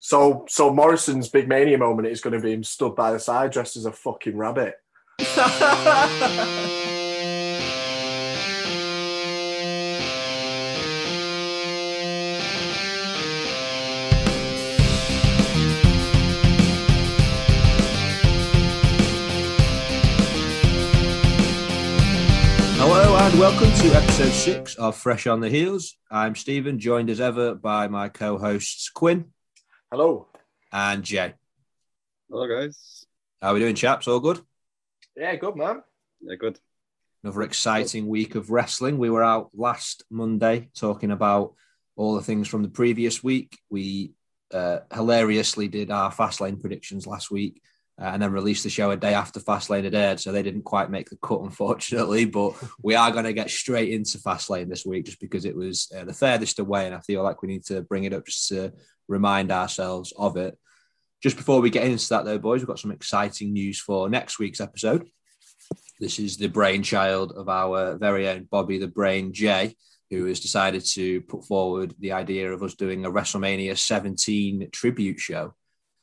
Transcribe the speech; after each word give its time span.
So, 0.00 0.46
so 0.48 0.72
Morrison's 0.72 1.28
big 1.28 1.48
mania 1.48 1.76
moment 1.76 2.06
is 2.06 2.20
going 2.20 2.34
to 2.34 2.40
be 2.40 2.52
him 2.52 2.62
stood 2.62 2.94
by 2.94 3.10
the 3.10 3.18
side 3.18 3.50
dressed 3.50 3.76
as 3.76 3.84
a 3.84 3.90
fucking 3.90 4.36
rabbit. 4.36 4.74
Hello 22.76 23.16
and 23.16 23.38
welcome 23.40 23.72
to 23.72 23.96
episode 23.96 24.30
six 24.30 24.76
of 24.76 24.96
Fresh 24.96 25.26
on 25.26 25.40
the 25.40 25.50
Heels. 25.50 25.96
I'm 26.08 26.36
Stephen, 26.36 26.78
joined 26.78 27.10
as 27.10 27.20
ever 27.20 27.56
by 27.56 27.88
my 27.88 28.08
co-hosts 28.08 28.90
Quinn 28.90 29.32
Hello. 29.90 30.26
and 30.70 31.02
Jay. 31.02 31.32
Hello, 32.28 32.46
guys. 32.46 33.06
How 33.40 33.48
are 33.48 33.54
we 33.54 33.60
doing, 33.60 33.74
chaps? 33.74 34.06
All 34.06 34.20
good? 34.20 34.38
Yeah, 35.16 35.34
good 35.36 35.56
man. 35.56 35.82
Yeah, 36.20 36.36
good. 36.36 36.58
Another 37.24 37.40
exciting 37.40 38.06
week 38.06 38.34
of 38.34 38.50
wrestling. 38.50 38.98
We 38.98 39.08
were 39.08 39.24
out 39.24 39.48
last 39.54 40.04
Monday 40.10 40.68
talking 40.76 41.10
about 41.10 41.54
all 41.96 42.16
the 42.16 42.22
things 42.22 42.48
from 42.48 42.62
the 42.62 42.68
previous 42.68 43.24
week. 43.24 43.58
We 43.70 44.12
uh, 44.52 44.80
hilariously 44.92 45.68
did 45.68 45.90
our 45.90 46.12
Fastlane 46.12 46.60
predictions 46.60 47.06
last 47.06 47.30
week 47.30 47.62
uh, 48.00 48.10
and 48.12 48.22
then 48.22 48.32
released 48.32 48.62
the 48.62 48.70
show 48.70 48.90
a 48.90 48.96
day 48.96 49.14
after 49.14 49.40
Fastlane 49.40 49.84
had 49.84 49.94
aired. 49.94 50.20
So 50.20 50.30
they 50.30 50.42
didn't 50.42 50.62
quite 50.62 50.90
make 50.90 51.10
the 51.10 51.16
cut, 51.16 51.40
unfortunately. 51.40 52.24
But 52.26 52.54
we 52.82 52.94
are 52.94 53.10
going 53.10 53.24
to 53.24 53.32
get 53.32 53.50
straight 53.50 53.90
into 53.90 54.18
Fastlane 54.18 54.68
this 54.68 54.86
week 54.86 55.06
just 55.06 55.20
because 55.20 55.44
it 55.44 55.56
was 55.56 55.90
uh, 55.96 56.04
the 56.04 56.14
furthest 56.14 56.58
away. 56.58 56.86
And 56.86 56.94
I 56.94 57.00
feel 57.00 57.22
like 57.22 57.42
we 57.42 57.48
need 57.48 57.64
to 57.66 57.82
bring 57.82 58.04
it 58.04 58.12
up 58.12 58.26
just 58.26 58.48
to 58.48 58.72
remind 59.08 59.50
ourselves 59.50 60.12
of 60.16 60.36
it. 60.36 60.56
Just 61.20 61.36
before 61.36 61.60
we 61.60 61.70
get 61.70 61.84
into 61.84 62.08
that, 62.10 62.24
though, 62.24 62.38
boys, 62.38 62.60
we've 62.60 62.68
got 62.68 62.78
some 62.78 62.92
exciting 62.92 63.52
news 63.52 63.80
for 63.80 64.08
next 64.08 64.38
week's 64.38 64.60
episode. 64.60 65.08
This 65.98 66.20
is 66.20 66.36
the 66.36 66.46
brainchild 66.46 67.32
of 67.32 67.48
our 67.48 67.96
very 67.96 68.28
own 68.28 68.44
Bobby 68.48 68.78
the 68.78 68.86
Brain 68.86 69.32
J, 69.32 69.74
who 70.10 70.26
has 70.26 70.38
decided 70.38 70.84
to 70.92 71.20
put 71.22 71.44
forward 71.44 71.92
the 71.98 72.12
idea 72.12 72.52
of 72.52 72.62
us 72.62 72.74
doing 72.74 73.04
a 73.04 73.10
WrestleMania 73.10 73.76
17 73.76 74.68
tribute 74.70 75.18
show. 75.18 75.54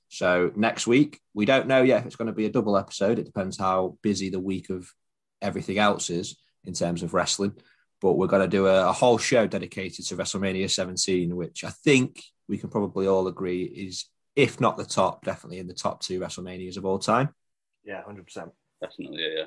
So 0.10 0.52
next 0.56 0.88
week, 0.88 1.20
we 1.34 1.46
don't 1.46 1.68
know 1.68 1.82
yet 1.82 2.00
if 2.00 2.06
it's 2.06 2.16
going 2.16 2.28
to 2.28 2.34
be 2.34 2.46
a 2.46 2.52
double 2.52 2.78
episode. 2.78 3.20
It 3.20 3.26
depends 3.26 3.58
how 3.58 3.98
busy 4.02 4.30
the 4.30 4.40
week 4.40 4.70
of 4.70 4.92
everything 5.42 5.78
else 5.78 6.10
is 6.10 6.38
in 6.64 6.74
terms 6.74 7.04
of 7.04 7.14
wrestling. 7.14 7.54
But 8.02 8.14
we're 8.14 8.28
going 8.28 8.44
to 8.44 8.48
do 8.48 8.68
a, 8.68 8.90
a 8.90 8.94
whole 8.94 9.18
show 9.18 9.48
dedicated 9.48 10.06
to 10.08 10.18
WrestleMania 10.18 10.70
17, 10.70 11.36
which 11.36 11.64
I 11.64 11.70
think 11.70 12.22
we 12.48 12.58
can 12.58 12.70
probably 12.70 13.08
all 13.08 13.28
agree 13.28 13.64
is, 13.64 14.06
if 14.36 14.60
not 14.60 14.78
the 14.78 14.86
top, 14.86 15.24
definitely 15.26 15.60
in 15.60 15.68
the 15.68 15.74
top 15.74 16.02
two 16.02 16.20
WrestleManias 16.20 16.78
of 16.78 16.86
all 16.86 17.00
time. 17.00 17.30
Yeah, 17.84 18.04
hundred 18.04 18.26
percent. 18.26 18.52
Definitely, 18.82 19.20
yeah, 19.22 19.40
yeah. 19.40 19.46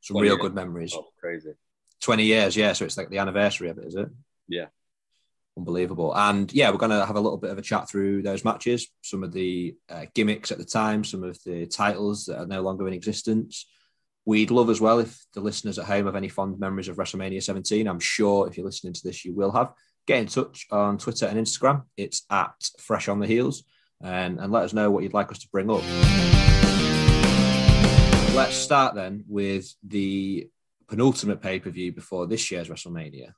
Some 0.00 0.16
real 0.16 0.34
years. 0.34 0.40
good 0.40 0.54
memories. 0.54 0.94
Oh, 0.96 1.08
crazy. 1.20 1.52
20 2.00 2.24
years, 2.24 2.56
yeah. 2.56 2.72
So 2.72 2.84
it's 2.84 2.96
like 2.96 3.10
the 3.10 3.18
anniversary 3.18 3.68
of 3.68 3.78
it, 3.78 3.86
is 3.86 3.94
it? 3.94 4.08
Yeah. 4.48 4.66
Unbelievable. 5.56 6.16
And 6.16 6.52
yeah, 6.52 6.70
we're 6.70 6.78
going 6.78 6.90
to 6.90 7.04
have 7.04 7.16
a 7.16 7.20
little 7.20 7.38
bit 7.38 7.50
of 7.50 7.58
a 7.58 7.62
chat 7.62 7.88
through 7.88 8.22
those 8.22 8.44
matches, 8.44 8.88
some 9.02 9.22
of 9.22 9.32
the 9.32 9.76
uh, 9.88 10.06
gimmicks 10.14 10.52
at 10.52 10.58
the 10.58 10.64
time, 10.64 11.04
some 11.04 11.22
of 11.22 11.38
the 11.44 11.66
titles 11.66 12.26
that 12.26 12.38
are 12.38 12.46
no 12.46 12.62
longer 12.62 12.86
in 12.86 12.94
existence. 12.94 13.66
We'd 14.24 14.50
love 14.50 14.70
as 14.70 14.80
well 14.80 15.00
if 15.00 15.18
the 15.34 15.40
listeners 15.40 15.78
at 15.78 15.86
home 15.86 16.06
have 16.06 16.16
any 16.16 16.28
fond 16.28 16.60
memories 16.60 16.88
of 16.88 16.96
WrestleMania 16.96 17.42
17. 17.42 17.86
I'm 17.86 18.00
sure 18.00 18.46
if 18.46 18.56
you're 18.56 18.66
listening 18.66 18.92
to 18.92 19.02
this, 19.02 19.24
you 19.24 19.34
will 19.34 19.50
have. 19.52 19.72
Get 20.06 20.20
in 20.20 20.26
touch 20.26 20.66
on 20.70 20.98
Twitter 20.98 21.26
and 21.26 21.38
Instagram. 21.38 21.84
It's 21.96 22.24
at 22.30 22.54
Fresh 22.78 23.08
on 23.08 23.20
the 23.20 23.26
Heels 23.26 23.64
and, 24.02 24.38
and 24.38 24.52
let 24.52 24.64
us 24.64 24.72
know 24.72 24.90
what 24.90 25.02
you'd 25.02 25.14
like 25.14 25.30
us 25.30 25.40
to 25.40 25.48
bring 25.48 25.70
up. 25.70 25.82
Let's 28.34 28.56
start 28.56 28.94
then 28.94 29.24
with 29.28 29.74
the 29.86 30.48
penultimate 30.88 31.42
pay 31.42 31.60
per 31.60 31.70
view 31.70 31.92
before 31.92 32.26
this 32.26 32.50
year's 32.50 32.68
WrestleMania. 32.68 33.32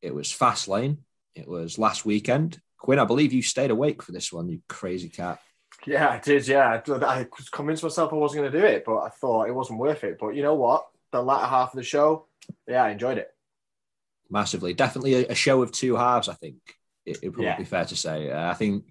It 0.00 0.14
was 0.14 0.28
Fastlane. 0.28 0.98
It 1.38 1.48
was 1.48 1.78
last 1.78 2.04
weekend. 2.04 2.60
Quinn, 2.78 2.98
I 2.98 3.04
believe 3.04 3.32
you 3.32 3.42
stayed 3.42 3.70
awake 3.70 4.02
for 4.02 4.12
this 4.12 4.32
one, 4.32 4.48
you 4.48 4.60
crazy 4.68 5.08
cat. 5.08 5.38
Yeah, 5.86 6.08
I 6.08 6.18
did. 6.18 6.46
Yeah, 6.46 6.80
I 6.86 7.26
convinced 7.52 7.82
myself 7.82 8.12
I 8.12 8.16
wasn't 8.16 8.42
going 8.42 8.52
to 8.52 8.60
do 8.60 8.66
it, 8.66 8.84
but 8.84 8.98
I 8.98 9.08
thought 9.10 9.48
it 9.48 9.54
wasn't 9.54 9.78
worth 9.78 10.04
it. 10.04 10.18
But 10.18 10.30
you 10.34 10.42
know 10.42 10.54
what? 10.54 10.86
The 11.12 11.22
latter 11.22 11.46
half 11.46 11.72
of 11.72 11.76
the 11.76 11.84
show, 11.84 12.26
yeah, 12.66 12.84
I 12.84 12.90
enjoyed 12.90 13.18
it. 13.18 13.28
Massively. 14.30 14.74
Definitely 14.74 15.26
a, 15.26 15.34
show 15.34 15.62
of 15.62 15.72
two 15.72 15.96
halves, 15.96 16.28
I 16.28 16.34
think. 16.34 16.56
It, 17.06 17.22
would 17.22 17.42
Yeah. 17.42 17.56
be 17.56 17.64
fair 17.64 17.84
to 17.86 17.96
say. 17.96 18.30
Uh, 18.30 18.50
I 18.50 18.54
think 18.54 18.84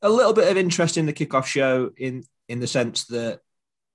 a 0.00 0.08
little 0.08 0.32
bit 0.32 0.50
of 0.50 0.56
interest 0.56 0.96
in 0.96 1.06
the 1.06 1.12
kickoff 1.12 1.44
show 1.44 1.90
in, 1.96 2.24
in 2.48 2.60
the 2.60 2.66
sense 2.66 3.04
that 3.06 3.40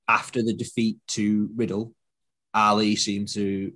after 0.07 0.44
the 0.44 0.53
defeat 0.53 0.97
to 1.09 1.50
Riddle, 1.55 1.94
Ali 2.53 2.95
seemed 2.95 3.29
to 3.29 3.73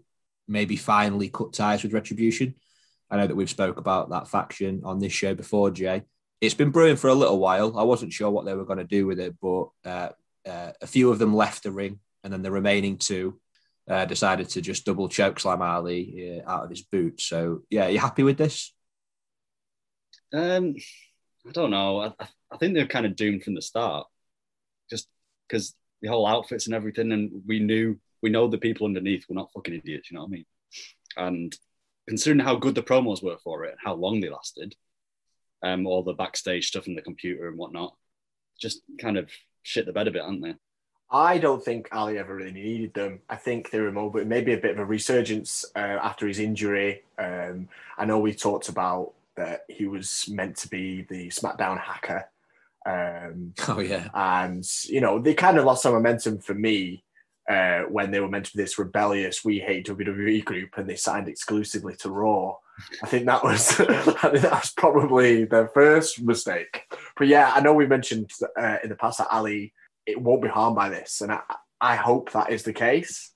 maybe 0.48 0.76
finally 0.76 1.30
cut 1.30 1.54
ties 1.54 1.82
with 1.82 1.94
Retribution. 1.94 2.56
I 3.12 3.18
know 3.18 3.28
that 3.28 3.36
we've 3.36 3.50
spoke 3.50 3.78
about 3.78 4.10
that 4.12 4.28
faction 4.28 4.82
on 4.86 5.00
this 5.00 5.14
show 5.14 5.34
before, 5.34 5.72
Jay. 5.72 6.04
It's 6.42 6.54
been 6.54 6.70
brewing 6.72 6.96
for 6.96 7.10
a 7.10 7.14
little 7.14 7.40
while. 7.40 7.78
I 7.78 7.84
wasn't 7.84 8.14
sure 8.14 8.30
what 8.30 8.46
they 8.46 8.54
were 8.54 8.66
going 8.66 8.80
to 8.80 8.86
do 8.86 9.06
with 9.06 9.20
it, 9.20 9.36
but 9.42 9.70
uh, 9.86 10.10
uh, 10.48 10.72
a 10.82 10.88
few 10.88 11.12
of 11.12 11.20
them 11.20 11.36
left 11.36 11.64
the 11.64 11.72
ring, 11.72 12.00
and 12.24 12.32
then 12.32 12.42
the 12.42 12.52
remaining 12.52 12.98
two 12.98 13.40
uh, 13.90 14.06
decided 14.06 14.50
to 14.50 14.62
just 14.62 14.86
double 14.86 15.10
choke 15.10 15.40
slam 15.40 15.62
Ali 15.62 16.42
uh, 16.46 16.50
out 16.50 16.64
of 16.64 16.70
his 16.70 16.84
boot. 16.84 17.20
So, 17.20 17.64
yeah, 17.70 17.88
you 17.88 18.00
happy 18.00 18.24
with 18.24 18.38
this? 18.38 18.74
Um, 20.32 20.76
I 21.48 21.52
don't 21.52 21.72
know. 21.72 22.02
I- 22.02 22.28
I 22.52 22.58
think 22.58 22.74
they're 22.74 22.88
kind 22.88 23.06
of 23.06 23.16
doomed 23.16 23.44
from 23.44 23.54
the 23.54 23.62
start, 23.62 24.08
just 24.90 25.08
because 25.48 25.76
the 26.02 26.08
whole 26.08 26.26
outfits 26.26 26.66
and 26.66 26.74
everything, 26.74 27.12
and 27.12 27.44
we 27.46 27.60
knew 27.60 28.00
we 28.24 28.32
know 28.32 28.48
the 28.48 28.58
people 28.58 28.88
underneath 28.88 29.26
were 29.30 29.36
not 29.36 29.52
fucking 29.54 29.76
idiots. 29.76 30.10
You 30.10 30.16
know 30.16 30.24
what 30.24 30.30
I 30.30 30.32
mean? 30.32 30.46
And 31.16 31.56
considering 32.10 32.40
how 32.46 32.56
good 32.56 32.76
the 32.76 32.84
promos 32.84 33.24
were 33.24 33.38
for 33.44 33.64
it 33.66 33.72
and 33.72 33.80
how 33.84 33.94
long 33.94 34.20
they 34.20 34.30
lasted, 34.30 34.76
um, 35.64 35.88
all 35.88 36.04
the 36.04 36.14
backstage 36.14 36.68
stuff 36.68 36.88
in 36.88 36.96
the 36.96 37.02
computer 37.02 37.48
and 37.48 37.58
whatnot, 37.58 37.96
just 38.62 38.82
kind 39.00 39.18
of 39.18 39.30
shit 39.64 39.86
the 39.86 39.94
bed 39.94 40.08
a 40.08 40.12
bit, 40.12 40.22
aren't 40.24 40.42
they? 40.44 40.56
I 41.12 41.40
don't 41.40 41.64
think 41.64 41.88
Ali 41.92 42.20
ever 42.20 42.36
really 42.36 42.52
needed 42.52 42.94
them. 42.94 43.22
I 43.30 43.36
think 43.36 43.72
they 43.72 43.80
were 43.80 43.92
more, 43.92 44.12
but 44.12 44.28
maybe 44.28 44.54
a 44.54 44.58
bit 44.58 44.72
of 44.72 44.80
a 44.80 44.86
resurgence 44.86 45.66
uh, 45.76 45.80
after 45.80 46.28
his 46.28 46.40
injury. 46.40 47.04
Um, 47.18 47.68
I 47.98 48.06
know 48.06 48.20
we 48.20 48.34
talked 48.34 48.70
about 48.70 49.14
that 49.36 49.66
he 49.70 49.88
was 49.88 50.28
meant 50.30 50.58
to 50.58 50.68
be 50.68 51.04
the 51.10 51.30
SmackDown 51.30 51.80
hacker. 51.80 52.26
Um, 52.86 53.54
Oh, 53.68 53.80
yeah. 53.80 54.10
and 54.14 54.64
you 54.86 55.02
know 55.02 55.20
they 55.20 55.34
kind 55.34 55.58
of 55.58 55.66
lost 55.66 55.84
some 55.84 55.94
momentum 55.94 56.38
for 56.40 56.54
me 56.54 57.04
uh, 57.50 57.82
when 57.90 58.12
they 58.12 58.20
were 58.20 58.30
meant 58.30 58.46
to 58.46 58.56
be 58.56 58.64
this 58.64 58.78
rebellious 58.78 59.44
we 59.44 59.60
hate 59.60 59.88
WWE 59.88 60.46
group 60.46 60.78
and 60.78 60.88
they 60.88 60.96
signed 60.96 61.28
exclusively 61.28 61.96
to 61.98 62.10
Raw. 62.10 62.56
I 63.04 63.08
think 63.08 63.26
that 63.26 63.44
was 63.44 63.80
I 63.80 63.84
think 63.84 64.42
that 64.42 64.52
was 64.52 64.72
probably 64.78 65.46
their 65.46 65.68
first 65.70 66.22
mistake. 66.22 66.84
But 67.18 67.28
yeah, 67.28 67.52
I 67.54 67.62
know 67.62 67.74
we 67.74 67.88
mentioned 67.88 68.32
uh, 68.58 68.78
in 68.84 68.90
the 68.90 68.96
past 68.96 69.18
that 69.18 69.28
Ali 69.32 69.74
it 70.06 70.22
won't 70.22 70.42
be 70.42 70.48
harmed 70.48 70.76
by 70.76 70.90
this, 70.90 71.22
and 71.22 71.32
I, 71.32 71.42
I 71.82 71.96
hope 71.96 72.32
that 72.32 72.52
is 72.52 72.64
the 72.64 72.74
case. 72.74 73.32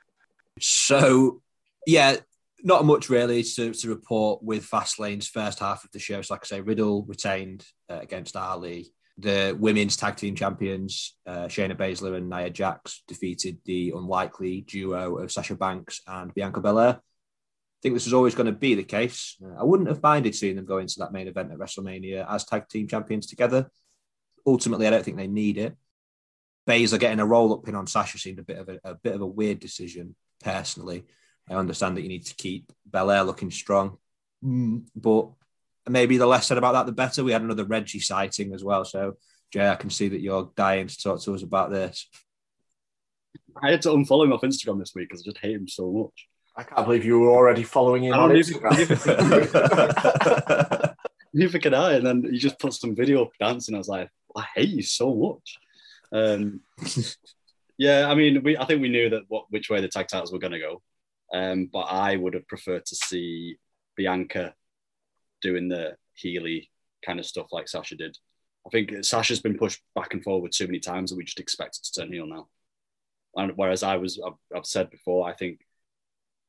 So, 0.59 1.41
yeah, 1.85 2.17
not 2.63 2.85
much 2.85 3.09
really 3.09 3.43
to, 3.43 3.73
to 3.73 3.89
report 3.89 4.43
with 4.43 4.65
Fastlane's 4.65 5.27
first 5.27 5.59
half 5.59 5.83
of 5.83 5.91
the 5.91 5.99
show. 5.99 6.21
So, 6.21 6.33
like 6.33 6.43
I 6.43 6.47
say, 6.47 6.61
Riddle 6.61 7.03
retained 7.03 7.65
uh, 7.89 7.99
against 8.01 8.35
Ali. 8.35 8.93
The 9.17 9.55
women's 9.59 9.95
tag 9.95 10.15
team 10.15 10.35
champions, 10.35 11.15
uh, 11.27 11.45
Shayna 11.45 11.77
Baszler 11.77 12.17
and 12.17 12.29
Nia 12.29 12.49
Jax, 12.49 13.03
defeated 13.07 13.59
the 13.65 13.93
unlikely 13.95 14.61
duo 14.61 15.17
of 15.17 15.31
Sasha 15.31 15.55
Banks 15.55 16.01
and 16.07 16.33
Bianca 16.33 16.61
Belair. 16.61 16.95
I 16.95 17.79
think 17.81 17.95
this 17.95 18.05
was 18.05 18.13
always 18.13 18.33
going 18.33 18.47
to 18.47 18.51
be 18.51 18.75
the 18.75 18.83
case. 18.83 19.37
Uh, 19.43 19.59
I 19.59 19.63
wouldn't 19.63 19.89
have 19.89 20.01
minded 20.01 20.33
seeing 20.33 20.55
them 20.55 20.65
go 20.65 20.79
into 20.79 20.95
that 20.99 21.11
main 21.11 21.27
event 21.27 21.51
at 21.51 21.57
WrestleMania 21.57 22.25
as 22.29 22.45
tag 22.45 22.67
team 22.69 22.87
champions 22.87 23.27
together. 23.27 23.69
Ultimately, 24.45 24.87
I 24.87 24.89
don't 24.89 25.03
think 25.03 25.17
they 25.17 25.27
need 25.27 25.57
it. 25.57 25.75
Baszler 26.67 26.99
getting 26.99 27.19
a 27.19 27.25
roll 27.25 27.53
up 27.53 27.63
pin 27.63 27.75
on 27.75 27.87
Sasha 27.87 28.17
seemed 28.17 28.39
a 28.39 28.43
bit 28.43 28.57
of 28.57 28.69
a, 28.69 28.79
a 28.83 28.95
bit 28.95 29.15
of 29.15 29.21
a 29.21 29.27
weird 29.27 29.59
decision 29.59 30.15
personally. 30.41 31.05
I 31.49 31.55
understand 31.55 31.97
that 31.97 32.01
you 32.01 32.09
need 32.09 32.25
to 32.27 32.35
keep 32.35 32.71
Belair 32.89 33.23
looking 33.23 33.51
strong, 33.51 33.97
Mm, 34.43 34.83
but 34.95 35.29
maybe 35.87 36.17
the 36.17 36.27
less 36.27 36.47
said 36.47 36.57
about 36.57 36.73
that, 36.73 36.85
the 36.85 36.91
better. 36.91 37.23
We 37.23 37.31
had 37.31 37.41
another 37.41 37.65
Reggie 37.65 37.99
sighting 37.99 38.53
as 38.53 38.63
well. 38.63 38.85
So, 38.85 39.17
Jay, 39.51 39.67
I 39.67 39.75
can 39.75 39.89
see 39.89 40.09
that 40.09 40.21
you're 40.21 40.51
dying 40.55 40.87
to 40.87 40.97
talk 40.97 41.21
to 41.21 41.33
us 41.33 41.43
about 41.43 41.71
this. 41.71 42.07
I 43.61 43.71
had 43.71 43.81
to 43.83 43.89
unfollow 43.89 44.25
him 44.25 44.33
off 44.33 44.41
Instagram 44.41 44.79
this 44.79 44.93
week 44.95 45.09
because 45.09 45.21
I 45.21 45.25
just 45.31 45.37
hate 45.39 45.55
him 45.55 45.67
so 45.67 45.91
much. 45.91 46.27
I 46.55 46.63
can't 46.63 46.85
believe 46.85 47.05
you 47.05 47.19
were 47.19 47.31
already 47.31 47.63
following 47.63 48.03
him 48.03 48.13
I 48.13 48.17
on 48.17 48.29
Instagram. 48.31 48.79
Neither 51.33 51.59
can 51.59 51.73
I. 51.73 51.93
And 51.93 52.05
then 52.05 52.23
he 52.31 52.37
just 52.37 52.59
put 52.59 52.73
some 52.73 52.95
video 52.95 53.23
of 53.23 53.29
dancing. 53.39 53.73
I 53.75 53.79
was 53.79 53.87
like, 53.87 54.09
I 54.35 54.45
hate 54.55 54.69
you 54.69 54.83
so 54.83 55.13
much. 55.15 55.57
Um, 56.11 56.61
yeah, 57.77 58.07
I 58.09 58.15
mean, 58.15 58.43
we 58.43 58.57
I 58.57 58.65
think 58.65 58.81
we 58.81 58.89
knew 58.89 59.09
that 59.09 59.23
what 59.27 59.45
which 59.49 59.69
way 59.69 59.81
the 59.81 59.87
tag 59.87 60.07
titles 60.07 60.31
were 60.31 60.39
going 60.39 60.53
to 60.53 60.59
go, 60.59 60.81
um, 61.33 61.69
but 61.71 61.81
I 61.81 62.15
would 62.15 62.35
have 62.35 62.47
preferred 62.47 62.85
to 62.85 62.95
see 62.95 63.57
Bianca 63.95 64.53
doing 65.43 65.67
the 65.67 65.95
Healy 66.15 66.71
kind 67.05 67.19
of 67.19 67.25
stuff 67.25 67.47
like 67.51 67.67
Sasha 67.67 67.95
did, 67.95 68.17
I 68.65 68.69
think 68.69 69.03
Sasha's 69.03 69.41
been 69.41 69.57
pushed 69.57 69.81
back 69.93 70.13
and 70.13 70.23
forward 70.23 70.51
too 70.51 70.67
many 70.67 70.79
times, 70.79 71.11
and 71.11 71.17
we 71.17 71.25
just 71.25 71.39
expect 71.39 71.77
it 71.77 71.83
to 71.83 72.01
turn 72.01 72.11
heel 72.11 72.25
now. 72.25 72.47
And 73.35 73.51
whereas 73.55 73.83
I 73.83 73.97
was, 73.97 74.19
I've, 74.25 74.57
I've 74.57 74.65
said 74.65 74.89
before, 74.89 75.27
I 75.27 75.33
think 75.33 75.59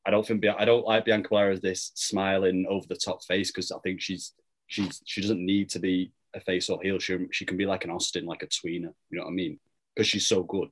I 0.05 0.11
don't 0.11 0.25
think 0.25 0.45
I 0.45 0.65
don't 0.65 0.85
like 0.85 1.05
Bianca 1.05 1.29
Belair 1.29 1.51
as 1.51 1.61
this 1.61 1.91
smiling 1.95 2.65
over 2.69 2.85
the 2.87 2.95
top 2.95 3.23
face 3.23 3.51
because 3.51 3.71
I 3.71 3.79
think 3.79 4.01
she's 4.01 4.33
she's 4.67 5.01
she 5.05 5.21
doesn't 5.21 5.43
need 5.43 5.69
to 5.71 5.79
be 5.79 6.11
a 6.35 6.39
face 6.39 6.69
or 6.69 6.79
heel. 6.81 6.99
She 6.99 7.17
she 7.31 7.45
can 7.45 7.57
be 7.57 7.65
like 7.65 7.85
an 7.85 7.91
Austin, 7.91 8.25
like 8.25 8.43
a 8.43 8.47
tweener. 8.47 8.93
You 9.09 9.17
know 9.17 9.23
what 9.23 9.31
I 9.31 9.33
mean? 9.33 9.59
Because 9.95 10.07
she's 10.07 10.27
so 10.27 10.43
good. 10.43 10.69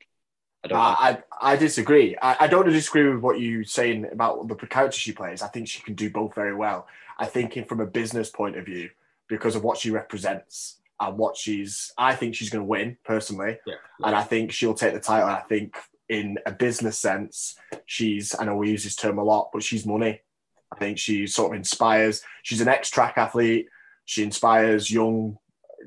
I 0.64 0.68
don't. 0.68 0.80
Uh, 0.80 0.82
I 0.82 1.18
I 1.42 1.56
disagree. 1.56 2.16
I, 2.22 2.38
I 2.42 2.48
don't 2.48 2.70
disagree 2.70 3.08
with 3.08 3.22
what 3.22 3.40
you're 3.40 3.64
saying 3.64 4.08
about 4.12 4.48
the 4.48 4.56
character 4.56 4.98
she 4.98 5.12
plays. 5.12 5.42
I 5.42 5.48
think 5.48 5.68
she 5.68 5.82
can 5.82 5.96
do 5.96 6.10
both 6.10 6.36
very 6.36 6.56
well. 6.56 6.88
I 7.20 7.26
think 7.26 7.58
in 7.58 7.66
from 7.66 7.82
a 7.82 7.86
business 7.86 8.30
point 8.30 8.58
of 8.58 8.66
view, 8.66 8.90
because 9.28 9.56
of 9.56 9.64
what 9.64 9.78
she 9.78 9.92
represents 9.92 10.80
and 11.00 11.18
what 11.18 11.36
she's, 11.38 11.92
I 11.98 12.16
think 12.16 12.36
she's 12.36 12.50
going 12.50 12.64
to 12.64 12.70
win 12.70 12.98
personally, 13.04 13.58
yeah, 13.66 13.76
yeah. 14.00 14.08
and 14.08 14.16
I 14.16 14.24
think 14.24 14.52
she'll 14.52 14.74
take 14.74 14.94
the 14.94 15.00
title. 15.00 15.28
I 15.28 15.42
think 15.42 15.76
in 16.10 16.38
a 16.46 16.52
business 16.52 16.98
sense, 16.98 17.56
she's. 17.86 18.36
I 18.38 18.46
know 18.46 18.56
we 18.56 18.72
use 18.72 18.84
this 18.84 18.96
term 18.96 19.18
a 19.18 19.24
lot, 19.24 19.50
but 19.52 19.64
she's 19.64 19.86
money. 19.86 20.22
I 20.72 20.76
think 20.78 20.98
she 20.98 21.28
sort 21.28 21.52
of 21.52 21.58
inspires. 21.58 22.24
She's 22.42 22.62
an 22.62 22.68
ex-track 22.68 23.18
athlete. 23.18 23.68
She 24.06 24.24
inspires 24.24 24.92
young 24.92 25.38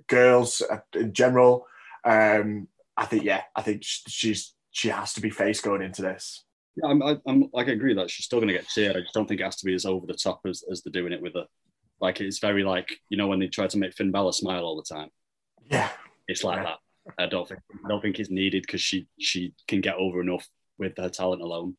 girls 0.07 0.63
uh, 0.63 0.79
in 0.95 1.13
general. 1.13 1.67
Um, 2.05 2.69
I 2.97 3.05
think, 3.07 3.25
yeah, 3.25 3.43
I 3.55 3.63
think 3.63 3.83
she's 3.83 4.55
she 4.77 4.91
has 4.91 5.15
to 5.15 5.23
be 5.23 5.31
face 5.31 5.63
going 5.63 5.81
into 5.81 6.03
this. 6.03 6.45
Yeah, 6.77 6.91
I'm, 6.91 7.03
I, 7.03 7.17
I'm 7.27 7.49
like 7.55 7.69
I 7.69 7.73
agree 7.73 7.95
that 7.95 8.11
she's 8.11 8.27
still 8.27 8.41
going 8.41 8.49
to 8.49 8.55
get 8.55 8.69
cheered. 8.69 8.95
I 8.95 9.01
just 9.01 9.15
don't 9.15 9.27
think 9.27 9.41
it 9.41 9.45
has 9.45 9.57
to 9.57 9.65
be 9.65 9.75
as 9.75 9.87
over 9.87 10.07
the 10.07 10.13
top 10.13 10.41
as, 10.47 10.63
as 10.71 10.83
they're 10.83 10.93
doing 10.93 11.15
it 11.15 11.23
with 11.23 11.33
her. 11.33 11.47
Like 11.99 12.21
it's 12.21 12.41
very 12.41 12.63
like 12.63 12.91
you 13.09 13.17
know 13.17 13.27
when 13.27 13.39
they 13.39 13.47
try 13.47 13.69
to 13.69 13.79
make 13.79 13.95
Finn 13.95 14.11
Balor 14.13 14.33
smile 14.33 14.65
all 14.65 14.77
the 14.77 14.95
time. 14.95 15.09
Yeah, 15.71 15.89
it's 16.29 16.45
like 16.45 16.59
yeah. 16.59 16.75
that. 17.07 17.15
I 17.19 17.27
don't 17.27 17.49
think 17.49 17.61
I 17.87 17.89
don't 17.89 18.03
think 18.03 18.21
it's 18.21 18.29
needed 18.29 18.65
because 18.65 18.83
she 18.83 19.09
she 19.19 19.55
can 19.67 19.81
get 19.81 19.95
over 19.95 20.21
enough 20.21 20.47
with 20.77 20.99
her 20.99 21.09
talent 21.09 21.41
alone. 21.41 21.79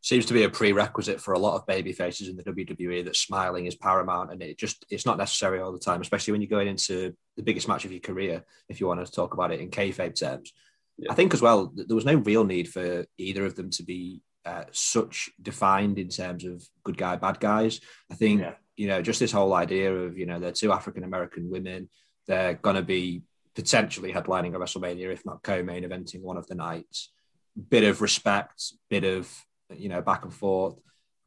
Seems 0.00 0.26
to 0.26 0.34
be 0.34 0.42
a 0.42 0.50
prerequisite 0.50 1.20
for 1.20 1.34
a 1.34 1.38
lot 1.38 1.54
of 1.54 1.66
baby 1.66 1.92
faces 1.92 2.28
in 2.28 2.36
the 2.36 2.42
WWE 2.42 3.04
that 3.04 3.14
smiling 3.14 3.66
is 3.66 3.76
paramount, 3.76 4.32
and 4.32 4.42
it 4.42 4.58
just 4.58 4.84
it's 4.90 5.06
not 5.06 5.18
necessary 5.18 5.60
all 5.60 5.70
the 5.70 5.78
time, 5.78 6.00
especially 6.00 6.32
when 6.32 6.40
you're 6.40 6.50
going 6.50 6.66
into 6.66 7.14
the 7.36 7.44
biggest 7.44 7.68
match 7.68 7.84
of 7.84 7.92
your 7.92 8.00
career. 8.00 8.44
If 8.68 8.80
you 8.80 8.88
want 8.88 9.06
to 9.06 9.12
talk 9.12 9.34
about 9.34 9.52
it 9.52 9.60
in 9.60 9.70
kayfabe 9.70 10.18
terms, 10.18 10.52
yeah. 10.98 11.12
I 11.12 11.14
think 11.14 11.32
as 11.32 11.40
well 11.40 11.72
there 11.74 11.94
was 11.94 12.04
no 12.04 12.16
real 12.16 12.44
need 12.44 12.68
for 12.68 13.06
either 13.16 13.44
of 13.44 13.54
them 13.54 13.70
to 13.70 13.84
be 13.84 14.20
uh, 14.44 14.64
such 14.72 15.30
defined 15.40 15.98
in 15.98 16.08
terms 16.08 16.44
of 16.44 16.64
good 16.82 16.96
guy, 16.96 17.16
bad 17.16 17.38
guys. 17.38 17.80
I 18.10 18.14
think 18.14 18.40
yeah. 18.40 18.54
you 18.76 18.88
know 18.88 19.02
just 19.02 19.20
this 19.20 19.32
whole 19.32 19.54
idea 19.54 19.94
of 19.94 20.18
you 20.18 20.26
know 20.26 20.38
they're 20.38 20.52
two 20.52 20.72
African 20.72 21.04
American 21.04 21.50
women. 21.50 21.88
They're 22.26 22.54
going 22.54 22.76
to 22.76 22.82
be 22.82 23.22
potentially 23.54 24.12
headlining 24.12 24.54
a 24.54 24.58
WrestleMania, 24.58 25.12
if 25.12 25.24
not 25.24 25.42
co-main 25.42 25.84
eventing 25.84 26.22
one 26.22 26.36
of 26.36 26.46
the 26.46 26.54
nights. 26.54 27.12
Bit 27.68 27.84
of 27.84 28.00
respect, 28.00 28.72
bit 28.88 29.04
of 29.04 29.30
you 29.76 29.88
know 29.88 30.02
back 30.02 30.24
and 30.24 30.34
forth. 30.34 30.76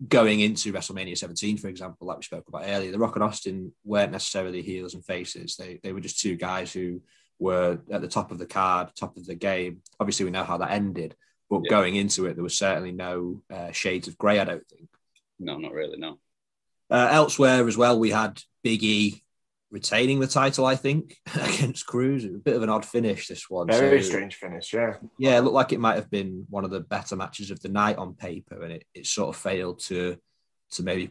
Going 0.08 0.40
into 0.40 0.74
WrestleMania 0.74 1.16
17, 1.16 1.60
for 1.60 1.68
example, 1.68 2.08
like 2.08 2.18
we 2.18 2.24
spoke 2.24 2.48
about 2.48 2.64
earlier, 2.66 2.92
The 2.92 2.98
Rock 2.98 3.16
and 3.18 3.24
Austin 3.24 3.72
weren't 3.86 4.12
necessarily 4.12 4.64
heels 4.64 4.96
and 4.96 5.06
faces. 5.06 5.56
They 5.56 5.80
they 5.84 5.94
were 5.94 6.02
just 6.02 6.20
two 6.20 6.36
guys 6.36 6.74
who 6.74 7.02
were 7.42 7.80
at 7.92 8.02
the 8.02 8.08
top 8.08 8.32
of 8.32 8.38
the 8.38 8.46
card, 8.46 8.90
top 8.96 9.18
of 9.18 9.26
the 9.26 9.36
game. 9.36 9.82
Obviously, 10.00 10.26
we 10.26 10.32
know 10.32 10.44
how 10.44 10.58
that 10.58 10.72
ended, 10.72 11.16
but 11.50 11.62
yeah. 11.64 11.70
going 11.72 11.96
into 11.96 12.28
it, 12.28 12.36
there 12.36 12.44
was 12.44 12.58
certainly 12.58 12.92
no 12.92 13.42
uh, 13.52 13.72
shades 13.72 14.08
of 14.08 14.18
grey. 14.18 14.40
I 14.40 14.46
don't 14.46 14.66
think. 14.68 14.88
No, 15.40 15.58
not 15.58 15.74
really. 15.74 15.98
No. 15.98 16.20
Uh, 16.90 17.10
elsewhere 17.12 17.68
as 17.68 17.76
well, 17.76 17.98
we 17.98 18.12
had 18.12 18.40
Big 18.64 18.84
E 18.84 19.24
retaining 19.72 20.20
the 20.20 20.28
title. 20.28 20.68
I 20.68 20.76
think 20.76 21.18
against 21.34 21.88
Crews. 21.88 22.26
It 22.26 22.32
was 22.32 22.42
a 22.42 22.44
bit 22.44 22.56
of 22.56 22.62
an 22.62 22.70
odd 22.70 22.86
finish. 22.86 23.28
This 23.28 23.50
one. 23.50 23.68
Very 23.68 24.04
so, 24.04 24.10
strange 24.10 24.36
finish. 24.36 24.72
Yeah. 24.72 24.98
Yeah, 25.18 25.38
it 25.38 25.42
looked 25.42 25.56
like 25.56 25.74
it 25.74 25.80
might 25.80 25.96
have 25.96 26.12
been 26.12 26.46
one 26.48 26.64
of 26.64 26.70
the 26.70 26.82
better 26.82 27.16
matches 27.16 27.50
of 27.50 27.60
the 27.60 27.70
night 27.70 27.98
on 27.98 28.14
paper, 28.14 28.62
and 28.62 28.74
it, 28.74 28.86
it 28.94 29.08
sort 29.08 29.36
of 29.36 29.42
failed 29.42 29.80
to 29.88 30.18
to 30.74 30.84
maybe 30.84 31.10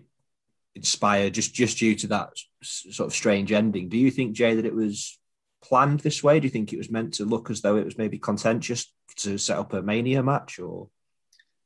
inspire 0.77 1.29
just 1.29 1.53
just 1.53 1.79
due 1.79 1.97
to 1.97 2.07
that 2.07 2.31
sort 2.63 3.09
of 3.09 3.15
strange 3.15 3.51
ending. 3.51 3.89
Do 3.89 3.99
you 3.99 4.13
think 4.13 4.37
Jay 4.37 4.55
that 4.55 4.65
it 4.65 4.75
was 4.75 5.19
planned 5.63 6.01
this 6.01 6.23
way? 6.23 6.41
Do 6.41 6.47
you 6.47 6.51
think 6.51 6.73
it 6.73 6.79
was 6.79 6.91
meant 6.91 7.15
to 7.15 7.25
look 7.25 7.51
as 7.51 7.61
though 7.61 7.77
it 7.77 7.85
was 7.85 7.99
maybe 7.99 8.19
contentious 8.19 8.93
to 9.17 9.39
set 9.39 9.59
up 9.59 9.73
a 9.73 9.83
Mania 9.83 10.23
match, 10.23 10.59
or? 10.59 10.89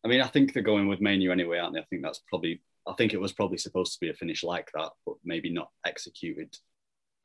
I 0.04 0.08
mean, 0.08 0.20
I 0.20 0.26
think 0.26 0.52
they're 0.52 0.62
going 0.62 0.88
with 0.88 1.00
Mania 1.00 1.32
anyway, 1.32 1.58
aren't 1.58 1.74
they? 1.74 1.80
I 1.80 1.86
think 1.90 2.02
that's 2.02 2.20
probably. 2.28 2.62
I 2.86 2.92
think 2.92 3.14
it 3.14 3.20
was 3.20 3.32
probably 3.32 3.56
supposed 3.56 3.94
to 3.94 4.00
be 4.00 4.10
a 4.10 4.14
finish 4.14 4.42
like 4.42 4.70
that, 4.74 4.90
but 5.06 5.14
maybe 5.24 5.50
not 5.50 5.70
executed 5.86 6.54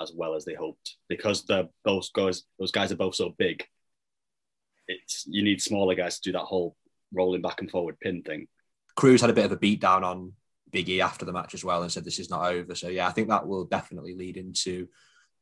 as 0.01 0.13
well 0.15 0.33
as 0.33 0.45
they 0.45 0.53
hoped 0.53 0.95
because 1.09 1.45
they're 1.45 1.67
both 1.83 2.11
guys. 2.13 2.43
Those 2.57 2.71
guys 2.71 2.91
are 2.91 2.97
both 2.97 3.15
so 3.15 3.35
big. 3.37 3.65
It's 4.87 5.25
you 5.27 5.43
need 5.43 5.61
smaller 5.61 5.95
guys 5.95 6.19
to 6.19 6.29
do 6.29 6.31
that 6.33 6.45
whole 6.45 6.75
rolling 7.13 7.41
back 7.41 7.61
and 7.61 7.69
forward 7.69 7.99
pin 7.99 8.21
thing. 8.23 8.47
Crews 8.95 9.21
had 9.21 9.29
a 9.29 9.33
bit 9.33 9.45
of 9.45 9.51
a 9.51 9.57
beat 9.57 9.81
down 9.81 10.03
on 10.03 10.33
Biggie 10.71 10.99
after 10.99 11.25
the 11.25 11.33
match 11.33 11.53
as 11.53 11.63
well 11.63 11.83
and 11.83 11.91
said 11.91 12.05
this 12.05 12.19
is 12.19 12.29
not 12.29 12.45
over. 12.51 12.75
So 12.75 12.89
yeah, 12.89 13.07
I 13.07 13.11
think 13.11 13.29
that 13.29 13.47
will 13.47 13.65
definitely 13.65 14.15
lead 14.15 14.37
into 14.37 14.87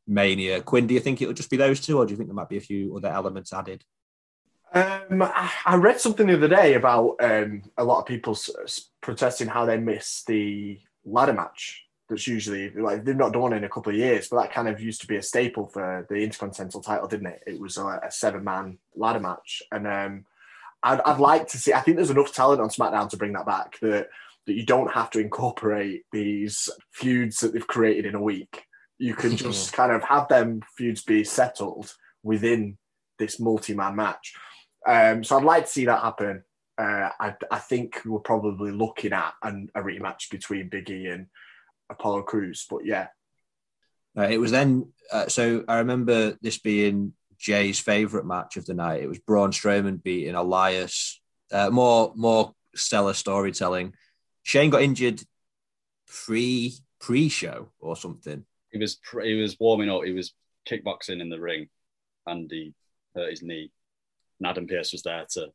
Mania. 0.08 0.62
Quinn, 0.62 0.86
do 0.86 0.94
you 0.94 1.00
think 1.00 1.20
it'll 1.20 1.34
just 1.34 1.50
be 1.50 1.56
those 1.56 1.80
two, 1.80 1.98
or 1.98 2.06
do 2.06 2.12
you 2.12 2.16
think 2.16 2.28
there 2.28 2.34
might 2.34 2.48
be 2.48 2.56
a 2.56 2.62
few 2.62 2.96
other 2.96 3.08
elements 3.08 3.52
added? 3.52 3.84
Um, 4.72 5.22
I 5.22 5.76
read 5.76 6.00
something 6.00 6.26
the 6.26 6.34
other 6.34 6.48
day 6.48 6.74
about 6.74 7.16
um, 7.20 7.62
a 7.76 7.84
lot 7.84 8.00
of 8.00 8.06
people 8.06 8.36
protesting 9.00 9.48
how 9.48 9.64
they 9.64 9.78
miss 9.78 10.24
the 10.24 10.80
ladder 11.04 11.32
match. 11.32 11.84
That's 12.08 12.26
usually 12.26 12.70
like 12.70 13.04
they've 13.04 13.16
not 13.16 13.32
done 13.32 13.42
one 13.42 13.52
in 13.52 13.64
a 13.64 13.68
couple 13.68 13.92
of 13.92 13.98
years, 13.98 14.28
but 14.28 14.40
that 14.40 14.52
kind 14.52 14.68
of 14.68 14.80
used 14.80 15.02
to 15.02 15.06
be 15.06 15.16
a 15.16 15.22
staple 15.22 15.66
for 15.66 16.06
the 16.08 16.16
Intercontinental 16.16 16.80
title, 16.80 17.06
didn't 17.06 17.26
it? 17.26 17.42
It 17.46 17.60
was 17.60 17.76
a, 17.76 18.00
a 18.02 18.10
seven-man 18.10 18.78
ladder 18.96 19.20
match, 19.20 19.62
and 19.70 19.86
um, 19.86 20.24
I'd, 20.82 21.00
I'd 21.02 21.20
like 21.20 21.48
to 21.48 21.58
see. 21.58 21.74
I 21.74 21.80
think 21.80 21.96
there's 21.96 22.10
enough 22.10 22.32
talent 22.32 22.62
on 22.62 22.70
SmackDown 22.70 23.10
to 23.10 23.18
bring 23.18 23.34
that 23.34 23.46
back. 23.46 23.78
That 23.80 24.08
that 24.46 24.54
you 24.54 24.64
don't 24.64 24.90
have 24.92 25.10
to 25.10 25.20
incorporate 25.20 26.04
these 26.10 26.70
feuds 26.90 27.40
that 27.40 27.52
they've 27.52 27.66
created 27.66 28.06
in 28.06 28.14
a 28.14 28.22
week 28.22 28.64
you 28.98 29.14
can 29.14 29.36
just 29.36 29.72
kind 29.72 29.92
of 29.92 30.02
have 30.04 30.28
them 30.28 30.62
feuds 30.76 31.02
be 31.02 31.24
settled 31.24 31.94
within 32.22 32.76
this 33.18 33.40
multi-man 33.40 33.96
match. 33.96 34.34
Um, 34.86 35.24
so 35.24 35.36
I'd 35.36 35.44
like 35.44 35.66
to 35.66 35.70
see 35.70 35.84
that 35.86 36.02
happen. 36.02 36.42
Uh, 36.76 37.10
I, 37.18 37.34
I, 37.50 37.58
think 37.58 38.00
we're 38.04 38.20
probably 38.20 38.70
looking 38.70 39.12
at 39.12 39.34
an, 39.42 39.68
a 39.74 39.80
rematch 39.80 40.30
between 40.30 40.68
Big 40.68 40.88
E 40.90 41.06
and 41.06 41.26
Apollo 41.90 42.22
Crews. 42.22 42.66
But 42.70 42.86
yeah, 42.86 43.08
uh, 44.16 44.28
it 44.30 44.38
was 44.38 44.52
then. 44.52 44.92
Uh, 45.12 45.26
so 45.26 45.64
I 45.66 45.78
remember 45.78 46.38
this 46.40 46.58
being 46.58 47.14
Jay's 47.36 47.80
favorite 47.80 48.26
match 48.26 48.56
of 48.56 48.64
the 48.64 48.74
night. 48.74 49.02
It 49.02 49.08
was 49.08 49.18
Braun 49.18 49.50
Strowman 49.50 50.00
beating 50.02 50.36
Elias. 50.36 51.20
Uh, 51.50 51.70
more 51.70 52.12
more 52.14 52.52
stellar 52.76 53.14
storytelling. 53.14 53.94
Shane 54.44 54.70
got 54.70 54.82
injured 54.82 55.20
pre 56.06 56.74
pre 57.00 57.28
show 57.28 57.70
or 57.80 57.96
something 57.96 58.44
he 58.72 58.78
was 58.78 58.98
he 59.22 59.34
was 59.34 59.58
warming 59.58 59.90
up. 59.90 60.04
He 60.04 60.12
was 60.12 60.34
kickboxing 60.68 61.20
in 61.20 61.30
the 61.30 61.40
ring, 61.40 61.68
and 62.26 62.50
he 62.50 62.74
hurt 63.14 63.30
his 63.30 63.42
knee. 63.42 63.70
And 64.40 64.48
Adam 64.48 64.66
Pearce 64.66 64.92
was 64.92 65.02
there 65.02 65.26
to 65.32 65.48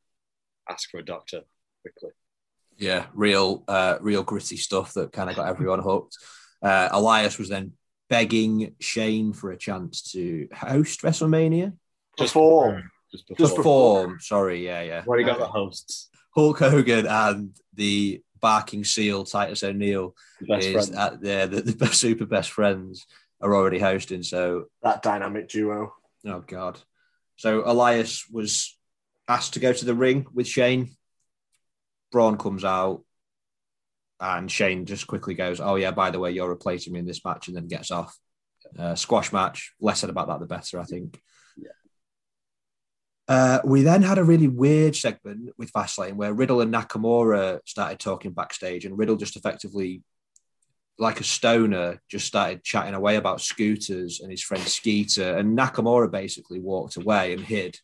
ask 0.70 0.90
for 0.90 1.00
a 1.00 1.06
doctor 1.06 1.42
quickly. 1.82 2.12
Yeah, 2.78 3.06
real, 3.14 3.64
uh, 3.68 3.98
real 4.02 4.24
gritty 4.24 4.58
stuff 4.58 4.94
that 4.94 5.12
kind 5.12 5.30
of 5.30 5.36
got 5.36 5.48
everyone 5.48 5.80
hooked. 5.84 6.18
Uh, 6.62 6.90
Elias 6.92 7.38
was 7.38 7.50
then 7.50 7.74
begging 8.10 8.76
Shane 8.80 9.34
for 9.34 9.52
a 9.52 9.58
chance 9.58 10.02
to 10.12 10.48
host 10.54 11.02
WrestleMania. 11.02 11.74
Just 12.18 12.34
perform. 12.34 12.90
Just 13.12 13.28
perform. 13.28 13.48
Just 13.48 13.56
perform. 13.56 14.18
Sorry, 14.20 14.66
yeah, 14.66 14.82
yeah. 14.82 15.02
What 15.06 15.20
you 15.20 15.26
got 15.26 15.40
the 15.40 15.46
hosts? 15.46 16.10
Hulk 16.36 16.60
Hogan 16.60 17.06
and 17.06 17.56
the 17.76 18.22
barking 18.44 18.84
seal 18.84 19.24
Titus 19.24 19.64
O'Neil 19.64 20.14
is 20.50 20.92
at 20.92 21.22
the, 21.22 21.48
the, 21.50 21.62
the 21.62 21.88
super 21.94 22.26
best 22.26 22.52
friends 22.52 23.08
are 23.42 23.56
already 23.56 23.80
hosting. 23.80 24.22
So 24.22 24.66
that 24.84 25.02
dynamic 25.02 25.48
duo. 25.48 25.94
Oh 26.28 26.44
God. 26.46 26.78
So 27.38 27.64
Elias 27.66 28.28
was 28.30 28.78
asked 29.30 29.54
to 29.54 29.62
go 29.62 29.72
to 29.72 29.86
the 29.86 29.96
ring 29.96 30.28
with 30.34 30.46
Shane. 30.46 30.92
Braun 32.12 32.38
comes 32.38 32.66
out, 32.66 33.04
and 34.20 34.52
Shane 34.52 34.86
just 34.86 35.08
quickly 35.08 35.36
goes, 35.36 35.62
"Oh 35.62 35.76
yeah, 35.76 35.92
by 35.92 36.12
the 36.12 36.20
way, 36.20 36.32
you're 36.32 36.50
replacing 36.50 36.94
me 36.94 37.00
in 37.00 37.08
this 37.08 37.24
match," 37.24 37.48
and 37.48 37.56
then 37.56 37.68
gets 37.68 37.92
off. 37.92 38.16
Uh, 38.78 38.96
squash 38.96 39.32
match. 39.32 39.74
Less 39.80 40.02
said 40.02 40.10
about 40.10 40.28
that, 40.28 40.42
the 40.42 40.46
better, 40.46 40.80
I 40.80 40.84
think. 40.84 41.20
Uh, 43.34 43.60
we 43.64 43.82
then 43.82 44.04
had 44.04 44.20
a 44.20 44.24
really 44.24 44.48
weird 44.48 44.96
segment 44.96 45.50
with 45.58 45.74
Fastlane 45.74 46.14
where 46.14 46.36
Riddle 46.36 46.62
and 46.62 46.72
Nakamura 46.72 47.62
started 47.66 47.98
talking 47.98 48.32
backstage, 48.32 48.86
and 48.86 48.96
Riddle 48.96 49.16
just 49.16 49.36
effectively, 49.36 50.04
like 51.00 51.20
a 51.20 51.24
stoner, 51.24 52.00
just 52.08 52.28
started 52.28 52.64
chatting 52.64 52.94
away 52.94 53.16
about 53.16 53.42
scooters 53.42 54.20
and 54.20 54.30
his 54.30 54.44
friend 54.44 54.64
Skeeter. 54.64 55.36
And 55.36 55.58
Nakamura 55.58 56.12
basically 56.12 56.60
walked 56.60 56.96
away 56.96 57.34
and 57.34 57.42
hid. 57.42 57.80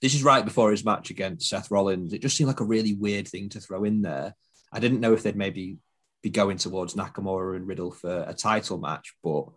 This 0.00 0.14
is 0.14 0.24
right 0.24 0.42
before 0.42 0.70
his 0.70 0.86
match 0.86 1.10
against 1.10 1.50
Seth 1.50 1.70
Rollins. 1.70 2.14
It 2.14 2.22
just 2.22 2.34
seemed 2.34 2.48
like 2.48 2.60
a 2.60 2.64
really 2.64 2.94
weird 2.94 3.28
thing 3.28 3.50
to 3.50 3.60
throw 3.60 3.84
in 3.84 4.00
there. 4.00 4.34
I 4.72 4.80
didn't 4.80 5.00
know 5.00 5.12
if 5.12 5.22
they'd 5.22 5.36
maybe 5.36 5.76
be 6.22 6.30
going 6.30 6.56
towards 6.56 6.94
Nakamura 6.94 7.56
and 7.56 7.68
Riddle 7.68 7.90
for 7.90 8.24
a 8.26 8.32
title 8.32 8.78
match, 8.78 9.12
but 9.22 9.48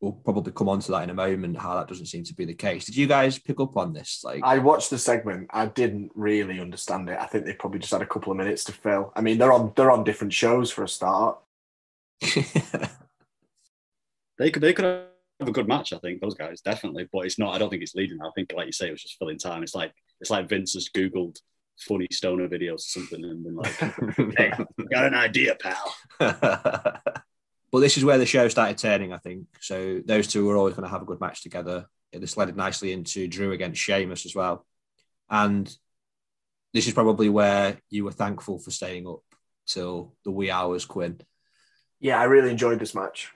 we'll 0.00 0.12
probably 0.12 0.52
come 0.52 0.68
on 0.68 0.80
to 0.80 0.92
that 0.92 1.04
in 1.04 1.10
a 1.10 1.14
moment. 1.14 1.58
How 1.58 1.76
that 1.76 1.88
doesn't 1.88 2.06
seem 2.06 2.24
to 2.24 2.34
be 2.34 2.44
the 2.44 2.54
case. 2.54 2.84
Did 2.84 2.96
you 2.96 3.06
guys 3.06 3.38
pick 3.38 3.60
up 3.60 3.76
on 3.76 3.92
this? 3.92 4.22
Like, 4.24 4.42
I 4.44 4.58
watched 4.58 4.90
the 4.90 4.98
segment. 4.98 5.48
I 5.50 5.66
didn't 5.66 6.12
really 6.14 6.60
understand 6.60 7.08
it. 7.08 7.18
I 7.18 7.26
think 7.26 7.44
they 7.44 7.54
probably 7.54 7.80
just 7.80 7.92
had 7.92 8.02
a 8.02 8.06
couple 8.06 8.32
of 8.32 8.38
minutes 8.38 8.64
to 8.64 8.72
fill. 8.72 9.12
I 9.16 9.20
mean, 9.20 9.38
they're 9.38 9.52
on 9.52 9.72
they're 9.76 9.90
on 9.90 10.04
different 10.04 10.32
shows 10.32 10.70
for 10.70 10.84
a 10.84 10.88
start. 10.88 11.38
They 14.38 14.50
could 14.50 14.62
they 14.62 14.72
could 14.72 14.84
have 14.84 15.48
a 15.48 15.52
good 15.52 15.68
match, 15.68 15.92
I 15.92 15.98
think, 15.98 16.20
those 16.20 16.34
guys, 16.34 16.60
definitely. 16.60 17.08
But 17.12 17.26
it's 17.26 17.38
not, 17.38 17.54
I 17.54 17.58
don't 17.58 17.70
think 17.70 17.82
it's 17.82 17.94
leading. 17.94 18.20
I 18.20 18.30
think, 18.34 18.52
like 18.54 18.66
you 18.66 18.72
say, 18.72 18.88
it 18.88 18.92
was 18.92 19.02
just 19.02 19.18
filling 19.18 19.38
time. 19.38 19.62
It's 19.62 19.74
like 19.74 19.92
it's 20.20 20.30
like 20.30 20.48
Vince 20.48 20.74
has 20.74 20.88
Googled 20.88 21.40
funny 21.78 22.08
stoner 22.10 22.48
videos 22.48 22.74
or 22.74 22.78
something 22.78 23.22
and 23.24 23.44
been 23.44 23.56
like, 23.56 23.72
hey, 24.38 24.52
got 24.90 25.06
an 25.06 25.14
idea, 25.14 25.56
pal. 25.56 25.94
but 27.72 27.80
this 27.80 27.96
is 27.96 28.04
where 28.04 28.18
the 28.18 28.26
show 28.26 28.48
started 28.48 28.78
turning, 28.78 29.12
I 29.12 29.18
think. 29.18 29.46
So 29.60 30.00
those 30.04 30.26
two 30.26 30.44
were 30.46 30.56
always 30.56 30.74
going 30.74 30.84
to 30.84 30.90
have 30.90 31.02
a 31.02 31.06
good 31.06 31.20
match 31.20 31.42
together. 31.42 31.86
This 32.12 32.36
led 32.36 32.54
nicely 32.56 32.92
into 32.92 33.28
Drew 33.28 33.52
against 33.52 33.80
Sheamus 33.80 34.24
as 34.24 34.34
well. 34.34 34.64
And 35.28 35.66
this 36.72 36.86
is 36.86 36.94
probably 36.94 37.28
where 37.28 37.78
you 37.90 38.04
were 38.04 38.12
thankful 38.12 38.58
for 38.58 38.70
staying 38.70 39.06
up 39.06 39.20
till 39.66 40.14
the 40.24 40.30
wee 40.30 40.50
hours, 40.50 40.84
Quinn. 40.84 41.20
Yeah, 42.00 42.20
I 42.20 42.24
really 42.24 42.50
enjoyed 42.50 42.78
this 42.78 42.94
match. 42.94 43.32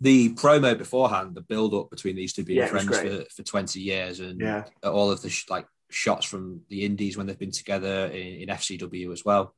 The 0.00 0.34
promo 0.34 0.76
beforehand, 0.76 1.34
the 1.34 1.40
build 1.40 1.74
up 1.74 1.90
between 1.90 2.16
these 2.16 2.32
two 2.32 2.44
being 2.44 2.58
Yeah, 2.58 2.66
friends 2.66 2.98
for, 2.98 3.24
for 3.34 3.42
20 3.42 3.80
years 3.80 4.20
and 4.20 4.40
Yeah. 4.40 4.64
all 4.82 5.10
of 5.10 5.22
the 5.22 5.30
sh- 5.30 5.48
like 5.48 5.66
shots 5.90 6.26
from 6.26 6.62
the 6.68 6.84
indies 6.84 7.16
when 7.16 7.26
they've 7.26 7.38
been 7.38 7.50
together 7.52 8.06
in, 8.06 8.42
in 8.42 8.48
FCW 8.48 9.12
as 9.12 9.24
well. 9.24 9.54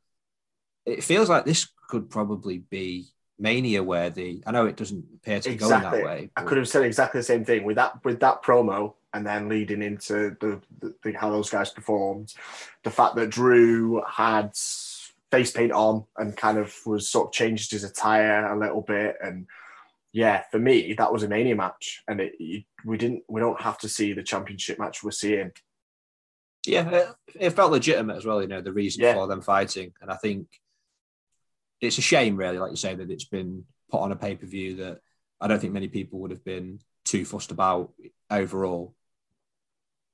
It 0.85 1.03
feels 1.03 1.29
like 1.29 1.45
this 1.45 1.69
could 1.89 2.11
probably 2.11 2.59
be 2.59 3.09
Mania 3.39 3.83
worthy. 3.83 4.43
I 4.47 4.53
know 4.53 4.67
it 4.67 4.77
doesn't 4.77 5.05
appear 5.17 5.41
to 5.41 5.51
be 5.51 5.57
going 5.57 5.83
that 5.83 6.05
way. 6.05 6.31
I 6.37 6.43
could 6.43 6.59
have 6.59 6.69
said 6.69 6.85
exactly 6.85 7.21
the 7.21 7.25
same 7.25 7.45
thing 7.45 7.65
with 7.65 7.77
that 7.77 8.03
with 8.05 8.21
that 8.21 8.43
promo, 8.43 8.95
and 9.13 9.27
then 9.27 9.49
leading 9.49 9.83
into 9.83 10.37
the, 10.41 10.61
the, 10.81 10.95
the 11.03 11.13
how 11.13 11.31
those 11.31 11.51
guys 11.51 11.71
performed, 11.71 12.35
the 12.83 12.91
fact 12.91 13.17
that 13.17 13.31
Drew 13.31 14.03
had 14.09 14.57
face 15.31 15.51
paint 15.51 15.73
on 15.73 16.05
and 16.17 16.37
kind 16.37 16.57
of 16.57 16.75
was 16.87 17.09
sort 17.09 17.29
of 17.29 17.33
changed 17.33 17.73
his 17.73 17.85
attire 17.85 18.47
a 18.53 18.59
little 18.59 18.83
bit, 18.83 19.17
and 19.23 19.47
yeah, 20.13 20.45
for 20.51 20.59
me 20.59 20.95
that 20.95 21.13
was 21.13 21.23
a 21.23 21.29
mania 21.29 21.57
match, 21.57 22.03
and 22.09 22.21
it, 22.21 22.35
you, 22.39 22.63
we 22.85 22.97
didn't 22.97 23.23
we 23.29 23.41
don't 23.41 23.61
have 23.61 23.79
to 23.79 23.89
see 23.89 24.13
the 24.15 24.23
championship 24.23 24.79
match 24.79 25.03
we're 25.03 25.11
seeing. 25.11 25.53
Yeah, 26.67 26.89
it, 26.89 27.09
it 27.39 27.51
felt 27.51 27.71
legitimate 27.71 28.17
as 28.17 28.25
well. 28.25 28.41
You 28.41 28.49
know, 28.49 28.61
the 28.61 28.73
reason 28.73 29.03
Yeah. 29.03 29.15
for 29.15 29.27
them 29.27 29.43
fighting, 29.43 29.93
and 30.01 30.11
I 30.11 30.17
think 30.17 30.47
it's 31.81 31.99
a 31.99 32.03
shame, 32.03 32.37
really, 32.37 32.59
like 32.59 32.71
you 32.71 32.77
say, 32.77 32.95
that 32.95 33.11
it's 33.11 33.25
been 33.25 33.65
put 33.91 34.01
on 34.01 34.13
a 34.13 34.17
pay 34.17 34.35
per 34.35 34.47
view 34.47 34.77
that 34.77 35.01
I 35.41 35.49
don't 35.49 35.59
think 35.61 35.73
many 35.73 35.89
people 35.89 36.21
would 36.21 36.31
have 36.31 36.45
been 36.45 36.81
too 37.05 37.25
fussed 37.25 37.51
about 37.51 37.93
overall. 38.31 38.95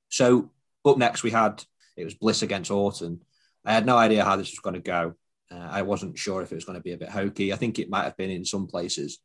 So 0.09 0.51
up 0.85 0.97
next, 0.97 1.23
we 1.23 1.31
had 1.31 1.63
it 1.97 2.03
was 2.03 2.13
Bliss 2.13 2.41
against 2.41 2.71
Orton. 2.71 3.21
I 3.65 3.73
had 3.73 3.85
no 3.85 3.97
idea 3.97 4.23
how 4.25 4.35
this 4.35 4.51
was 4.51 4.59
going 4.59 4.75
to 4.75 4.79
go. 4.81 5.13
Uh, 5.51 5.55
I 5.71 5.83
wasn't 5.83 6.17
sure 6.17 6.41
if 6.41 6.51
it 6.51 6.55
was 6.55 6.65
going 6.65 6.77
to 6.77 6.83
be 6.83 6.91
a 6.93 6.97
bit 6.97 7.09
hokey. 7.09 7.53
I 7.53 7.55
think 7.55 7.79
it 7.79 7.89
might 7.89 8.03
have 8.03 8.17
been 8.17 8.31
in 8.31 8.43
some 8.45 8.67
places, 8.67 9.19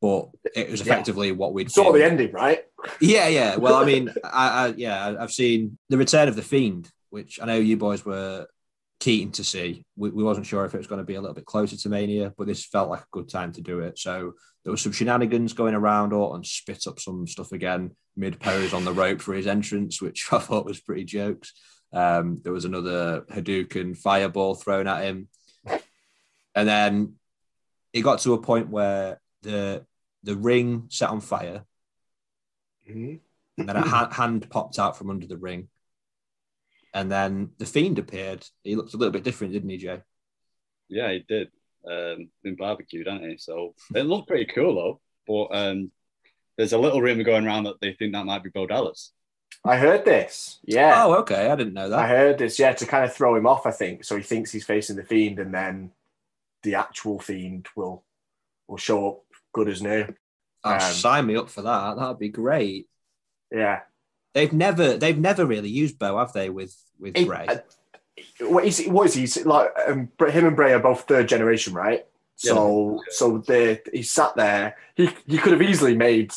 but 0.00 0.28
it 0.54 0.70
was 0.70 0.80
Yeah. 0.86 0.92
effectively 0.92 1.32
what 1.32 1.52
we'd 1.54 1.70
Saw 1.70 1.92
the 1.92 2.04
ending, 2.04 2.30
right? 2.32 2.64
yeah, 3.00 3.28
yeah. 3.28 3.56
Well, 3.56 3.74
I 3.76 3.84
mean, 3.84 4.12
I, 4.24 4.66
I 4.66 4.74
yeah, 4.76 5.16
I've 5.18 5.32
seen 5.32 5.78
the 5.88 5.98
Return 5.98 6.28
of 6.28 6.36
the 6.36 6.42
Fiend, 6.42 6.90
which 7.10 7.40
I 7.40 7.46
know 7.46 7.56
you 7.56 7.76
boys 7.76 8.04
were 8.04 8.46
keen 9.02 9.32
to 9.32 9.42
see. 9.42 9.84
We, 9.96 10.10
we 10.10 10.22
wasn't 10.22 10.46
sure 10.46 10.64
if 10.64 10.74
it 10.74 10.78
was 10.78 10.86
going 10.86 11.00
to 11.00 11.04
be 11.04 11.16
a 11.16 11.20
little 11.20 11.34
bit 11.34 11.44
closer 11.44 11.76
to 11.76 11.88
Mania, 11.88 12.32
but 12.38 12.46
this 12.46 12.64
felt 12.64 12.88
like 12.88 13.00
a 13.00 13.06
good 13.10 13.28
time 13.28 13.50
to 13.54 13.60
do 13.60 13.80
it. 13.80 13.98
So 13.98 14.34
there 14.62 14.70
was 14.70 14.80
some 14.80 14.92
shenanigans 14.92 15.54
going 15.54 15.74
around. 15.74 16.12
Orton 16.12 16.44
spit 16.44 16.86
up 16.86 17.00
some 17.00 17.26
stuff 17.26 17.50
again 17.50 17.96
mid 18.16 18.38
pose 18.38 18.72
on 18.72 18.84
the 18.84 18.92
rope 18.92 19.20
for 19.20 19.34
his 19.34 19.48
entrance, 19.48 20.00
which 20.00 20.28
I 20.32 20.38
thought 20.38 20.66
was 20.66 20.80
pretty 20.80 21.04
jokes. 21.04 21.52
Um, 21.92 22.40
there 22.44 22.52
was 22.52 22.64
another 22.64 23.22
Hadouken 23.30 23.96
fireball 23.98 24.54
thrown 24.54 24.86
at 24.86 25.02
him, 25.04 25.28
and 25.66 26.68
then 26.68 27.14
it 27.92 28.02
got 28.02 28.20
to 28.20 28.34
a 28.34 28.40
point 28.40 28.68
where 28.70 29.20
the 29.42 29.84
the 30.22 30.36
ring 30.36 30.84
set 30.90 31.10
on 31.10 31.20
fire 31.20 31.64
Mhm. 32.88 33.18
and 33.58 33.68
then 33.68 33.76
a 33.76 33.82
ha- 33.82 34.10
hand 34.10 34.48
popped 34.48 34.78
out 34.78 34.96
from 34.96 35.10
under 35.10 35.26
the 35.26 35.36
ring. 35.36 35.68
And 36.94 37.10
then 37.10 37.50
the 37.58 37.66
fiend 37.66 37.98
appeared. 37.98 38.46
He 38.62 38.76
looked 38.76 38.94
a 38.94 38.96
little 38.96 39.12
bit 39.12 39.24
different, 39.24 39.52
didn't 39.52 39.70
he, 39.70 39.78
Jay? 39.78 40.02
Yeah, 40.88 41.10
he 41.10 41.24
did. 41.26 41.48
Um, 41.90 42.28
been 42.44 42.54
barbecued, 42.56 43.06
hasn't 43.06 43.30
he? 43.30 43.38
So 43.38 43.74
it 43.94 44.02
looked 44.02 44.28
pretty 44.28 44.46
cool 44.46 44.74
though. 44.74 45.00
But 45.26 45.56
um, 45.56 45.90
there's 46.56 46.72
a 46.72 46.78
little 46.78 47.00
rumor 47.00 47.24
going 47.24 47.46
around 47.46 47.64
that 47.64 47.80
they 47.80 47.92
think 47.92 48.12
that 48.12 48.26
might 48.26 48.42
be 48.42 48.50
Bo 48.50 48.66
Dallas. 48.66 49.12
I 49.64 49.76
heard 49.76 50.04
this. 50.04 50.58
Yeah. 50.64 51.04
Oh, 51.04 51.14
okay. 51.20 51.48
I 51.50 51.56
didn't 51.56 51.74
know 51.74 51.88
that. 51.88 51.98
I 51.98 52.08
heard 52.08 52.38
this, 52.38 52.58
yeah, 52.58 52.72
to 52.72 52.86
kind 52.86 53.04
of 53.04 53.14
throw 53.14 53.36
him 53.36 53.46
off, 53.46 53.66
I 53.66 53.70
think. 53.70 54.04
So 54.04 54.16
he 54.16 54.22
thinks 54.22 54.50
he's 54.50 54.64
facing 54.64 54.96
the 54.96 55.04
fiend, 55.04 55.38
and 55.38 55.54
then 55.54 55.92
the 56.62 56.74
actual 56.74 57.18
fiend 57.18 57.68
will 57.76 58.04
will 58.66 58.76
show 58.76 59.08
up 59.08 59.22
good 59.52 59.68
as 59.68 59.82
new. 59.82 60.06
Oh, 60.64 60.74
um, 60.74 60.80
sign 60.80 61.26
me 61.26 61.36
up 61.36 61.48
for 61.48 61.62
that. 61.62 61.96
That'd 61.96 62.18
be 62.18 62.28
great. 62.28 62.88
Yeah. 63.50 63.80
They've 64.34 64.52
never, 64.52 64.96
they've 64.96 65.18
never 65.18 65.44
really 65.44 65.68
used 65.68 65.98
Bo, 65.98 66.18
have 66.18 66.32
they? 66.32 66.48
With 66.50 66.74
with 66.98 67.16
He- 67.16 67.24
Bray. 67.24 67.46
uh, 67.48 67.58
what 68.40 68.64
is 68.64 68.78
he? 68.78 68.88
What 68.90 69.06
is 69.06 69.14
he? 69.14 69.20
He's 69.22 69.44
Like 69.44 69.70
um, 69.86 70.10
him 70.28 70.46
and 70.46 70.56
Bray 70.56 70.72
are 70.72 70.78
both 70.78 71.02
third 71.02 71.28
generation, 71.28 71.74
right? 71.74 72.06
So 72.36 73.00
so 73.10 73.38
they 73.38 73.80
he 73.92 74.02
sat 74.02 74.34
there. 74.34 74.76
He 74.96 75.08
he 75.26 75.38
could 75.38 75.52
have 75.52 75.62
easily 75.62 75.94
made 75.96 76.32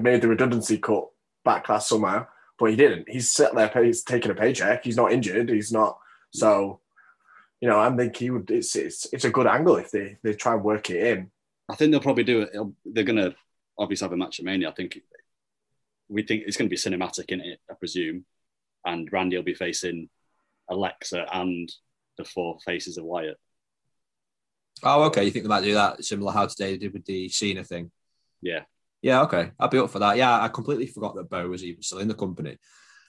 made 0.00 0.20
the 0.22 0.28
redundancy 0.28 0.78
cut 0.78 1.08
back 1.44 1.68
last 1.68 1.88
summer, 1.88 2.28
but 2.58 2.66
he 2.70 2.76
didn't. 2.76 3.08
He's 3.08 3.30
sat 3.30 3.54
there. 3.54 3.84
He's 3.84 4.02
taking 4.04 4.30
a 4.30 4.34
paycheck. 4.34 4.84
He's 4.84 4.96
not 4.96 5.10
injured. 5.10 5.48
He's 5.48 5.72
not. 5.72 5.98
So 6.30 6.80
you 7.60 7.68
know, 7.68 7.80
I 7.80 7.90
think 7.96 8.16
he 8.16 8.30
would. 8.30 8.48
It's 8.50 8.76
it's 8.76 9.06
it's 9.12 9.24
a 9.24 9.30
good 9.30 9.48
angle 9.48 9.76
if 9.76 9.90
they 9.90 10.16
they 10.22 10.34
try 10.34 10.54
and 10.54 10.62
work 10.62 10.90
it 10.90 11.02
in. 11.02 11.30
I 11.68 11.74
think 11.74 11.90
they'll 11.90 12.00
probably 12.00 12.24
do 12.24 12.42
it. 12.42 12.50
They're 12.84 13.04
gonna 13.04 13.34
obviously 13.76 14.04
have 14.04 14.12
a 14.12 14.16
match 14.16 14.38
at 14.38 14.44
Mania. 14.44 14.68
I 14.68 14.72
think 14.72 15.00
we 16.08 16.22
think 16.22 16.44
it's 16.46 16.56
going 16.56 16.68
to 16.68 16.74
be 16.74 16.76
cinematic 16.76 17.30
in 17.30 17.40
it, 17.40 17.60
I 17.70 17.74
presume. 17.74 18.24
And 18.84 19.08
Randy 19.12 19.36
will 19.36 19.44
be 19.44 19.54
facing 19.54 20.08
Alexa 20.70 21.26
and 21.32 21.70
the 22.16 22.24
four 22.24 22.58
faces 22.64 22.98
of 22.98 23.04
Wyatt. 23.04 23.38
oh, 24.82 25.04
okay. 25.04 25.24
You 25.24 25.30
think 25.30 25.44
they 25.44 25.48
might 25.48 25.64
do 25.64 25.74
that 25.74 26.04
similar 26.04 26.32
how 26.32 26.46
today 26.46 26.72
they 26.72 26.78
did 26.78 26.92
with 26.92 27.04
the 27.04 27.28
Cena 27.28 27.64
thing? 27.64 27.90
Yeah. 28.40 28.62
Yeah, 29.02 29.22
okay. 29.22 29.52
I'd 29.58 29.70
be 29.70 29.78
up 29.78 29.90
for 29.90 30.00
that. 30.00 30.16
Yeah, 30.16 30.40
I 30.40 30.48
completely 30.48 30.86
forgot 30.86 31.14
that 31.16 31.30
Bo 31.30 31.48
was 31.48 31.64
even 31.64 31.82
still 31.82 31.98
in 31.98 32.08
the 32.08 32.14
company. 32.14 32.56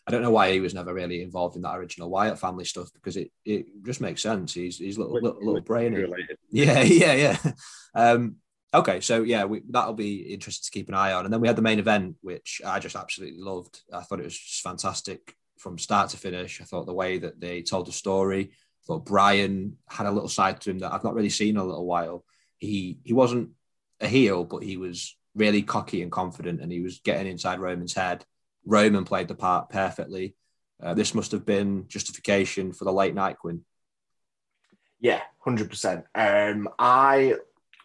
I 0.07 0.11
don't 0.11 0.21
know 0.21 0.31
why 0.31 0.51
he 0.51 0.59
was 0.59 0.73
never 0.73 0.93
really 0.93 1.21
involved 1.21 1.55
in 1.55 1.61
that 1.63 1.75
original 1.75 2.09
Wyatt 2.09 2.39
family 2.39 2.65
stuff 2.65 2.89
because 2.93 3.15
it, 3.15 3.31
it 3.45 3.67
just 3.85 4.01
makes 4.01 4.21
sense. 4.21 4.53
He's 4.53 4.77
he's 4.77 4.97
little 4.97 5.13
little, 5.13 5.39
little 5.39 5.61
brain. 5.61 5.93
Related. 5.93 6.37
Yeah, 6.49 6.81
yeah, 6.83 7.13
yeah. 7.13 7.51
Um, 7.93 8.37
okay, 8.73 8.99
so 9.01 9.23
yeah, 9.23 9.45
we, 9.45 9.61
that'll 9.69 9.93
be 9.93 10.33
interesting 10.33 10.65
to 10.65 10.71
keep 10.71 10.89
an 10.89 10.95
eye 10.95 11.13
on. 11.13 11.25
And 11.25 11.33
then 11.33 11.41
we 11.41 11.47
had 11.47 11.55
the 11.55 11.61
main 11.61 11.79
event, 11.79 12.15
which 12.21 12.61
I 12.65 12.79
just 12.79 12.95
absolutely 12.95 13.39
loved. 13.39 13.81
I 13.93 14.01
thought 14.01 14.19
it 14.19 14.25
was 14.25 14.37
just 14.37 14.61
fantastic 14.61 15.35
from 15.57 15.77
start 15.77 16.09
to 16.11 16.17
finish. 16.17 16.61
I 16.61 16.65
thought 16.65 16.85
the 16.85 16.93
way 16.93 17.17
that 17.19 17.39
they 17.39 17.61
told 17.61 17.87
the 17.87 17.91
story. 17.91 18.51
I 18.51 18.83
thought 18.85 19.05
Bryan 19.05 19.77
had 19.87 20.07
a 20.07 20.11
little 20.11 20.29
side 20.29 20.61
to 20.61 20.71
him 20.71 20.79
that 20.79 20.93
I've 20.93 21.03
not 21.03 21.15
really 21.15 21.29
seen 21.29 21.55
in 21.55 21.57
a 21.57 21.65
little 21.65 21.85
while. 21.85 22.23
He 22.57 22.99
he 23.03 23.13
wasn't 23.13 23.51
a 23.99 24.07
heel, 24.07 24.43
but 24.43 24.63
he 24.63 24.77
was 24.77 25.17
really 25.35 25.61
cocky 25.61 26.01
and 26.01 26.11
confident, 26.11 26.61
and 26.61 26.71
he 26.71 26.81
was 26.81 26.99
getting 26.99 27.27
inside 27.27 27.59
Roman's 27.59 27.93
head. 27.93 28.25
Roman 28.65 29.05
played 29.05 29.27
the 29.27 29.35
part 29.35 29.69
perfectly. 29.69 30.35
Uh, 30.81 30.93
this 30.93 31.13
must 31.13 31.31
have 31.31 31.45
been 31.45 31.85
justification 31.87 32.71
for 32.71 32.85
the 32.85 32.93
late 32.93 33.15
night 33.15 33.37
win. 33.43 33.63
Yeah, 34.99 35.21
hundred 35.39 35.69
percent. 35.69 36.05
Um, 36.15 36.69
I 36.77 37.35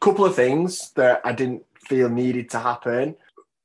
couple 0.05 0.27
of 0.27 0.37
things 0.37 0.91
that 0.97 1.23
I 1.25 1.33
didn't 1.33 1.65
feel 1.79 2.11
needed 2.11 2.51
to 2.51 2.59
happen. 2.59 3.17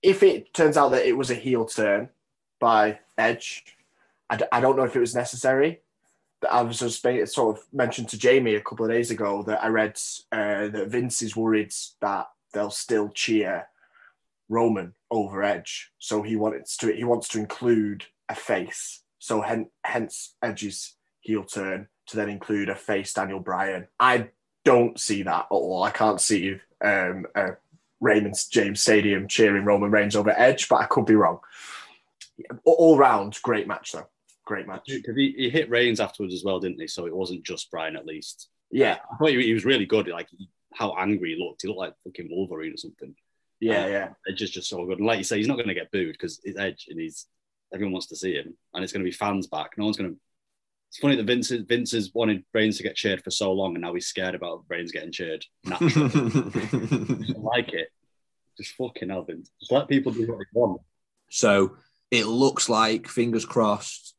If 0.02 0.24
it 0.24 0.54
turns 0.54 0.78
out 0.78 0.92
that 0.92 1.06
it 1.06 1.18
was 1.18 1.30
a 1.30 1.36
heel 1.36 1.66
turn 1.66 2.08
by 2.62 3.00
Edge, 3.18 3.66
I, 4.30 4.38
d- 4.38 4.46
I 4.50 4.62
don't 4.62 4.78
know 4.78 4.86
if 4.86 4.96
it 4.96 5.02
was 5.02 5.14
necessary. 5.14 5.82
I 6.50 6.62
was 6.62 6.80
just 6.80 7.02
sort 7.02 7.58
of 7.58 7.64
mentioned 7.74 8.08
to 8.10 8.18
Jamie 8.18 8.56
a 8.56 8.62
couple 8.62 8.86
of 8.86 8.92
days 8.92 9.12
ago 9.12 9.44
that 9.44 9.62
I 9.62 9.68
read 9.68 10.00
uh, 10.32 10.70
that 10.70 10.88
Vince 10.88 11.22
is 11.22 11.36
worried 11.36 11.74
that 12.00 12.30
they'll 12.54 12.72
still 12.72 13.10
cheer 13.10 13.68
Roman 14.48 14.94
over 15.12 15.44
Edge, 15.44 15.92
so 16.00 16.22
he 16.22 16.38
wants 16.38 16.78
to 16.78 16.94
he 16.94 17.04
wants 17.04 17.28
to 17.30 17.40
include 17.40 18.06
a 18.30 18.36
face. 18.36 19.02
So 19.20 19.42
hen- 19.42 19.72
hence 19.84 20.36
Edge's 20.42 20.96
heel 21.20 21.44
turn 21.44 21.90
to 22.08 22.16
then 22.16 22.30
include 22.30 22.70
a 22.70 22.76
face 22.76 23.14
Daniel 23.14 23.42
Bryan. 23.42 23.88
I 24.00 24.30
don't 24.66 25.00
see 25.00 25.24
that 25.24 25.46
at 25.46 25.48
all. 25.50 25.84
I 25.84 25.92
can't 25.92 26.22
see 26.22 26.58
um, 26.84 27.26
a 27.36 27.52
Raymond 28.02 28.36
James 28.52 28.82
Stadium 28.82 29.28
cheering 29.28 29.66
Roman 29.66 29.92
Reigns 29.92 30.16
over 30.16 30.34
Edge, 30.38 30.70
but 30.70 30.82
I 30.82 30.86
could 30.86 31.06
be 31.06 31.16
wrong. 31.16 31.40
All- 32.64 32.98
round, 32.98 33.38
great 33.44 33.68
match 33.68 33.92
though. 33.92 34.08
Great 34.46 34.68
match. 34.68 34.84
Because 34.88 35.16
he, 35.16 35.34
he 35.38 35.50
hit 35.50 35.70
Reigns 35.70 36.00
afterwards 36.00 36.34
as 36.34 36.44
well, 36.44 36.60
didn't 36.60 36.80
he? 36.80 36.88
So 36.88 37.06
it 37.06 37.16
wasn't 37.16 37.44
just 37.44 37.70
Bryan 37.70 37.96
at 37.96 38.06
least. 38.06 38.50
Yeah, 38.72 38.98
I 39.12 39.18
thought 39.18 39.30
he, 39.30 39.44
he 39.44 39.54
was 39.54 39.66
really 39.66 39.86
good. 39.86 40.08
Like 40.08 40.28
he, 40.30 40.50
how 40.74 40.96
angry 40.98 41.36
he 41.36 41.44
looked. 41.44 41.62
He 41.62 41.68
looked 41.68 41.80
like 41.80 41.94
fucking 42.04 42.30
Wolverine 42.32 42.74
or 42.74 42.78
something. 42.78 43.14
Yeah, 43.60 43.86
Um, 43.86 43.92
yeah. 43.92 44.10
Edge 44.28 44.42
is 44.42 44.52
just 44.52 44.70
so 44.70 44.86
good. 44.86 45.00
And 45.00 45.08
like 45.08 45.18
you 45.18 45.24
say, 45.24 45.38
he's 45.38 45.48
not 45.48 45.56
going 45.58 45.68
to 45.68 45.74
get 45.74 45.92
booed 45.92 46.14
because 46.14 46.40
it's 46.44 46.58
Edge 46.58 46.88
and 46.90 47.00
he's 47.00 47.28
everyone 47.74 47.94
wants 47.94 48.08
to 48.08 48.16
see 48.16 48.34
him, 48.34 48.56
and 48.74 48.84
it's 48.84 48.94
going 48.94 49.04
to 49.04 49.10
be 49.10 49.16
fans 49.16 49.48
back. 49.48 49.72
No 49.78 49.86
one's 49.86 49.98
going 49.98 50.12
to. 50.12 50.18
It's 50.90 50.98
funny 50.98 51.16
that 51.16 51.26
Vince 51.26 51.50
Vince 51.52 51.92
has 51.92 52.12
wanted 52.14 52.44
Reigns 52.54 52.78
to 52.78 52.84
get 52.84 52.96
cheered 52.96 53.24
for 53.24 53.30
so 53.30 53.54
long, 53.54 53.76
and 53.76 53.84
now 53.84 53.94
he's 53.94 54.08
scared 54.08 54.36
about 54.36 54.64
Reigns 54.68 54.92
getting 54.92 55.12
cheered. 55.12 55.46
Naturally, 55.64 56.10
I 57.36 57.40
like 57.40 57.74
it. 57.74 57.90
Just 58.58 58.74
fucking 58.74 59.10
hell, 59.10 59.24
Vince. 59.24 59.52
Just 59.60 59.72
let 59.72 59.88
people 59.88 60.12
do 60.12 60.28
what 60.28 60.40
they 60.40 60.46
want. 60.52 60.82
so 61.30 61.78
it 62.12 62.26
looks 62.26 62.70
like, 62.70 63.08
fingers 63.08 63.46
crossed, 63.46 64.16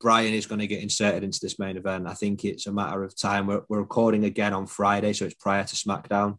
Bryan 0.00 0.34
is 0.34 0.46
going 0.46 0.58
to 0.58 0.66
get 0.66 0.82
inserted 0.82 1.24
into 1.24 1.38
this 1.40 1.58
main 1.58 1.78
event. 1.78 2.06
I 2.06 2.12
think 2.12 2.44
it's 2.44 2.66
a 2.66 2.72
matter 2.72 3.02
of 3.02 3.18
time. 3.18 3.46
We're, 3.46 3.62
we're 3.70 3.80
recording 3.80 4.24
again 4.24 4.52
on 4.52 4.66
Friday, 4.66 5.14
so 5.14 5.24
it's 5.24 5.34
prior 5.34 5.64
to 5.64 5.74
SmackDown. 5.74 6.38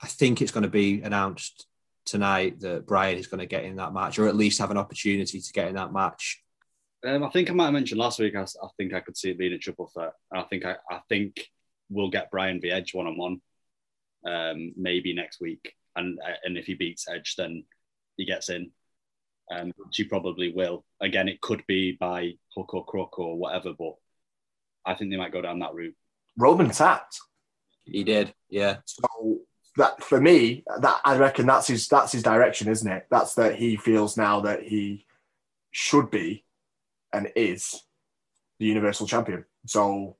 I 0.00 0.06
think 0.06 0.40
it's 0.40 0.52
going 0.52 0.62
to 0.62 0.70
be 0.70 1.02
announced 1.02 1.66
tonight 2.04 2.60
that 2.60 2.86
Brian 2.86 3.18
is 3.18 3.26
going 3.26 3.40
to 3.40 3.46
get 3.46 3.64
in 3.64 3.76
that 3.76 3.92
match, 3.92 4.20
or 4.20 4.28
at 4.28 4.36
least 4.36 4.60
have 4.60 4.70
an 4.70 4.78
opportunity 4.78 5.40
to 5.40 5.52
get 5.52 5.66
in 5.66 5.74
that 5.74 5.92
match. 5.92 6.40
Um, 7.06 7.22
I 7.22 7.30
think 7.30 7.48
I 7.48 7.54
might 7.54 7.66
have 7.66 7.74
mentioned 7.74 8.00
last 8.00 8.18
week. 8.18 8.34
I 8.34 8.44
think 8.76 8.92
I 8.92 9.00
could 9.00 9.16
see 9.16 9.30
it 9.30 9.38
being 9.38 9.52
a 9.52 9.58
triple 9.58 9.86
threat. 9.86 10.14
I 10.32 10.42
think 10.42 10.64
I, 10.64 10.76
I 10.90 11.00
think 11.08 11.48
we'll 11.88 12.10
get 12.10 12.30
Bryan 12.30 12.60
v 12.60 12.70
Edge 12.70 12.92
one 12.92 13.06
on 13.06 13.16
one, 13.16 13.40
um, 14.26 14.72
maybe 14.76 15.14
next 15.14 15.40
week. 15.40 15.74
And 15.94 16.18
uh, 16.18 16.34
and 16.44 16.58
if 16.58 16.66
he 16.66 16.74
beats 16.74 17.08
Edge, 17.08 17.36
then 17.36 17.64
he 18.16 18.24
gets 18.24 18.48
in, 18.48 18.72
um, 19.50 19.72
which 19.76 19.96
he 19.96 20.04
probably 20.04 20.52
will. 20.52 20.84
Again, 21.00 21.28
it 21.28 21.40
could 21.40 21.64
be 21.68 21.92
by 21.92 22.32
hook 22.56 22.74
or 22.74 22.84
crook 22.84 23.18
or 23.18 23.38
whatever, 23.38 23.72
but 23.78 23.94
I 24.84 24.94
think 24.94 25.10
they 25.10 25.16
might 25.16 25.32
go 25.32 25.42
down 25.42 25.60
that 25.60 25.74
route. 25.74 25.94
Roman 26.36 26.70
tapped. 26.70 27.20
He 27.84 28.04
did, 28.04 28.34
yeah. 28.50 28.78
So 28.84 29.38
that 29.76 30.02
for 30.02 30.20
me, 30.20 30.64
that 30.80 31.00
I 31.04 31.16
reckon 31.16 31.46
that's 31.46 31.68
his 31.68 31.86
that's 31.86 32.12
his 32.12 32.24
direction, 32.24 32.68
isn't 32.68 32.90
it? 32.90 33.06
That's 33.08 33.34
that 33.34 33.54
he 33.54 33.76
feels 33.76 34.16
now 34.16 34.40
that 34.40 34.64
he 34.64 35.06
should 35.70 36.10
be 36.10 36.44
and 37.12 37.30
is 37.36 37.82
the 38.58 38.66
Universal 38.66 39.06
Champion. 39.06 39.44
So, 39.66 40.16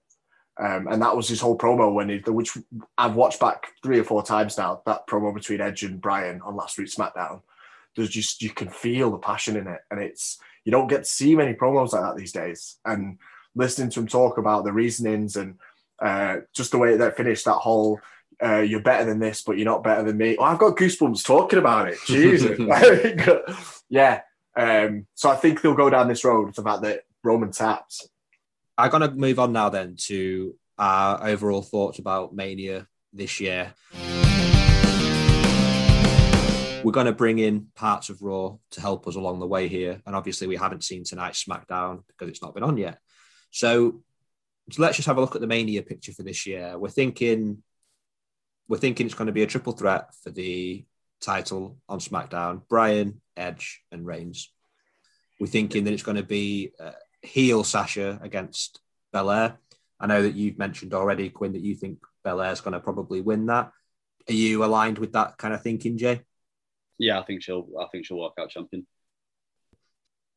um, 0.60 0.88
and 0.88 1.00
that 1.02 1.16
was 1.16 1.28
his 1.28 1.40
whole 1.40 1.56
promo 1.56 1.92
when 1.92 2.08
he, 2.08 2.18
which 2.26 2.56
I've 2.96 3.14
watched 3.14 3.40
back 3.40 3.68
three 3.82 3.98
or 3.98 4.04
four 4.04 4.22
times 4.22 4.58
now. 4.58 4.82
That 4.86 5.06
promo 5.06 5.32
between 5.34 5.60
Edge 5.60 5.82
and 5.84 6.00
Bryan 6.00 6.40
on 6.42 6.56
last 6.56 6.78
week's 6.78 6.94
SmackDown. 6.94 7.42
There's 7.96 8.10
just 8.10 8.42
you 8.42 8.50
can 8.50 8.68
feel 8.68 9.10
the 9.10 9.18
passion 9.18 9.56
in 9.56 9.66
it, 9.66 9.80
and 9.90 10.00
it's 10.00 10.38
you 10.64 10.72
don't 10.72 10.88
get 10.88 11.04
to 11.04 11.10
see 11.10 11.34
many 11.34 11.54
promos 11.54 11.92
like 11.92 12.02
that 12.02 12.16
these 12.16 12.32
days. 12.32 12.76
And 12.84 13.18
listening 13.54 13.90
to 13.90 14.00
him 14.00 14.06
talk 14.06 14.38
about 14.38 14.64
the 14.64 14.72
reasonings 14.72 15.36
and 15.36 15.56
uh, 16.00 16.38
just 16.54 16.70
the 16.70 16.78
way 16.78 16.96
that 16.96 17.16
finished 17.16 17.44
that 17.44 17.54
whole 17.54 18.00
uh, 18.42 18.60
you're 18.60 18.80
better 18.80 19.04
than 19.04 19.18
this, 19.18 19.42
but 19.42 19.56
you're 19.56 19.64
not 19.64 19.82
better 19.82 20.02
than 20.02 20.16
me. 20.16 20.36
Oh, 20.38 20.44
I've 20.44 20.58
got 20.58 20.76
goosebumps 20.76 21.24
talking 21.24 21.58
about 21.58 21.88
it. 21.88 21.98
Jesus. 22.06 22.58
yeah. 23.88 24.20
Um, 24.58 25.06
so 25.14 25.30
I 25.30 25.36
think 25.36 25.62
they'll 25.62 25.74
go 25.74 25.88
down 25.88 26.08
this 26.08 26.24
road, 26.24 26.52
the 26.52 26.62
fact 26.64 26.82
that 26.82 27.02
Roman 27.22 27.52
taps. 27.52 28.08
I'm 28.76 28.90
going 28.90 29.08
to 29.08 29.14
move 29.14 29.38
on 29.38 29.52
now 29.52 29.68
then 29.68 29.94
to 30.06 30.56
our 30.76 31.24
overall 31.28 31.62
thoughts 31.62 32.00
about 32.00 32.34
Mania 32.34 32.88
this 33.12 33.38
year. 33.38 33.72
We're 36.82 36.92
going 36.92 37.06
to 37.06 37.12
bring 37.12 37.38
in 37.38 37.68
parts 37.76 38.08
of 38.08 38.20
Raw 38.20 38.56
to 38.72 38.80
help 38.80 39.06
us 39.06 39.14
along 39.14 39.38
the 39.38 39.46
way 39.46 39.68
here. 39.68 40.02
And 40.04 40.16
obviously, 40.16 40.48
we 40.48 40.56
haven't 40.56 40.82
seen 40.82 41.04
tonight's 41.04 41.44
SmackDown 41.44 42.02
because 42.08 42.28
it's 42.28 42.42
not 42.42 42.54
been 42.54 42.64
on 42.64 42.76
yet. 42.76 42.98
So, 43.52 44.02
so 44.72 44.82
let's 44.82 44.96
just 44.96 45.06
have 45.06 45.18
a 45.18 45.20
look 45.20 45.36
at 45.36 45.40
the 45.40 45.46
Mania 45.46 45.82
picture 45.82 46.12
for 46.12 46.24
this 46.24 46.46
year. 46.46 46.76
We're 46.76 46.88
thinking, 46.88 47.62
we're 48.66 48.78
thinking 48.78 49.06
it's 49.06 49.14
going 49.14 49.26
to 49.26 49.32
be 49.32 49.44
a 49.44 49.46
triple 49.46 49.72
threat 49.72 50.14
for 50.22 50.30
the 50.30 50.84
title 51.20 51.78
on 51.88 51.98
SmackDown: 51.98 52.62
Bryan, 52.68 53.20
Edge, 53.36 53.82
and 53.90 54.06
Reigns. 54.06 54.52
We're 55.40 55.46
thinking 55.46 55.84
that 55.84 55.92
it's 55.92 56.02
going 56.02 56.16
to 56.16 56.22
be 56.22 56.72
uh, 56.80 56.92
heel 57.22 57.64
Sasha 57.64 58.18
against 58.22 58.80
Belair. 59.12 59.58
I 60.00 60.06
know 60.06 60.22
that 60.22 60.34
you've 60.34 60.58
mentioned 60.58 60.94
already, 60.94 61.30
Quinn, 61.30 61.52
that 61.52 61.62
you 61.62 61.74
think 61.74 61.98
Belair's 62.24 62.60
going 62.60 62.72
to 62.72 62.80
probably 62.80 63.20
win 63.20 63.46
that. 63.46 63.72
Are 64.28 64.34
you 64.34 64.64
aligned 64.64 64.98
with 64.98 65.12
that 65.12 65.38
kind 65.38 65.54
of 65.54 65.62
thinking, 65.62 65.96
Jay? 65.96 66.22
Yeah, 66.98 67.20
I 67.20 67.24
think 67.24 67.42
she'll. 67.42 67.66
I 67.80 67.86
think 67.90 68.04
she'll 68.04 68.18
walk 68.18 68.34
out 68.38 68.50
champion. 68.50 68.86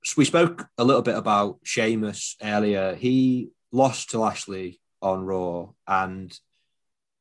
So 0.03 0.15
we 0.17 0.25
spoke 0.25 0.67
a 0.77 0.83
little 0.83 1.03
bit 1.03 1.15
about 1.15 1.59
Sheamus 1.63 2.35
earlier. 2.41 2.95
He 2.95 3.49
lost 3.71 4.11
to 4.11 4.19
Lashley 4.19 4.79
on 5.01 5.25
Raw 5.25 5.69
and 5.87 6.37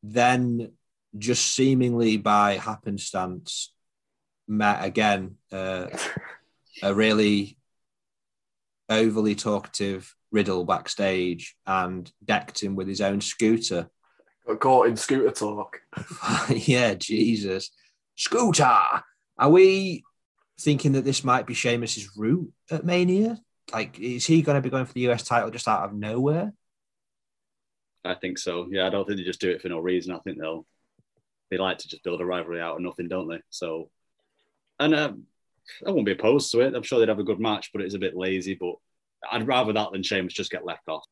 then 0.02 0.72
just 1.18 1.54
seemingly 1.54 2.16
by 2.16 2.56
happenstance 2.56 3.72
met 4.46 4.84
again 4.84 5.36
uh, 5.52 5.86
a 6.82 6.94
really 6.94 7.56
overly 8.88 9.34
talkative 9.34 10.14
Riddle 10.32 10.64
backstage 10.64 11.56
and 11.66 12.10
decked 12.24 12.62
him 12.62 12.76
with 12.76 12.86
his 12.86 13.00
own 13.00 13.20
scooter. 13.20 13.90
Got 14.46 14.60
caught 14.60 14.86
in 14.88 14.96
scooter 14.96 15.30
talk. 15.30 15.80
yeah, 16.50 16.94
Jesus. 16.94 17.70
Scooter. 18.16 18.78
Are 19.38 19.50
we 19.50 20.04
thinking 20.60 20.92
that 20.92 21.04
this 21.04 21.24
might 21.24 21.46
be 21.46 21.54
Sheamus's 21.54 22.16
route 22.16 22.52
at 22.70 22.84
Mania? 22.84 23.40
Like, 23.72 23.98
is 23.98 24.26
he 24.26 24.42
going 24.42 24.56
to 24.56 24.62
be 24.62 24.70
going 24.70 24.86
for 24.86 24.92
the 24.92 25.08
US 25.10 25.24
title 25.24 25.50
just 25.50 25.68
out 25.68 25.84
of 25.84 25.94
nowhere? 25.94 26.52
I 28.04 28.14
think 28.14 28.38
so. 28.38 28.66
Yeah, 28.70 28.86
I 28.86 28.90
don't 28.90 29.06
think 29.06 29.18
they 29.18 29.24
just 29.24 29.40
do 29.40 29.50
it 29.50 29.60
for 29.60 29.68
no 29.68 29.78
reason. 29.78 30.14
I 30.14 30.18
think 30.20 30.38
they'll 30.38 30.66
they 31.50 31.58
like 31.58 31.78
to 31.78 31.88
just 31.88 32.04
build 32.04 32.20
a 32.20 32.24
rivalry 32.24 32.60
out 32.60 32.76
of 32.76 32.82
nothing, 32.82 33.08
don't 33.08 33.28
they? 33.28 33.40
So, 33.50 33.90
and 34.78 34.94
um, 34.94 35.24
I 35.86 35.90
won't 35.90 36.06
be 36.06 36.12
opposed 36.12 36.50
to 36.52 36.60
it. 36.60 36.74
I'm 36.74 36.82
sure 36.82 36.98
they'd 36.98 37.08
have 37.08 37.18
a 37.18 37.24
good 37.24 37.40
match, 37.40 37.70
but 37.72 37.82
it's 37.82 37.94
a 37.94 37.98
bit 37.98 38.16
lazy. 38.16 38.54
But 38.54 38.74
I'd 39.30 39.46
rather 39.46 39.72
that 39.72 39.92
than 39.92 40.02
Sheamus 40.02 40.32
just 40.32 40.50
get 40.50 40.64
left 40.64 40.88
off. 40.88 41.04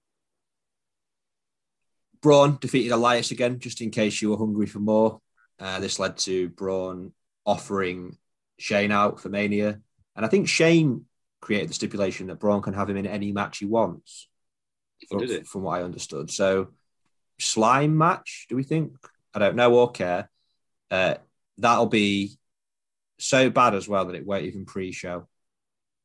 Braun 2.20 2.59
defeated 2.61 2.92
Elias 2.92 3.31
again, 3.31 3.59
just 3.59 3.81
in 3.81 3.90
case 3.90 4.20
you 4.20 4.31
were 4.31 4.37
hungry 4.38 4.66
for 4.66 4.81
more. 4.81 5.20
Uh, 5.59 5.81
this 5.81 5.98
led 5.98 6.16
to 6.18 6.48
Braun 6.51 7.12
offering 7.44 8.16
Shane 8.59 8.92
out 8.92 9.20
for 9.20 9.29
Mania. 9.29 9.81
And 10.16 10.24
I 10.24 10.29
think 10.29 10.48
Shane 10.48 11.05
created 11.40 11.70
the 11.70 11.74
stipulation 11.74 12.27
that 12.29 12.40
Braun 12.40 12.62
can 12.62 12.74
have 12.74 12.90
him 12.90 12.96
in 12.96 13.07
any 13.07 13.33
match 13.33 13.59
he 13.59 13.66
wants, 13.66 14.29
Oh, 15.05 15.07
from, 15.11 15.18
did 15.20 15.31
it? 15.31 15.46
from 15.46 15.62
what 15.62 15.79
I 15.79 15.85
understood. 15.85 16.31
So, 16.31 16.68
slime 17.38 17.96
match, 17.96 18.46
do 18.48 18.57
we 18.57 18.64
think? 18.64 18.94
I 19.34 19.38
don't 19.38 19.56
know 19.56 19.74
or 19.74 19.90
care. 19.90 20.30
Uh, 20.90 21.14
that'll 21.58 21.86
be 21.86 22.38
so 23.18 23.50
bad 23.50 23.74
as 23.74 23.88
well 23.88 24.06
that 24.06 24.14
it 24.14 24.26
won't 24.26 24.44
even 24.44 24.64
pre 24.64 24.92
show. 24.92 25.28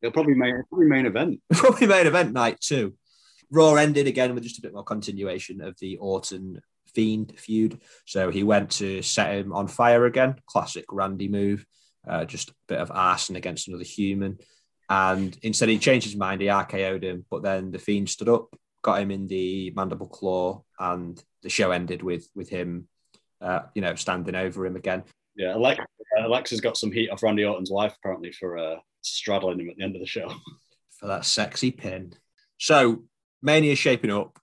It'll 0.02 0.14
probably 0.14 0.36
main, 0.36 0.64
probably 0.70 0.88
main 0.88 1.06
event. 1.06 1.42
Probably 1.54 1.88
main 1.88 2.08
event 2.08 2.34
night 2.34 2.60
too. 2.60 2.96
Raw 3.50 3.76
ended 3.76 4.08
again 4.08 4.34
with 4.34 4.44
just 4.44 4.58
a 4.58 4.62
bit 4.62 4.74
more 4.74 4.84
continuation 4.84 5.62
of 5.62 5.78
the 5.80 5.98
Orton 5.98 6.62
Fiend 6.94 7.34
feud. 7.38 7.80
So 8.06 8.30
he 8.30 8.44
went 8.44 8.72
to 8.72 9.02
set 9.02 9.36
him 9.36 9.54
on 9.54 9.68
fire 9.68 10.06
again. 10.06 10.36
Classic 10.48 10.86
Randy 10.90 11.28
move. 11.30 11.66
Uh, 12.06 12.26
just 12.26 12.50
a 12.50 12.54
bit 12.68 12.80
of 12.80 12.92
arson 12.92 13.36
against 13.38 13.68
another 13.68 13.86
human. 13.86 14.40
And 14.90 15.38
instead, 15.42 15.70
he 15.70 15.80
changed 15.80 16.06
his 16.06 16.18
mind. 16.18 16.42
He 16.42 16.48
RKO'd 16.48 17.04
him, 17.04 17.26
but 17.32 17.42
then 17.42 17.72
the 17.72 17.80
Fiend 17.80 18.10
stood 18.10 18.28
up, 18.28 18.54
got 18.82 19.02
him 19.02 19.12
in 19.12 19.28
the 19.28 19.72
mandible 19.76 20.10
claw, 20.10 20.64
and 20.78 21.22
the 21.42 21.50
show 21.50 21.72
ended 21.72 22.04
with 22.04 22.28
with 22.36 22.50
him, 22.50 22.88
uh, 23.44 23.64
you 23.76 23.82
know, 23.82 23.96
standing 23.96 24.36
over 24.36 24.66
him 24.66 24.76
again. 24.76 25.04
Yeah, 25.36 25.52
Alex, 25.52 25.84
Alexa's 26.18 26.62
got 26.62 26.78
some 26.78 26.92
heat 26.92 27.10
off 27.10 27.24
Randy 27.24 27.44
Orton's 27.44 27.72
wife 27.72 27.96
apparently 28.00 28.32
for 28.32 28.58
uh, 28.58 28.76
straddling 29.02 29.60
him 29.60 29.70
at 29.70 29.78
the 29.78 29.84
end 29.84 29.96
of 29.96 30.02
the 30.02 30.08
show. 30.08 30.34
for 31.00 31.08
that 31.08 31.26
sexy 31.26 31.72
pin. 31.72 32.14
So 32.58 33.04
Mania 33.42 33.76
shaping 33.76 34.12
up. 34.12 34.40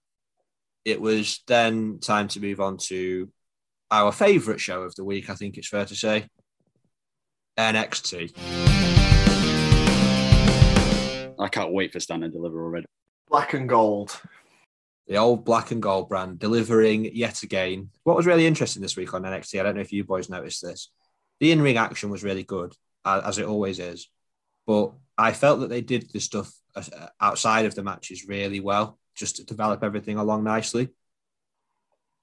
It 0.85 1.01
was 1.01 1.41
then 1.47 1.99
time 1.99 2.27
to 2.29 2.39
move 2.39 2.59
on 2.59 2.77
to 2.77 3.29
our 3.89 4.11
favourite 4.11 4.59
show 4.59 4.83
of 4.83 4.95
the 4.95 5.03
week. 5.03 5.29
I 5.29 5.35
think 5.35 5.57
it's 5.57 5.67
fair 5.67 5.85
to 5.85 5.95
say 5.95 6.27
NXT. 7.57 8.33
I 11.39 11.47
can't 11.49 11.73
wait 11.73 11.93
for 11.93 11.99
Stand 11.99 12.23
and 12.23 12.33
Deliver 12.33 12.63
already. 12.63 12.85
Black 13.27 13.53
and 13.53 13.67
gold. 13.67 14.19
The 15.07 15.17
old 15.17 15.45
black 15.45 15.71
and 15.71 15.81
gold 15.81 16.09
brand 16.09 16.39
delivering 16.39 17.05
yet 17.15 17.43
again. 17.43 17.89
What 18.03 18.15
was 18.15 18.25
really 18.25 18.45
interesting 18.47 18.81
this 18.81 18.95
week 18.95 19.13
on 19.13 19.23
NXT, 19.23 19.59
I 19.59 19.63
don't 19.63 19.75
know 19.75 19.81
if 19.81 19.91
you 19.91 20.03
boys 20.03 20.29
noticed 20.29 20.61
this. 20.61 20.89
The 21.39 21.51
in 21.51 21.61
ring 21.61 21.77
action 21.77 22.09
was 22.09 22.23
really 22.23 22.43
good, 22.43 22.75
as 23.03 23.37
it 23.39 23.47
always 23.47 23.79
is. 23.79 24.09
But 24.67 24.93
I 25.17 25.33
felt 25.33 25.61
that 25.61 25.69
they 25.69 25.81
did 25.81 26.11
the 26.11 26.19
stuff 26.19 26.51
uh, 26.75 26.83
outside 27.19 27.65
of 27.65 27.75
the 27.75 27.83
matches 27.83 28.27
really 28.27 28.59
well, 28.59 28.99
just 29.15 29.37
to 29.37 29.43
develop 29.43 29.83
everything 29.83 30.17
along 30.17 30.43
nicely. 30.43 30.89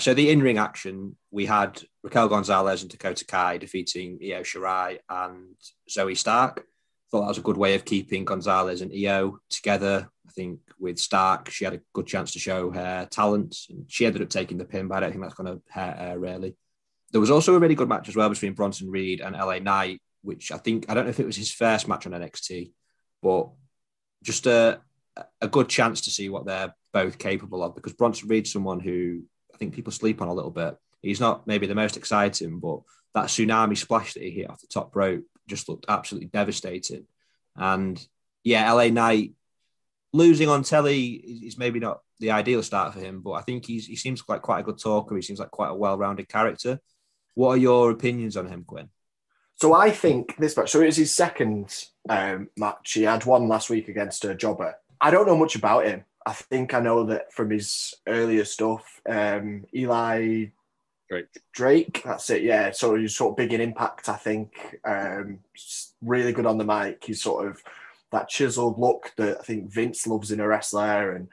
So 0.00 0.14
the 0.14 0.30
in-ring 0.30 0.58
action, 0.58 1.16
we 1.32 1.46
had 1.46 1.82
Raquel 2.04 2.28
Gonzalez 2.28 2.82
and 2.82 2.90
Dakota 2.90 3.26
Kai 3.26 3.58
defeating 3.58 4.20
Io 4.22 4.42
Shirai 4.42 4.98
and 5.08 5.56
Zoey 5.90 6.16
Stark. 6.16 6.64
Thought 7.10 7.22
that 7.22 7.28
was 7.28 7.38
a 7.38 7.42
good 7.42 7.56
way 7.56 7.74
of 7.74 7.84
keeping 7.84 8.24
Gonzalez 8.24 8.80
and 8.80 8.92
Io 8.92 9.40
together. 9.50 10.08
Think 10.38 10.60
with 10.78 10.98
Stark, 10.98 11.50
she 11.50 11.64
had 11.64 11.74
a 11.74 11.80
good 11.92 12.06
chance 12.06 12.32
to 12.32 12.38
show 12.38 12.70
her 12.70 13.08
talents, 13.10 13.66
and 13.70 13.90
she 13.90 14.06
ended 14.06 14.22
up 14.22 14.30
taking 14.30 14.56
the 14.58 14.64
pin, 14.64 14.86
but 14.86 14.96
I 14.96 15.00
don't 15.00 15.10
think 15.10 15.22
that's 15.22 15.34
going 15.34 15.52
to 15.52 15.62
hurt 15.68 15.98
her 15.98 16.18
really. 16.18 16.54
there 17.10 17.20
was 17.20 17.30
also 17.30 17.54
a 17.56 17.58
really 17.58 17.74
good 17.74 17.88
match 17.88 18.08
as 18.08 18.16
well 18.16 18.28
between 18.28 18.54
Bronson 18.54 18.88
Reed 18.88 19.20
and 19.20 19.34
LA 19.34 19.58
Knight, 19.58 20.00
which 20.22 20.52
I 20.52 20.58
think 20.58 20.86
I 20.88 20.94
don't 20.94 21.04
know 21.04 21.10
if 21.10 21.20
it 21.20 21.26
was 21.26 21.36
his 21.36 21.50
first 21.50 21.88
match 21.88 22.06
on 22.06 22.12
NXT, 22.12 22.70
but 23.20 23.48
just 24.22 24.46
a 24.46 24.80
a 25.40 25.48
good 25.48 25.68
chance 25.68 26.02
to 26.02 26.10
see 26.10 26.28
what 26.28 26.46
they're 26.46 26.74
both 26.92 27.18
capable 27.18 27.62
of 27.62 27.74
because 27.74 27.92
Bronson 27.92 28.28
Reed's 28.28 28.52
someone 28.52 28.80
who 28.80 29.22
I 29.54 29.58
think 29.58 29.74
people 29.74 29.92
sleep 29.92 30.22
on 30.22 30.28
a 30.28 30.34
little 30.34 30.50
bit. 30.50 30.76
He's 31.02 31.20
not 31.20 31.46
maybe 31.46 31.66
the 31.66 31.74
most 31.74 31.96
exciting, 31.96 32.60
but 32.60 32.80
that 33.14 33.26
tsunami 33.26 33.76
splash 33.76 34.14
that 34.14 34.22
he 34.22 34.30
hit 34.30 34.50
off 34.50 34.60
the 34.60 34.66
top 34.66 34.94
rope 34.94 35.24
just 35.48 35.68
looked 35.68 35.86
absolutely 35.88 36.28
devastating. 36.28 37.04
And 37.56 38.04
yeah, 38.44 38.70
LA 38.72 38.88
Knight 38.88 39.32
losing 40.12 40.48
on 40.48 40.62
telly 40.62 41.06
is 41.06 41.58
maybe 41.58 41.80
not 41.80 42.00
the 42.20 42.30
ideal 42.30 42.62
start 42.62 42.94
for 42.94 43.00
him, 43.00 43.20
but 43.20 43.32
I 43.32 43.42
think 43.42 43.66
he's 43.66 43.86
he 43.86 43.96
seems 43.96 44.22
like 44.28 44.42
quite 44.42 44.60
a 44.60 44.64
good 44.64 44.78
talker. 44.78 45.14
He 45.16 45.22
seems 45.22 45.38
like 45.38 45.50
quite 45.50 45.70
a 45.70 45.74
well-rounded 45.74 46.28
character. 46.28 46.80
What 47.34 47.50
are 47.50 47.56
your 47.56 47.90
opinions 47.90 48.36
on 48.36 48.48
him, 48.48 48.64
Quinn? 48.64 48.88
So 49.56 49.74
I 49.74 49.90
think 49.90 50.36
this 50.36 50.56
match. 50.56 50.70
So 50.70 50.80
it 50.80 50.86
was 50.86 50.96
his 50.96 51.12
second 51.12 51.84
um, 52.08 52.48
match. 52.56 52.92
He 52.92 53.02
had 53.02 53.24
one 53.24 53.48
last 53.48 53.70
week 53.70 53.88
against 53.88 54.24
a 54.24 54.34
jobber. 54.34 54.76
I 55.00 55.10
don't 55.10 55.26
know 55.26 55.36
much 55.36 55.56
about 55.56 55.86
him. 55.86 56.04
I 56.24 56.32
think 56.32 56.74
I 56.74 56.80
know 56.80 57.04
that 57.06 57.32
from 57.32 57.50
his 57.50 57.94
earlier 58.06 58.44
stuff. 58.44 59.00
Um, 59.08 59.64
Eli 59.74 60.46
Drake. 61.08 61.26
Drake, 61.52 62.02
that's 62.04 62.30
it. 62.30 62.42
Yeah. 62.42 62.70
So 62.70 62.94
he's 62.94 63.16
sort 63.16 63.32
of 63.32 63.36
big 63.36 63.52
in 63.52 63.60
impact. 63.60 64.08
I 64.08 64.16
think 64.16 64.78
um, 64.84 65.40
really 66.02 66.32
good 66.32 66.46
on 66.46 66.58
the 66.58 66.64
mic. 66.64 67.02
He's 67.04 67.22
sort 67.22 67.46
of 67.46 67.62
that 68.12 68.28
chiseled 68.28 68.78
look 68.78 69.12
that 69.16 69.38
I 69.40 69.42
think 69.42 69.70
Vince 69.70 70.06
loves 70.06 70.30
in 70.30 70.40
a 70.40 70.46
wrestler. 70.46 71.12
And 71.12 71.28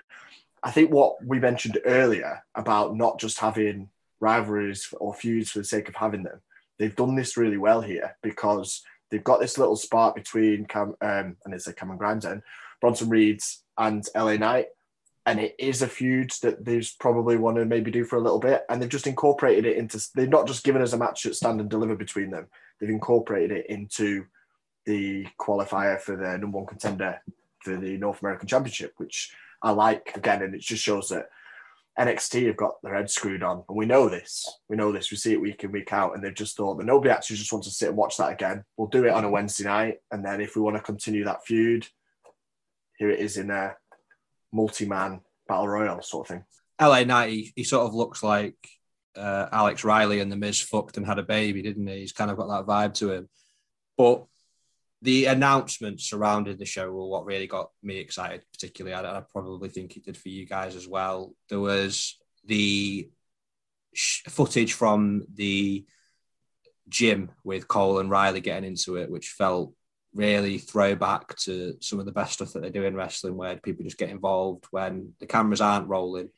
I 0.64 0.72
think 0.72 0.92
what 0.92 1.24
we 1.26 1.40
mentioned 1.40 1.80
earlier 1.86 2.44
about 2.54 2.96
not 2.96 3.20
just 3.20 3.40
having 3.40 3.90
rivalries 4.20 4.94
or 5.00 5.14
feuds 5.14 5.52
for 5.52 5.60
the 5.60 5.66
sake 5.66 5.88
of 5.88 5.96
having 5.96 6.24
them, 6.24 6.42
they've 6.78 6.96
done 6.96 7.16
this 7.16 7.38
really 7.38 7.58
well 7.58 7.82
here 7.82 8.18
because 8.22 8.84
they've 9.10 9.24
got 9.24 9.40
this 9.40 9.58
little 9.58 9.76
spark 9.76 10.16
between 10.16 10.66
Cam 10.66 10.96
um, 11.02 11.38
and 11.46 11.54
it's 11.54 11.68
a 11.68 11.74
Cameron 11.74 11.98
Grimes 11.98 12.26
and 12.26 12.42
Bronson 12.82 13.10
Reed's 13.10 13.64
and 13.78 14.06
LA 14.16 14.36
Knight. 14.36 14.68
And 15.28 15.40
it 15.40 15.56
is 15.58 15.82
a 15.82 15.88
feud 15.88 16.32
that 16.44 16.64
they 16.66 16.84
probably 17.00 17.38
want 17.38 17.58
to 17.58 17.66
maybe 17.66 17.90
do 17.90 18.06
for 18.06 18.18
a 18.18 18.22
little 18.22 18.40
bit. 18.40 18.64
And 18.70 18.80
they've 18.80 18.88
just 18.88 19.08
incorporated 19.08 19.66
it 19.66 19.78
into, 19.78 20.00
they've 20.14 20.30
not 20.30 20.46
just 20.46 20.64
given 20.64 20.84
us 20.84 20.94
a 20.94 20.98
match 20.98 21.24
that 21.24 21.36
stand 21.36 21.60
and 21.60 21.70
deliver 21.70 21.96
between 21.96 22.30
them, 22.30 22.48
they've 22.80 22.90
incorporated 22.90 23.52
it 23.52 23.66
into 23.68 24.26
the 24.86 25.28
qualifier 25.40 26.00
for 26.00 26.16
the 26.16 26.38
number 26.38 26.58
one 26.58 26.66
contender 26.66 27.22
for 27.62 27.76
the 27.76 27.98
North 27.98 28.22
American 28.22 28.48
Championship, 28.48 28.94
which 28.98 29.34
I 29.62 29.72
like 29.72 30.16
again. 30.16 30.44
And 30.44 30.56
it 30.56 30.62
just 30.62 30.84
shows 30.84 31.10
that 31.10 31.30
NXT 32.00 32.48
have 32.48 32.58
got 32.58 32.82
their 32.84 32.96
head 32.96 33.10
screwed 33.10 33.44
on. 33.44 33.64
And 33.68 33.78
we 33.78 33.86
know 33.86 34.10
this. 34.10 34.50
We 34.70 34.76
know 34.76 34.92
this. 34.92 35.12
We 35.12 35.18
see 35.18 35.34
it 35.34 35.42
week 35.42 35.64
in, 35.64 35.72
week 35.72 35.94
out. 35.94 36.14
And 36.14 36.24
they've 36.24 36.34
just 36.34 36.58
thought 36.58 36.78
that 36.78 36.86
nobody 36.86 37.10
actually 37.10 37.38
just 37.38 37.52
wants 37.52 37.68
to 37.68 37.74
sit 37.74 37.90
and 37.90 37.98
watch 37.98 38.18
that 38.18 38.32
again. 38.32 38.64
We'll 38.78 38.88
do 38.88 39.06
it 39.06 39.14
on 39.14 39.24
a 39.24 39.30
Wednesday 39.30 39.64
night. 39.64 39.98
And 40.12 40.24
then 40.24 40.42
if 40.42 40.56
we 40.56 40.62
want 40.62 40.76
to 40.76 40.82
continue 40.82 41.24
that 41.26 41.46
feud, 41.46 41.88
here 42.98 43.10
it 43.10 43.20
is 43.20 43.38
in 43.38 43.50
a 43.50 43.76
multi-man 44.52 45.22
battle 45.48 45.68
royal 45.68 46.02
sort 46.02 46.30
of 46.30 46.36
thing. 46.36 46.46
LA 46.82 47.04
Knight, 47.04 47.30
he, 47.30 47.54
he 47.56 47.64
sort 47.64 47.88
of 47.88 47.94
looks 47.94 48.22
like 48.22 48.56
uh, 49.16 49.48
Alex 49.52 49.84
Riley 49.84 50.20
and 50.20 50.32
the 50.32 50.36
Miz 50.36 50.62
fucked 50.62 50.98
and 50.98 51.06
had 51.06 51.20
a 51.20 51.24
baby, 51.24 51.62
didn't 51.62 51.88
he? 51.88 52.00
He's 52.00 52.12
kind 52.12 52.30
of 52.30 52.38
got 52.38 52.48
that 52.48 52.66
vibe 52.66 52.94
to 52.96 53.12
him. 53.12 53.30
But 53.98 54.26
the 55.06 55.26
announcements 55.26 56.10
surrounding 56.10 56.58
the 56.58 56.66
show 56.66 56.90
were 56.92 57.08
what 57.08 57.26
really 57.26 57.46
got 57.46 57.70
me 57.84 57.98
excited, 57.98 58.44
particularly. 58.52 58.96
I, 58.96 59.20
I 59.20 59.22
probably 59.22 59.70
think 59.70 59.96
it 59.96 60.04
did 60.04 60.18
for 60.18 60.30
you 60.30 60.48
guys 60.48 60.76
as 60.76 60.88
well. 60.88 61.34
There 61.48 61.60
was 61.60 62.18
the 62.44 63.08
sh- 63.94 64.24
footage 64.28 64.74
from 64.74 65.26
the 65.34 65.86
gym 66.90 67.32
with 67.44 67.68
Cole 67.68 68.00
and 68.00 68.10
Riley 68.10 68.42
getting 68.42 68.68
into 68.68 68.96
it, 68.96 69.12
which 69.12 69.30
felt 69.30 69.74
really 70.16 70.58
throwback 70.58 71.38
to 71.38 71.76
some 71.82 72.00
of 72.00 72.06
the 72.06 72.12
best 72.12 72.34
stuff 72.34 72.54
that 72.54 72.64
they 72.64 72.72
do 72.72 72.84
in 72.84 72.96
wrestling, 72.96 73.38
where 73.38 73.58
people 73.58 73.84
just 73.84 74.00
get 74.00 74.10
involved 74.10 74.66
when 74.72 75.14
the 75.20 75.28
cameras 75.28 75.62
aren't 75.62 75.88
rolling. 75.88 76.30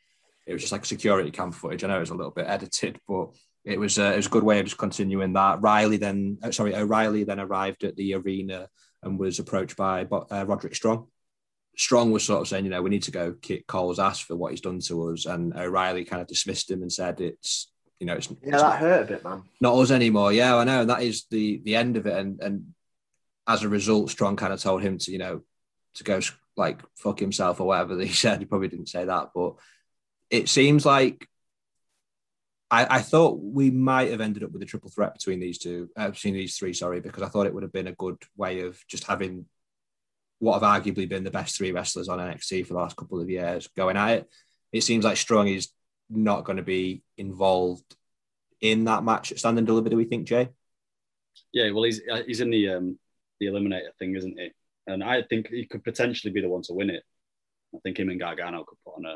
It 0.45 0.51
was 0.51 0.62
just 0.62 0.73
like 0.73 0.86
security 0.86 1.32
cam 1.32 1.53
footage. 1.53 1.84
I 1.84 1.88
know 1.88 1.97
it 1.97 2.01
was 2.01 2.10
a 2.10 2.15
little 2.15 2.32
bit 2.32 2.47
edited, 2.47 2.99
but 3.08 3.30
it 3.67 3.77
was 3.77 3.99
uh, 3.99 4.12
it 4.13 4.15
was 4.15 4.27
a 4.27 4.30
good 4.30 4.43
way 4.43 4.60
of 4.60 4.65
just 4.65 4.77
continuing 4.77 5.34
that. 5.34 5.62
Riley 5.62 5.97
then, 5.97 6.38
uh, 6.41 6.51
sorry, 6.51 6.73
O'Reilly 6.73 7.25
then 7.25 7.41
arrived 7.41 7.84
at 7.84 7.97
the 7.97 8.13
arena 8.13 8.69
and 9.03 9.19
was 9.19 9.39
approached 9.39 9.75
by 9.75 10.03
uh, 10.06 10.45
Roderick 10.47 10.73
Strong. 10.73 11.08
Strong 11.75 12.12
was 12.12 12.23
sort 12.23 12.41
of 12.41 12.47
saying, 12.47 12.63
you 12.63 12.71
know, 12.71 12.82
we 12.82 12.89
need 12.89 13.03
to 13.03 13.12
go 13.12 13.34
kick 13.34 13.67
Cole's 13.67 13.99
ass 13.99 14.19
for 14.19 14.38
what 14.38 14.51
he's 14.51 14.62
done 14.62 14.80
to 14.80 15.10
us, 15.10 15.25
and 15.25 15.53
O'Reilly 15.53 16.06
kind 16.06 16.21
of 16.21 16.30
dismissed 16.30 16.71
him 16.71 16.82
and 16.82 16.91
said, 16.91 17.19
it's 17.19 17.69
you 17.99 18.08
know, 18.08 18.13
it's 18.13 18.30
yeah, 18.30 18.53
it's 18.53 18.62
that 18.62 18.80
hurt 18.80 19.03
a 19.03 19.06
bit, 19.06 19.23
man. 19.25 19.43
Not 19.60 19.75
us 19.75 19.91
anymore. 19.91 20.32
Yeah, 20.32 20.56
I 20.56 20.63
know, 20.63 20.82
and 20.82 20.89
that 20.89 21.03
is 21.03 21.25
the 21.30 21.62
the 21.65 21.75
end 21.75 21.97
of 21.97 22.08
it. 22.08 22.17
And 22.17 22.39
and 22.41 22.73
as 23.47 23.63
a 23.63 23.69
result, 23.69 24.12
Strong 24.12 24.38
kind 24.38 24.53
of 24.53 24.62
told 24.62 24.82
him 24.82 24.97
to, 24.99 25.12
you 25.12 25.17
know, 25.17 25.41
to 25.95 26.03
go 26.06 26.21
like 26.56 26.82
fuck 26.95 27.19
himself 27.19 27.60
or 27.60 27.67
whatever 27.67 27.99
he 27.99 28.08
said. 28.13 28.39
He 28.39 28.45
probably 28.45 28.69
didn't 28.69 28.88
say 28.88 29.03
that, 29.03 29.32
but 29.36 29.56
it 30.30 30.47
seems 30.47 30.86
like 30.86 31.27
I, 32.69 32.97
I 32.97 33.01
thought 33.01 33.39
we 33.41 33.71
might 33.71 34.12
have 34.12 34.21
ended 34.21 34.43
up 34.43 34.51
with 34.51 34.62
a 34.62 34.65
triple 34.65 34.89
threat 34.89 35.13
between 35.13 35.39
these 35.39 35.58
two, 35.58 35.89
uh, 35.95 36.10
between 36.10 36.34
these 36.34 36.58
three, 36.58 36.73
sorry, 36.73 36.99
because 36.99 37.23
I 37.23 37.30
thought 37.30 37.45
it 37.47 37.53
would 37.53 37.63
have 37.63 37.71
been 37.71 37.88
a 37.88 37.93
good 37.93 38.21
way 38.36 38.62
of 38.62 38.77
just 38.88 39.06
having 39.06 39.45
what 40.39 40.62
have 40.62 40.84
arguably 40.84 41.10
been 41.10 41.23
the 41.23 41.32
best 41.32 41.58
three 41.58 41.71
wrestlers 41.71 42.10
on 42.10 42.19
NXT 42.19 42.67
for 42.67 42.73
the 42.73 42.80
last 42.80 42.97
couple 42.97 43.21
of 43.21 43.30
years 43.30 43.67
going 43.75 43.97
at 43.97 44.10
it. 44.10 44.30
It 44.71 44.82
seems 44.82 45.06
like 45.06 45.17
Strong 45.17 45.47
is 45.47 45.69
not 46.10 46.43
going 46.43 46.58
to 46.58 46.63
be 46.63 47.03
involved 47.17 47.95
in 48.62 48.86
that 48.86 49.03
match 49.03 49.32
at 49.32 49.39
Stand 49.39 49.58
and 49.58 49.67
Deliver, 49.67 49.89
do 49.89 49.97
we 49.97 50.06
think, 50.06 50.27
Jay? 50.27 50.49
Yeah, 51.53 51.71
well, 51.71 51.84
he's 51.84 52.01
uh, 52.12 52.23
he's 52.25 52.41
in 52.41 52.49
the 52.49 52.69
um, 52.69 52.99
the 53.39 53.47
eliminator 53.47 53.93
thing, 53.99 54.15
isn't 54.15 54.38
he? 54.38 54.51
And 54.88 55.03
I 55.03 55.21
think 55.23 55.49
he 55.49 55.65
could 55.65 55.84
potentially 55.84 56.34
be 56.34 56.41
the 56.41 56.49
one 56.49 56.63
to 56.63 56.73
win 56.73 56.89
it. 56.89 57.03
I 57.75 57.80
think 57.80 57.99
him 57.99 58.10
and 58.10 58.19
Gargano 58.19 58.63
could 58.63 58.77
put 58.86 58.95
on 58.97 59.06
a, 59.06 59.13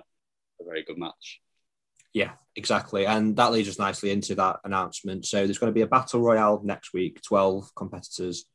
a 0.62 0.66
very 0.66 0.84
good 0.84 0.98
match. 0.98 1.42
Yeah, 2.14 2.32
exactly. 2.56 3.06
And 3.06 3.36
that 3.38 3.52
leads 3.52 3.70
us 3.70 3.80
nicely 3.80 4.12
into 4.12 4.36
that 4.36 4.60
announcement. 4.64 5.26
So 5.26 5.46
there's 5.46 5.58
going 5.58 5.72
to 5.72 5.78
be 5.78 5.82
a 5.82 5.88
battle 5.88 6.22
royale 6.22 6.62
next 6.64 6.94
week, 6.94 7.22
12 7.22 7.74
competitors. 7.76 8.46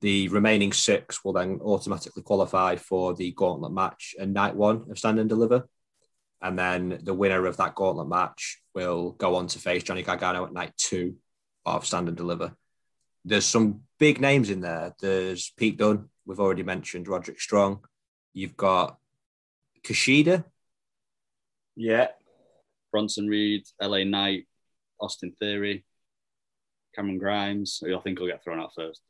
The 0.00 0.28
remaining 0.28 0.72
six 0.72 1.24
will 1.24 1.32
then 1.32 1.60
automatically 1.62 2.22
qualify 2.22 2.76
for 2.76 3.14
the 3.14 3.32
gauntlet 3.32 3.72
match 3.72 4.14
and 4.18 4.32
night 4.32 4.54
one 4.54 4.86
of 4.90 4.98
Stand 4.98 5.18
and 5.18 5.28
Deliver. 5.28 5.68
And 6.40 6.56
then 6.56 7.00
the 7.02 7.14
winner 7.14 7.46
of 7.46 7.56
that 7.56 7.74
gauntlet 7.74 8.08
match 8.08 8.60
will 8.74 9.12
go 9.12 9.34
on 9.34 9.48
to 9.48 9.58
face 9.58 9.82
Johnny 9.82 10.02
Gargano 10.02 10.44
at 10.44 10.52
night 10.52 10.72
two 10.76 11.16
of 11.66 11.84
Stand 11.84 12.08
and 12.08 12.16
Deliver. 12.16 12.54
There's 13.24 13.46
some 13.46 13.80
big 13.98 14.20
names 14.20 14.50
in 14.50 14.60
there. 14.60 14.94
There's 15.00 15.52
Pete 15.56 15.78
Dunne, 15.78 16.08
we've 16.24 16.38
already 16.38 16.62
mentioned 16.62 17.08
Roderick 17.08 17.40
Strong. 17.40 17.80
You've 18.34 18.56
got 18.56 18.98
Kushida. 19.82 20.44
Yeah. 21.74 22.08
Bronson 22.98 23.28
Reed, 23.28 23.64
LA 23.80 24.02
Knight, 24.02 24.48
Austin 25.00 25.32
Theory, 25.38 25.84
Cameron 26.96 27.18
Grimes, 27.18 27.78
who 27.80 27.96
I 27.96 28.00
think 28.00 28.18
will 28.18 28.26
get 28.26 28.42
thrown 28.42 28.58
out 28.58 28.72
first. 28.74 29.00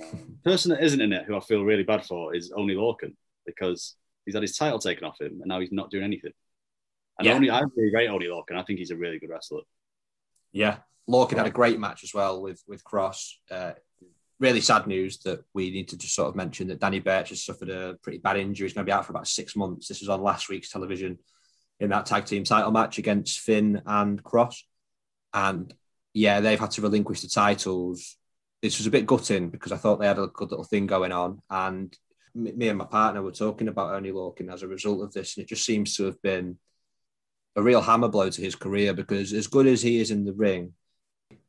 Um, 0.00 0.38
person 0.44 0.70
that 0.70 0.84
isn't 0.84 1.00
in 1.00 1.12
it, 1.12 1.24
who 1.24 1.36
I 1.36 1.40
feel 1.40 1.64
really 1.64 1.82
bad 1.82 2.04
for, 2.04 2.32
is 2.32 2.52
Oney 2.54 2.76
Lorcan 2.76 3.16
because 3.44 3.96
he's 4.24 4.34
had 4.34 4.44
his 4.44 4.56
title 4.56 4.78
taken 4.78 5.02
off 5.02 5.20
him 5.20 5.40
and 5.40 5.46
now 5.46 5.58
he's 5.58 5.72
not 5.72 5.90
doing 5.90 6.04
anything. 6.04 6.30
And 7.18 7.26
yeah. 7.26 7.34
only 7.34 7.50
I 7.50 7.62
really 7.74 7.92
rate 7.92 8.08
Oney 8.08 8.26
Lorcan. 8.26 8.56
I 8.56 8.62
think 8.62 8.78
he's 8.78 8.92
a 8.92 8.96
really 8.96 9.18
good 9.18 9.30
wrestler. 9.30 9.62
Yeah, 10.52 10.76
Lorcan 11.10 11.36
had 11.36 11.48
a 11.48 11.50
great 11.50 11.80
match 11.80 12.04
as 12.04 12.14
well 12.14 12.40
with 12.40 12.62
with 12.68 12.84
Kross. 12.84 13.32
Uh, 13.50 13.72
really 14.38 14.60
sad 14.60 14.86
news 14.86 15.18
that 15.24 15.42
we 15.54 15.70
need 15.70 15.88
to 15.88 15.98
just 15.98 16.14
sort 16.14 16.28
of 16.28 16.36
mention 16.36 16.68
that 16.68 16.78
Danny 16.78 17.00
Burch 17.00 17.30
has 17.30 17.44
suffered 17.44 17.70
a 17.70 17.96
pretty 18.00 18.18
bad 18.18 18.36
injury. 18.36 18.66
He's 18.68 18.74
going 18.74 18.86
to 18.86 18.88
be 18.88 18.94
out 18.94 19.04
for 19.06 19.12
about 19.12 19.26
six 19.26 19.56
months. 19.56 19.88
This 19.88 20.00
was 20.00 20.08
on 20.08 20.22
last 20.22 20.48
week's 20.48 20.70
television 20.70 21.18
in 21.80 21.90
that 21.90 22.06
tag 22.06 22.24
team 22.24 22.44
title 22.44 22.70
match 22.70 22.98
against 22.98 23.40
Finn 23.40 23.82
and 23.86 24.22
Kross. 24.22 24.56
And 25.32 25.72
yeah, 26.12 26.40
they've 26.40 26.60
had 26.60 26.70
to 26.72 26.82
relinquish 26.82 27.20
the 27.20 27.28
titles. 27.28 28.16
This 28.62 28.78
was 28.78 28.86
a 28.86 28.90
bit 28.90 29.06
gutting 29.06 29.50
because 29.50 29.72
I 29.72 29.76
thought 29.76 30.00
they 30.00 30.06
had 30.06 30.18
a 30.18 30.28
good 30.28 30.50
little 30.50 30.64
thing 30.64 30.86
going 30.86 31.12
on. 31.12 31.42
And 31.50 31.96
me 32.34 32.68
and 32.68 32.78
my 32.78 32.84
partner 32.84 33.22
were 33.22 33.32
talking 33.32 33.68
about 33.68 33.94
Oney 33.94 34.12
Lorcan 34.12 34.52
as 34.52 34.62
a 34.62 34.68
result 34.68 35.02
of 35.02 35.12
this. 35.12 35.36
And 35.36 35.44
it 35.44 35.48
just 35.48 35.64
seems 35.64 35.96
to 35.96 36.04
have 36.04 36.20
been 36.22 36.58
a 37.56 37.62
real 37.62 37.80
hammer 37.80 38.08
blow 38.08 38.30
to 38.30 38.42
his 38.42 38.56
career 38.56 38.94
because 38.94 39.32
as 39.32 39.46
good 39.46 39.66
as 39.66 39.82
he 39.82 40.00
is 40.00 40.10
in 40.10 40.24
the 40.24 40.32
ring, 40.32 40.72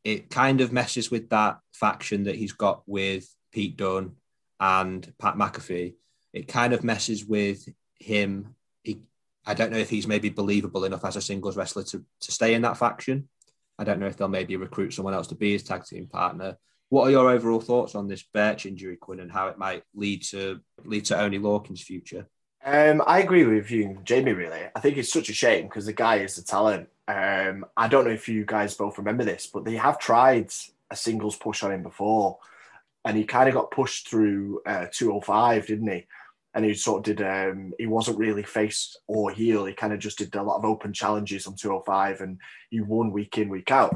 it 0.03 0.29
kind 0.29 0.61
of 0.61 0.71
messes 0.71 1.09
with 1.09 1.29
that 1.29 1.59
faction 1.73 2.23
that 2.23 2.35
he's 2.35 2.53
got 2.53 2.83
with 2.85 3.27
Pete 3.51 3.77
Dunne 3.77 4.15
and 4.59 5.11
Pat 5.19 5.35
McAfee. 5.35 5.95
It 6.33 6.47
kind 6.47 6.73
of 6.73 6.83
messes 6.83 7.25
with 7.25 7.67
him. 7.99 8.55
He, 8.83 9.01
I 9.45 9.53
don't 9.53 9.71
know 9.71 9.77
if 9.77 9.89
he's 9.89 10.07
maybe 10.07 10.29
believable 10.29 10.85
enough 10.85 11.05
as 11.05 11.15
a 11.15 11.21
singles 11.21 11.57
wrestler 11.57 11.83
to, 11.83 12.03
to 12.21 12.31
stay 12.31 12.53
in 12.53 12.63
that 12.63 12.77
faction. 12.77 13.27
I 13.77 13.83
don't 13.83 13.99
know 13.99 14.07
if 14.07 14.17
they'll 14.17 14.27
maybe 14.27 14.55
recruit 14.55 14.93
someone 14.93 15.13
else 15.13 15.27
to 15.27 15.35
be 15.35 15.51
his 15.51 15.63
tag 15.63 15.85
team 15.85 16.07
partner. 16.07 16.57
What 16.89 17.07
are 17.07 17.11
your 17.11 17.29
overall 17.29 17.59
thoughts 17.59 17.95
on 17.95 18.07
this 18.07 18.23
Burch 18.23 18.65
injury, 18.65 18.95
Quinn, 18.95 19.19
and 19.19 19.31
how 19.31 19.47
it 19.47 19.57
might 19.57 19.83
lead 19.93 20.23
to 20.23 20.61
lead 20.83 21.05
to 21.05 21.19
Oney 21.19 21.39
Lorcan's 21.39 21.81
future? 21.81 22.27
Um, 22.63 23.03
I 23.05 23.19
agree 23.19 23.45
with 23.45 23.69
you, 23.69 23.99
Jamie. 24.03 24.33
Really, 24.33 24.61
I 24.75 24.79
think 24.79 24.97
it's 24.97 25.11
such 25.11 25.29
a 25.29 25.33
shame 25.33 25.65
because 25.65 25.85
the 25.85 25.93
guy 25.93 26.17
is 26.17 26.37
a 26.37 26.45
talent, 26.45 26.89
Um, 27.07 27.65
I 27.75 27.87
don't 27.87 28.05
know 28.05 28.11
if 28.11 28.27
you 28.29 28.45
guys 28.45 28.75
both 28.75 28.97
remember 28.97 29.23
this, 29.23 29.47
but 29.47 29.65
they 29.65 29.75
have 29.75 29.99
tried 29.99 30.51
a 30.89 30.95
singles 30.95 31.35
push 31.35 31.63
on 31.63 31.71
him 31.71 31.83
before, 31.83 32.37
and 33.03 33.17
he 33.17 33.23
kind 33.23 33.49
of 33.49 33.55
got 33.55 33.71
pushed 33.71 34.09
through 34.09 34.61
uh, 34.65 34.87
205, 34.91 35.67
didn't 35.67 35.91
he? 35.91 36.07
And 36.55 36.65
he 36.65 36.73
sort 36.73 36.99
of 37.07 37.17
did. 37.17 37.25
Um, 37.25 37.73
he 37.77 37.85
wasn't 37.85 38.17
really 38.17 38.43
face 38.43 38.95
or 39.07 39.29
heel. 39.29 39.65
He 39.65 39.73
kind 39.73 39.93
of 39.93 39.99
just 39.99 40.17
did 40.17 40.33
a 40.35 40.41
lot 40.41 40.57
of 40.57 40.65
open 40.65 40.93
challenges 40.93 41.47
on 41.47 41.55
205, 41.55 42.21
and 42.21 42.39
he 42.69 42.79
won 42.79 43.11
week 43.11 43.37
in 43.37 43.49
week 43.49 43.71
out. 43.71 43.95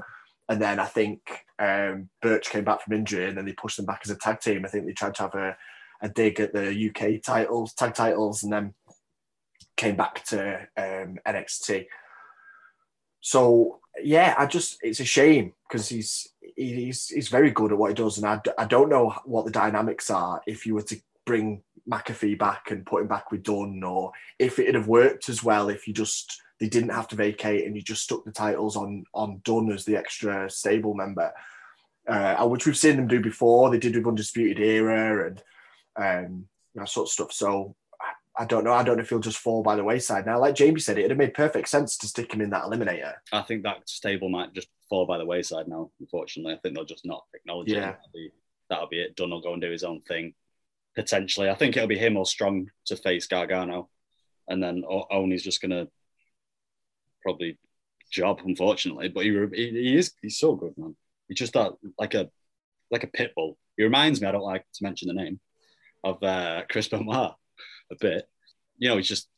And 0.50 0.62
then 0.62 0.80
I 0.80 0.86
think 0.86 1.22
um, 1.58 2.10
Burch 2.22 2.50
came 2.50 2.66
back 2.66 2.82
from 2.82 2.94
injury, 2.94 3.28
and 3.28 3.38
then 3.38 3.46
they 3.46 3.54
pushed 3.54 3.78
them 3.78 3.86
back 3.86 4.02
as 4.04 4.12
a 4.12 4.16
tag 4.16 4.42
team. 4.42 4.66
I 4.66 4.68
think 4.68 4.86
they 4.86 4.94
tried 4.94 5.16
to 5.16 5.24
have 5.24 5.36
a, 5.36 5.58
a 6.02 6.10
dig 6.10 6.40
at 6.40 6.54
the 6.54 6.90
UK 6.90 7.24
titles, 7.24 7.74
tag 7.74 7.94
titles, 7.94 8.44
and 8.44 8.52
then 8.52 8.74
came 9.78 9.96
back 9.96 10.26
to 10.26 10.60
um, 10.76 11.18
NXT. 11.26 11.86
So 13.22 13.80
yeah, 14.04 14.36
I 14.38 14.46
just 14.46 14.78
it's 14.82 15.00
a 15.00 15.06
shame 15.06 15.54
because 15.68 15.90
he's 15.90 16.28
he's 16.56 17.08
he's 17.08 17.30
very 17.30 17.52
good 17.52 17.72
at 17.72 17.78
what 17.78 17.90
he 17.90 17.96
does, 17.96 18.18
and 18.18 18.26
I, 18.26 18.42
I 18.58 18.66
don't 18.66 18.90
know 18.90 19.16
what 19.26 19.46
the 19.46 19.52
dynamics 19.52 20.10
are 20.10 20.42
if 20.46 20.66
you 20.66 20.76
were 20.76 20.84
to 20.84 20.98
bring 21.26 21.62
McAfee 21.90 22.38
back 22.38 22.72
and 22.72 22.86
put 22.86 23.02
him 23.02 23.08
back 23.08 23.32
with 23.32 23.44
Dunne, 23.44 23.84
or 23.84 24.12
if 24.38 24.60
it'd 24.60 24.76
have 24.76 24.88
worked 24.88 25.30
as 25.30 25.44
well 25.44 25.70
if 25.70 25.88
you 25.88 25.94
just 25.94 26.42
they 26.60 26.68
didn't 26.68 26.90
have 26.90 27.08
to 27.08 27.16
vacate 27.16 27.66
and 27.66 27.76
you 27.76 27.82
just 27.82 28.04
stuck 28.04 28.26
the 28.26 28.32
titles 28.32 28.76
on 28.76 29.06
on 29.14 29.42
Dunne 29.46 29.72
as 29.72 29.86
the 29.86 29.96
extra 29.96 30.50
stable 30.50 30.94
member, 30.94 31.32
uh, 32.08 32.46
which 32.48 32.66
we've 32.66 32.78
seen 32.78 32.96
them 32.98 33.08
do 33.08 33.22
before. 33.22 33.70
They 33.70 33.80
did 33.80 33.96
with 33.96 34.06
Undisputed 34.08 34.60
Era 34.60 35.28
and 35.28 35.44
um, 35.96 36.48
that 36.76 36.90
sort 36.90 37.08
of 37.08 37.12
stuff. 37.12 37.32
So 37.32 37.76
I 38.38 38.46
don't 38.46 38.64
know. 38.64 38.74
I 38.74 38.84
don't 38.84 38.98
know 38.98 39.04
if 39.04 39.10
he'll 39.10 39.20
just 39.20 39.38
fall 39.40 39.64
by 39.64 39.76
the 39.76 39.84
wayside 39.84 40.26
now. 40.26 40.40
Like 40.40 40.56
Jamie 40.56 40.80
said, 40.80 40.98
it'd 40.98 41.12
have 41.12 41.18
made 41.18 41.34
perfect 41.34 41.68
sense 41.70 41.98
to 41.98 42.08
stick 42.08 42.34
him 42.34 42.42
in 42.42 42.50
that 42.52 42.64
eliminator. 42.64 43.16
I 43.34 43.42
think 43.42 43.64
that 43.64 43.88
stable 43.90 44.30
might 44.30 44.54
just 44.54 44.68
fall 44.90 45.06
by 45.06 45.18
the 45.18 45.26
wayside 45.26 45.68
now. 45.68 45.92
Unfortunately, 46.00 46.54
I 46.54 46.58
think 46.58 46.76
they'll 46.76 46.86
just 46.86 47.06
not 47.06 47.26
acknowledge 47.34 47.70
Yeah. 47.72 47.78
it. 47.78 47.82
That'll 47.98 48.12
be, 48.14 48.32
that'll 48.70 48.88
be 48.88 49.02
it. 49.02 49.16
Dunne 49.16 49.32
will 49.32 49.42
go 49.42 49.54
and 49.54 49.62
do 49.62 49.72
his 49.72 49.84
own 49.84 50.02
thing. 50.02 50.34
Potentially, 51.00 51.50
I 51.50 51.56
think 51.56 51.78
it'll 51.78 51.88
be 51.88 51.98
him 51.98 52.18
or 52.18 52.26
Strong 52.26 52.70
to 52.88 52.96
face 52.98 53.28
Gargano, 53.28 53.90
and 54.48 54.62
then 54.62 54.84
O- 54.90 55.08
Oney's 55.10 55.44
just 55.44 55.62
gonna 55.62 55.88
probably 57.24 57.58
job. 58.12 58.42
Unfortunately, 58.46 59.08
but 59.08 59.24
he, 59.24 59.32
he 59.54 59.70
he 59.70 59.98
is 59.98 60.14
he's 60.22 60.38
so 60.38 60.56
good, 60.56 60.78
man. 60.78 60.96
He's 61.28 61.38
just 61.38 61.54
that 61.54 61.74
like 61.98 62.16
a 62.16 62.30
like 62.92 63.04
a 63.04 63.08
pit 63.08 63.32
bull. 63.36 63.58
He 63.78 63.84
reminds 63.84 64.20
me. 64.20 64.28
I 64.28 64.34
don't 64.34 64.42
like 64.42 64.66
to 64.74 64.84
mention 64.84 65.08
the 65.08 65.14
name 65.14 65.40
of 66.04 66.22
uh, 66.22 66.64
Chris 66.70 66.90
Benoit 66.90 67.34
a 67.92 67.96
bit. 68.00 68.28
You 68.78 68.90
know, 68.90 68.98
he's 68.98 69.08
just 69.08 69.30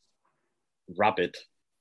rabid 0.98 1.36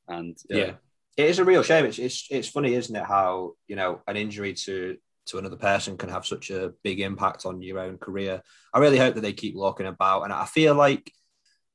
and 0.07 0.37
Yeah. 0.49 0.73
It 1.17 1.25
is 1.25 1.39
a 1.39 1.45
real 1.45 1.63
shame. 1.63 1.85
It's, 1.85 1.99
it's 1.99 2.27
it's 2.29 2.47
funny, 2.47 2.73
isn't 2.75 2.95
it? 2.95 3.03
How 3.03 3.53
you 3.67 3.75
know 3.75 4.01
an 4.07 4.15
injury 4.15 4.53
to 4.65 4.97
to 5.31 5.37
another 5.37 5.57
person 5.57 5.97
can 5.97 6.09
have 6.09 6.25
such 6.25 6.49
a 6.51 6.73
big 6.83 6.99
impact 6.99 7.45
on 7.45 7.61
your 7.61 7.79
own 7.79 7.97
career. 7.97 8.41
I 8.73 8.79
really 8.79 8.97
hope 8.97 9.15
that 9.15 9.21
they 9.21 9.33
keep 9.33 9.55
looking 9.55 9.87
about, 9.87 10.23
and 10.23 10.33
I 10.33 10.45
feel 10.45 10.75
like 10.75 11.11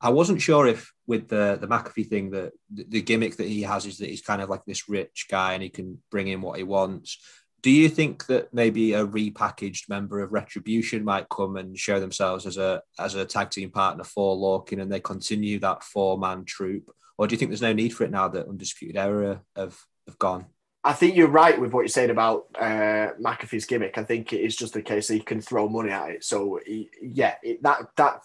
I 0.00 0.10
wasn't 0.10 0.42
sure 0.42 0.66
if 0.66 0.92
with 1.06 1.28
the 1.28 1.58
the 1.60 1.68
McAfee 1.68 2.08
thing 2.08 2.30
that 2.30 2.52
the, 2.72 2.84
the 2.88 3.02
gimmick 3.02 3.36
that 3.36 3.48
he 3.48 3.62
has 3.62 3.86
is 3.86 3.98
that 3.98 4.10
he's 4.10 4.22
kind 4.22 4.42
of 4.42 4.50
like 4.50 4.64
this 4.64 4.88
rich 4.88 5.26
guy 5.30 5.54
and 5.54 5.62
he 5.62 5.70
can 5.70 5.98
bring 6.10 6.28
in 6.28 6.40
what 6.40 6.58
he 6.58 6.64
wants. 6.64 7.18
Do 7.62 7.70
you 7.70 7.88
think 7.88 8.26
that 8.26 8.52
maybe 8.52 8.92
a 8.92 9.06
repackaged 9.06 9.88
member 9.88 10.20
of 10.20 10.32
Retribution 10.32 11.02
might 11.02 11.28
come 11.28 11.56
and 11.56 11.76
show 11.76 11.98
themselves 11.98 12.46
as 12.46 12.58
a 12.58 12.82
as 12.98 13.14
a 13.14 13.24
tag 13.24 13.50
team 13.50 13.70
partner 13.70 14.04
for 14.04 14.36
Lorcan 14.36 14.80
and 14.80 14.92
they 14.92 15.00
continue 15.00 15.58
that 15.60 15.82
four 15.82 16.18
man 16.18 16.44
troop, 16.44 16.90
Or 17.18 17.26
do 17.26 17.32
you 17.34 17.38
think 17.38 17.50
there's 17.50 17.62
no 17.62 17.72
need 17.72 17.94
for 17.94 18.04
it 18.04 18.10
now 18.10 18.28
that 18.28 18.48
Undisputed 18.48 18.96
Era 18.96 19.40
have, 19.56 19.76
have 20.06 20.18
gone? 20.18 20.46
I 20.87 20.92
think 20.92 21.16
you're 21.16 21.27
right 21.27 21.61
with 21.61 21.72
what 21.72 21.81
you're 21.81 21.88
saying 21.88 22.11
about 22.11 22.46
uh, 22.57 23.11
McAfee's 23.20 23.64
gimmick. 23.64 23.99
I 23.99 24.05
think 24.05 24.33
it 24.33 24.40
is 24.40 24.55
just 24.55 24.72
the 24.72 24.83
case 24.83 25.09
that 25.09 25.14
he 25.14 25.20
can 25.20 25.40
throw 25.40 25.68
money 25.68 25.90
at 25.90 26.11
it. 26.11 26.25
So 26.25 26.61
he, 26.64 26.88
yeah, 27.03 27.35
it, 27.42 27.61
that 27.64 27.88
that 27.96 28.20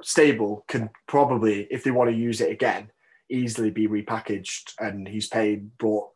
stable 0.00 0.64
can 0.68 0.90
probably, 1.08 1.66
if 1.72 1.82
they 1.82 1.90
want 1.90 2.10
to 2.10 2.16
use 2.16 2.40
it 2.40 2.52
again, 2.52 2.92
easily 3.28 3.70
be 3.70 3.88
repackaged, 3.88 4.74
and 4.78 5.08
he's 5.08 5.26
paid 5.26 5.76
brought 5.76 6.10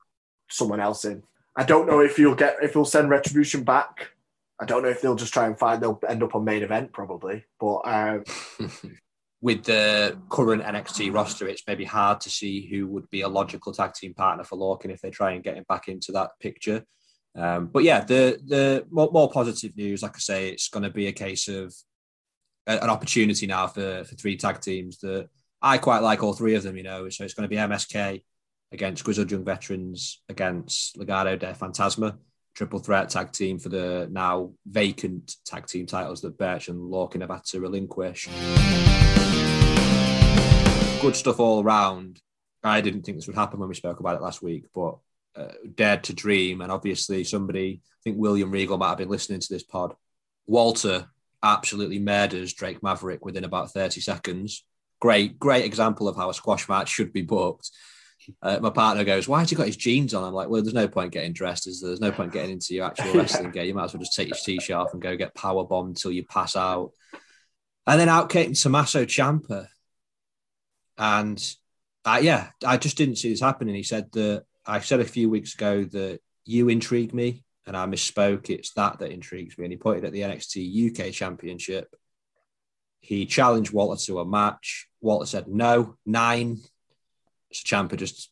someone 0.48 0.78
else 0.78 1.04
in. 1.04 1.24
I 1.56 1.64
don't 1.64 1.88
know 1.88 1.98
if 1.98 2.16
you'll 2.16 2.36
get 2.36 2.58
if 2.62 2.74
he'll 2.74 2.84
send 2.84 3.10
Retribution 3.10 3.64
back. 3.64 4.12
I 4.60 4.66
don't 4.66 4.84
know 4.84 4.88
if 4.88 5.02
they'll 5.02 5.16
just 5.16 5.34
try 5.34 5.46
and 5.46 5.58
find 5.58 5.82
they'll 5.82 6.00
end 6.08 6.22
up 6.22 6.36
on 6.36 6.44
main 6.44 6.62
event 6.62 6.92
probably, 6.92 7.44
but 7.58 7.80
um, 7.86 8.22
With 9.46 9.62
the 9.62 10.18
current 10.28 10.64
NXT 10.64 11.14
roster, 11.14 11.46
it's 11.46 11.62
maybe 11.68 11.84
hard 11.84 12.20
to 12.22 12.28
see 12.28 12.66
who 12.66 12.88
would 12.88 13.08
be 13.10 13.20
a 13.20 13.28
logical 13.28 13.72
tag 13.72 13.94
team 13.94 14.12
partner 14.12 14.42
for 14.42 14.58
Lorcan 14.58 14.90
if 14.90 15.00
they 15.00 15.10
try 15.10 15.34
and 15.34 15.44
get 15.44 15.56
him 15.56 15.64
back 15.68 15.86
into 15.86 16.10
that 16.10 16.30
picture. 16.40 16.84
Um, 17.36 17.68
but 17.68 17.84
yeah, 17.84 18.00
the 18.02 18.40
the 18.44 18.84
more, 18.90 19.08
more 19.12 19.30
positive 19.30 19.76
news, 19.76 20.02
like 20.02 20.16
I 20.16 20.18
say, 20.18 20.48
it's 20.48 20.68
going 20.68 20.82
to 20.82 20.90
be 20.90 21.06
a 21.06 21.12
case 21.12 21.46
of 21.46 21.72
a- 22.66 22.82
an 22.82 22.90
opportunity 22.90 23.46
now 23.46 23.68
for 23.68 24.02
for 24.02 24.16
three 24.16 24.36
tag 24.36 24.60
teams 24.60 24.98
that 24.98 25.28
I 25.62 25.78
quite 25.78 26.02
like 26.02 26.24
all 26.24 26.32
three 26.32 26.56
of 26.56 26.64
them. 26.64 26.76
You 26.76 26.82
know, 26.82 27.08
so 27.08 27.22
it's 27.22 27.34
going 27.34 27.48
to 27.48 27.56
be 27.56 27.62
MSK 27.62 28.24
against 28.72 29.04
Grizzled 29.04 29.30
Young 29.30 29.44
Veterans 29.44 30.24
against 30.28 30.96
Legado 30.96 31.38
del 31.38 31.54
Fantasma, 31.54 32.18
triple 32.56 32.80
threat 32.80 33.10
tag 33.10 33.30
team 33.30 33.60
for 33.60 33.68
the 33.68 34.08
now 34.10 34.54
vacant 34.66 35.36
tag 35.44 35.68
team 35.68 35.86
titles 35.86 36.20
that 36.22 36.36
Burch 36.36 36.66
and 36.68 36.90
Lorcan 36.90 37.20
have 37.20 37.30
had 37.30 37.44
to 37.44 37.60
relinquish. 37.60 38.28
Good 41.00 41.14
stuff 41.14 41.40
all 41.40 41.62
around. 41.62 42.20
I 42.64 42.80
didn't 42.80 43.02
think 43.02 43.16
this 43.16 43.26
would 43.26 43.36
happen 43.36 43.60
when 43.60 43.68
we 43.68 43.74
spoke 43.74 44.00
about 44.00 44.16
it 44.16 44.22
last 44.22 44.42
week, 44.42 44.64
but 44.74 44.96
uh, 45.36 45.52
dared 45.74 46.04
to 46.04 46.14
dream. 46.14 46.60
And 46.62 46.72
obviously, 46.72 47.22
somebody, 47.22 47.80
I 47.84 48.00
think 48.02 48.16
William 48.18 48.50
Regal 48.50 48.78
might 48.78 48.88
have 48.88 48.98
been 48.98 49.08
listening 49.08 49.40
to 49.40 49.52
this 49.52 49.62
pod. 49.62 49.94
Walter 50.46 51.06
absolutely 51.42 51.98
murders 51.98 52.54
Drake 52.54 52.82
Maverick 52.82 53.24
within 53.24 53.44
about 53.44 53.72
30 53.72 54.00
seconds. 54.00 54.64
Great, 55.00 55.38
great 55.38 55.64
example 55.64 56.08
of 56.08 56.16
how 56.16 56.30
a 56.30 56.34
squash 56.34 56.68
match 56.68 56.88
should 56.88 57.12
be 57.12 57.22
booked. 57.22 57.70
Uh, 58.42 58.58
my 58.60 58.70
partner 58.70 59.04
goes, 59.04 59.28
Why 59.28 59.40
has 59.40 59.50
he 59.50 59.56
got 59.56 59.66
his 59.66 59.76
jeans 59.76 60.14
on? 60.14 60.24
I'm 60.24 60.32
like, 60.32 60.48
Well, 60.48 60.62
there's 60.62 60.74
no 60.74 60.88
point 60.88 61.12
getting 61.12 61.34
dressed. 61.34 61.66
Is 61.66 61.80
there? 61.80 61.90
There's 61.90 62.00
no 62.00 62.10
point 62.10 62.32
getting 62.32 62.52
into 62.52 62.74
your 62.74 62.86
actual 62.86 63.12
wrestling 63.14 63.50
game. 63.52 63.66
You 63.66 63.74
might 63.74 63.84
as 63.84 63.94
well 63.94 64.02
just 64.02 64.16
take 64.16 64.28
your 64.28 64.38
t 64.42 64.58
shirt 64.58 64.76
off 64.76 64.92
and 64.92 65.02
go 65.02 65.16
get 65.16 65.34
power 65.34 65.64
bombed 65.64 65.90
until 65.90 66.10
you 66.10 66.24
pass 66.24 66.56
out. 66.56 66.92
And 67.86 68.00
then 68.00 68.08
out 68.08 68.30
came 68.30 68.54
Tommaso 68.54 69.04
Ciampa. 69.04 69.68
And 70.98 71.42
uh, 72.04 72.20
yeah, 72.22 72.48
I 72.64 72.76
just 72.76 72.96
didn't 72.96 73.16
see 73.16 73.30
this 73.30 73.40
happening. 73.40 73.74
He 73.74 73.82
said 73.82 74.10
that 74.12 74.44
I 74.64 74.80
said 74.80 75.00
a 75.00 75.04
few 75.04 75.28
weeks 75.28 75.54
ago 75.54 75.84
that 75.84 76.20
you 76.44 76.68
intrigue 76.68 77.12
me, 77.12 77.44
and 77.66 77.76
I 77.76 77.86
misspoke. 77.86 78.50
It's 78.50 78.72
that 78.72 78.98
that 78.98 79.10
intrigues 79.10 79.58
me. 79.58 79.64
And 79.64 79.72
he 79.72 79.76
pointed 79.76 80.04
at 80.04 80.12
the 80.12 80.20
NXT 80.20 81.08
UK 81.08 81.12
Championship. 81.12 81.94
He 83.00 83.26
challenged 83.26 83.72
Walter 83.72 84.02
to 84.06 84.20
a 84.20 84.24
match. 84.24 84.88
Walter 85.00 85.26
said 85.26 85.48
no, 85.48 85.96
nine. 86.04 86.58
So 87.52 87.64
Ciampa 87.64 87.96
just 87.96 88.30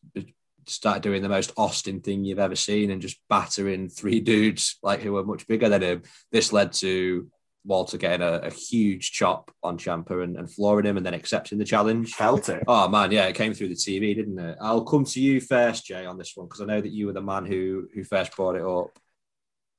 started 0.67 1.03
doing 1.03 1.21
the 1.21 1.29
most 1.29 1.53
Austin 1.57 2.01
thing 2.01 2.25
you've 2.25 2.39
ever 2.39 2.55
seen 2.55 2.91
and 2.91 3.01
just 3.01 3.19
battering 3.29 3.87
three 3.89 4.19
dudes 4.19 4.77
like 4.81 5.01
who 5.01 5.13
were 5.13 5.23
much 5.23 5.47
bigger 5.47 5.69
than 5.69 5.81
him. 5.81 6.03
This 6.31 6.51
led 6.51 6.73
to 6.73 7.29
Walter 7.65 7.97
getting 7.97 8.21
a, 8.21 8.33
a 8.43 8.51
huge 8.51 9.11
chop 9.11 9.51
on 9.63 9.77
Ciampa 9.77 10.23
and, 10.23 10.37
and 10.37 10.51
flooring 10.51 10.85
him 10.85 10.97
and 10.97 11.05
then 11.05 11.15
accepting 11.15 11.57
the 11.57 11.65
challenge. 11.65 12.13
felt 12.13 12.47
it. 12.49 12.63
Oh 12.67 12.87
man, 12.87 13.11
yeah, 13.11 13.25
it 13.25 13.35
came 13.35 13.53
through 13.53 13.69
the 13.69 13.75
TV, 13.75 14.15
didn't 14.15 14.39
it? 14.39 14.57
I'll 14.61 14.83
come 14.83 15.03
to 15.05 15.19
you 15.19 15.41
first, 15.41 15.85
Jay, 15.85 16.05
on 16.05 16.17
this 16.17 16.33
one 16.35 16.47
because 16.47 16.61
I 16.61 16.65
know 16.65 16.79
that 16.79 16.91
you 16.91 17.07
were 17.07 17.13
the 17.13 17.21
man 17.21 17.45
who 17.45 17.87
who 17.93 18.03
first 18.03 18.35
brought 18.35 18.55
it 18.55 18.61
up. 18.63 18.97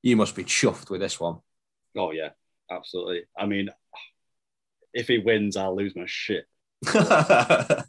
You 0.03 0.17
must 0.17 0.35
be 0.35 0.45
chuffed 0.45 0.91
with 0.91 1.01
this 1.01 1.21
one. 1.21 1.39
Oh 1.97 2.11
yeah, 2.11 2.31
absolutely. 2.71 3.23
I 3.39 3.47
mean, 3.47 3.71
if 4.93 5.07
he 5.09 5.19
wins, 5.19 5.57
I'll 5.57 5.77
lose 5.77 5.95
my 5.95 6.07
shit. 6.07 6.47
I, 6.87 7.85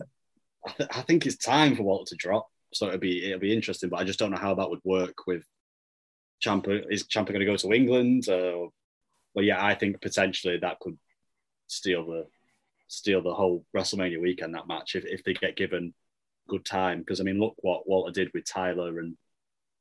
th- 0.77 0.89
I 0.93 1.01
think 1.01 1.25
it's 1.25 1.37
time 1.37 1.75
for 1.75 1.83
Walter 1.83 2.11
to 2.11 2.15
drop. 2.15 2.47
So 2.73 2.87
it'll 2.87 2.99
be 2.99 3.25
it'll 3.25 3.39
be 3.39 3.53
interesting, 3.53 3.89
but 3.89 3.99
I 3.99 4.03
just 4.03 4.19
don't 4.19 4.31
know 4.31 4.37
how 4.37 4.55
that 4.55 4.69
would 4.69 4.81
work 4.83 5.25
with 5.25 5.43
Ciampa. 6.45 6.83
Is 6.89 7.03
Ciampa 7.03 7.29
going 7.29 7.39
to 7.39 7.45
go 7.45 7.57
to 7.57 7.73
England? 7.73 8.29
Uh, 8.29 8.67
well, 9.37 9.45
yeah, 9.45 9.63
I 9.63 9.75
think 9.75 10.01
potentially 10.01 10.57
that 10.57 10.79
could 10.79 10.97
steal 11.67 12.07
the 12.07 12.25
steal 12.87 13.21
the 13.21 13.35
whole 13.35 13.63
WrestleMania 13.75 14.19
weekend 14.19 14.55
that 14.55 14.67
match 14.67 14.95
if, 14.95 15.05
if 15.05 15.23
they 15.23 15.35
get 15.35 15.55
given 15.55 15.93
good 16.49 16.65
time. 16.65 17.01
Because 17.01 17.21
I 17.21 17.23
mean, 17.23 17.39
look 17.39 17.53
what 17.59 17.87
Walter 17.87 18.11
did 18.11 18.31
with 18.33 18.51
Tyler 18.51 18.97
and 18.97 19.15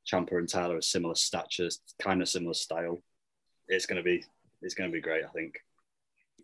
Ciampa 0.07 0.33
and 0.33 0.47
Tyler 0.47 0.77
are 0.77 0.81
similar 0.81 1.15
statures, 1.15 1.79
kind 1.99 2.21
of 2.21 2.29
similar 2.29 2.53
style. 2.53 2.99
It's 3.67 3.87
gonna 3.87 4.03
be 4.03 4.23
it's 4.61 4.75
gonna 4.75 4.91
be 4.91 5.01
great. 5.01 5.25
I 5.25 5.29
think. 5.29 5.55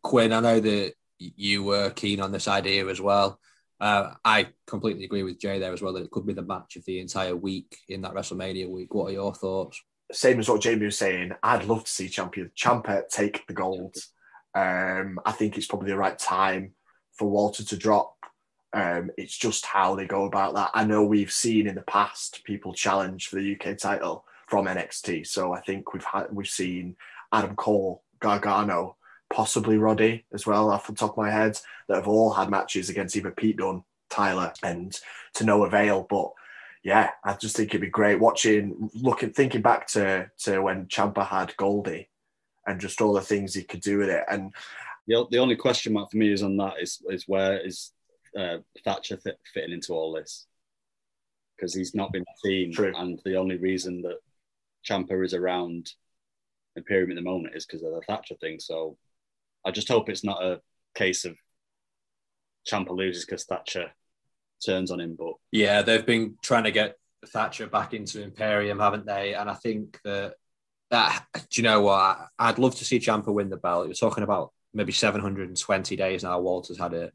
Quinn, 0.02 0.34
I 0.34 0.40
know 0.40 0.60
that 0.60 0.94
you 1.20 1.62
were 1.62 1.92
keen 1.92 2.20
on 2.20 2.32
this 2.32 2.48
idea 2.48 2.88
as 2.88 3.00
well. 3.00 3.40
Uh, 3.80 4.16
I 4.26 4.48
completely 4.66 5.04
agree 5.04 5.22
with 5.22 5.40
Jay 5.40 5.60
there 5.60 5.72
as 5.72 5.84
well 5.84 5.94
that 5.94 6.04
it 6.04 6.10
could 6.10 6.26
be 6.26 6.34
the 6.34 6.42
match 6.42 6.78
of 6.78 6.86
the 6.86 7.00
entire 7.00 7.36
week 7.36 7.78
in 7.90 8.02
that 8.02 8.16
WrestleMania 8.16 8.68
week. 8.68 8.92
What 8.92 9.12
are 9.12 9.14
your 9.14 9.36
thoughts? 9.36 9.84
Same 10.14 10.40
as 10.40 10.48
what 10.48 10.62
Jamie 10.62 10.86
was 10.86 10.98
saying. 10.98 11.34
I'd 11.42 11.66
love 11.66 11.86
to 11.86 11.92
see 11.92 12.08
Champion 12.08 12.52
Ciampa 12.56 13.10
take 13.10 13.46
the 13.48 13.54
gold. 13.54 13.96
Um, 14.56 15.20
I 15.26 15.32
think 15.32 15.58
it's 15.58 15.68
probably 15.68 15.90
the 15.90 15.98
right 15.98 16.18
time 16.18 16.74
for 17.14 17.30
Walter 17.30 17.64
to 17.64 17.78
drop. 17.78 18.16
Um, 18.74 19.12
it's 19.18 19.36
just 19.36 19.66
how 19.66 19.96
they 19.96 20.06
go 20.06 20.26
about 20.26 20.56
that. 20.56 20.72
I 20.74 20.84
know 20.84 21.04
we've 21.04 21.32
seen 21.32 21.68
in 21.68 21.76
the 21.76 21.82
past 21.82 22.44
people 22.44 22.74
challenge 22.74 23.28
for 23.28 23.38
the 23.38 23.56
UK 23.56 23.78
title 23.78 24.26
from 24.48 24.66
NXT, 24.66 25.26
so 25.28 25.54
I 25.54 25.62
think 25.62 25.94
we've 25.94 26.04
had 26.04 26.28
we've 26.32 26.48
seen 26.48 26.96
Adam 27.32 27.56
Cole, 27.56 28.04
Gargano, 28.20 28.98
possibly 29.32 29.78
Roddy 29.78 30.26
as 30.34 30.46
well, 30.46 30.70
off 30.70 30.88
the 30.88 30.94
top 30.94 31.12
of 31.12 31.18
my 31.18 31.32
head, 31.32 31.60
that 31.88 31.96
have 31.96 32.08
all 32.08 32.34
had 32.34 32.50
matches 32.50 32.90
against 32.90 33.16
either 33.16 33.32
Pete 33.32 33.58
Dunne, 33.58 33.84
Tyler, 34.10 34.54
and 34.62 35.00
to 35.36 35.44
no 35.44 35.66
avail. 35.66 36.06
But 36.10 36.32
yeah, 36.84 37.12
I 37.24 37.34
just 37.34 37.56
think 37.56 37.70
it'd 37.70 37.82
be 37.82 37.88
great 37.88 38.20
watching, 38.20 38.90
looking, 38.94 39.32
thinking 39.32 39.62
back 39.62 39.88
to 39.90 40.30
to 40.40 40.60
when 40.60 40.88
Ciampa 40.88 41.26
had 41.26 41.56
Goldie, 41.56 42.10
and 42.68 42.80
just 42.80 43.02
all 43.02 43.14
the 43.14 43.22
things 43.22 43.54
he 43.54 43.64
could 43.64 43.82
do 43.82 43.98
with 43.98 44.10
it. 44.10 44.24
And 44.30 44.54
the, 45.08 45.26
the 45.32 45.38
only 45.40 45.56
question 45.56 45.94
mark 45.94 46.12
for 46.12 46.18
me 46.18 46.32
is 46.32 46.44
on 46.44 46.58
that 46.58 46.74
is 46.82 47.02
is 47.10 47.24
where 47.28 47.66
is 47.66 47.92
uh, 48.38 48.58
Thatcher 48.84 49.16
th- 49.16 49.36
fitting 49.54 49.72
into 49.72 49.94
all 49.94 50.14
this? 50.14 50.46
Because 51.56 51.74
he's 51.74 51.96
not 51.96 52.12
been 52.12 52.26
seen, 52.44 52.74
True. 52.74 52.94
and 52.96 53.20
the 53.24 53.38
only 53.38 53.58
reason 53.58 54.02
that 54.02 54.18
Ciampa 54.86 55.24
is 55.24 55.34
around 55.34 55.92
Imperium 56.76 57.12
at 57.12 57.16
the 57.16 57.22
moment 57.22 57.56
is 57.56 57.66
because 57.66 57.84
of 57.84 57.94
the 57.94 58.02
Thatcher 58.02 58.36
thing. 58.42 58.60
So 58.60 58.98
I 59.66 59.72
just 59.72 59.88
hope 59.88 60.10
it's 60.10 60.26
not 60.26 60.44
a 60.44 60.60
case 60.96 61.24
of 61.24 61.38
Ciampa 62.68 62.90
loses 62.90 63.26
because 63.26 63.46
Thatcher 63.46 63.92
turns 64.64 64.92
on 64.92 65.00
him. 65.00 65.16
But 65.18 65.34
Yeah, 65.52 65.82
they've 65.82 66.06
been 66.06 66.38
trying 66.42 66.64
to 66.66 66.72
get 66.72 66.96
Thatcher 67.28 67.68
back 67.68 67.94
into 67.94 68.22
Imperium, 68.22 68.80
haven't 68.80 69.06
they? 69.06 69.34
And 69.34 69.50
I 69.50 69.54
think 69.54 70.00
that 70.04 70.36
that 70.92 71.26
do 71.34 71.62
you 71.62 71.64
know 71.64 71.82
what? 71.82 72.28
I'd 72.38 72.60
love 72.60 72.76
to 72.76 72.86
see 72.86 73.00
Ciampa 73.00 73.34
win 73.34 73.50
the 73.50 73.58
belt. 73.58 73.88
You're 73.88 73.96
talking 73.96 74.24
about 74.24 74.52
maybe 74.74 74.92
720 74.92 75.96
days 75.96 76.24
now. 76.24 76.40
Walter's 76.40 76.80
had 76.80 76.94
it, 76.94 77.14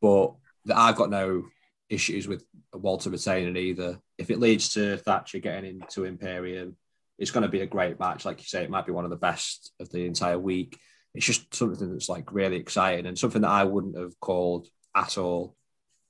but 0.00 0.34
I've 0.74 0.96
got 0.96 1.10
no 1.10 1.44
issues 1.88 2.26
with 2.26 2.44
Walter 2.72 3.10
retaining 3.10 3.56
either. 3.56 4.00
If 4.18 4.30
it 4.30 4.40
leads 4.40 4.70
to 4.74 4.96
Thatcher 4.98 5.38
getting 5.38 5.80
into 5.80 6.04
Imperium, 6.04 6.76
it's 7.18 7.30
going 7.30 7.42
to 7.42 7.48
be 7.48 7.60
a 7.60 7.66
great 7.66 7.98
match. 7.98 8.24
Like 8.24 8.38
you 8.38 8.46
say, 8.46 8.62
it 8.62 8.70
might 8.70 8.86
be 8.86 8.92
one 8.92 9.04
of 9.04 9.10
the 9.10 9.16
best 9.16 9.72
of 9.80 9.90
the 9.90 10.04
entire 10.06 10.38
week. 10.38 10.78
It's 11.14 11.26
just 11.26 11.54
something 11.54 11.92
that's 11.92 12.08
like 12.08 12.32
really 12.32 12.56
exciting 12.56 13.06
and 13.06 13.18
something 13.18 13.42
that 13.42 13.50
I 13.50 13.64
wouldn't 13.64 13.98
have 13.98 14.18
called 14.20 14.68
at 14.94 15.16
all. 15.16 15.56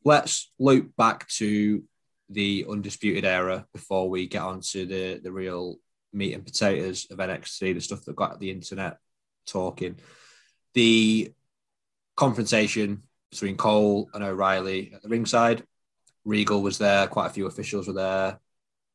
Let's 0.07 0.53
loop 0.61 0.95
back 0.97 1.27
to 1.31 1.83
the 2.31 2.65
undisputed 2.71 3.25
era 3.25 3.67
before 3.73 4.09
we 4.09 4.29
get 4.29 4.43
on 4.43 4.61
to 4.61 4.87
the, 4.87 5.21
the 5.21 5.33
real 5.33 5.79
meat 6.13 6.33
and 6.33 6.45
potatoes 6.45 7.09
of 7.11 7.19
NXT, 7.19 7.75
the 7.75 7.81
stuff 7.81 8.05
that 8.05 8.15
got 8.15 8.39
the 8.39 8.53
internet 8.53 8.99
talking. 9.49 9.97
The 10.75 11.33
confrontation 12.15 13.03
between 13.33 13.57
Cole 13.57 14.09
and 14.15 14.23
O'Reilly 14.23 14.93
at 14.95 15.03
the 15.03 15.09
ringside. 15.09 15.65
Regal 16.25 16.63
was 16.63 16.79
there, 16.79 17.09
quite 17.09 17.27
a 17.27 17.31
few 17.31 17.47
officials 17.47 17.89
were 17.89 17.95
there. 17.95 18.39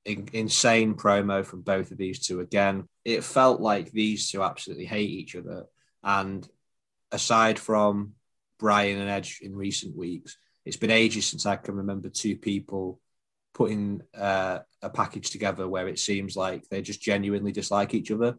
In, 0.05 0.29
insane 0.31 0.93
promo 0.93 1.45
from 1.45 1.59
both 1.59 1.91
of 1.91 1.97
these 1.97 2.25
two 2.25 2.39
again. 2.39 2.87
It 3.03 3.25
felt 3.25 3.59
like 3.59 3.91
these 3.91 4.31
two 4.31 4.43
absolutely 4.43 4.85
hate 4.85 5.09
each 5.09 5.35
other. 5.35 5.65
And 6.05 6.47
aside 7.11 7.59
from 7.59 8.13
Bryan 8.59 9.01
and 9.01 9.09
Edge 9.09 9.39
in 9.41 9.53
recent 9.53 9.93
weeks, 9.97 10.37
it's 10.65 10.77
been 10.77 10.91
ages 10.91 11.25
since 11.25 11.45
I 11.45 11.55
can 11.55 11.75
remember 11.75 12.09
two 12.09 12.35
people 12.35 12.99
putting 13.53 14.01
uh, 14.17 14.59
a 14.81 14.89
package 14.89 15.29
together 15.29 15.67
where 15.67 15.87
it 15.87 15.99
seems 15.99 16.35
like 16.35 16.67
they 16.69 16.81
just 16.81 17.01
genuinely 17.01 17.51
dislike 17.51 17.93
each 17.93 18.11
other. 18.11 18.37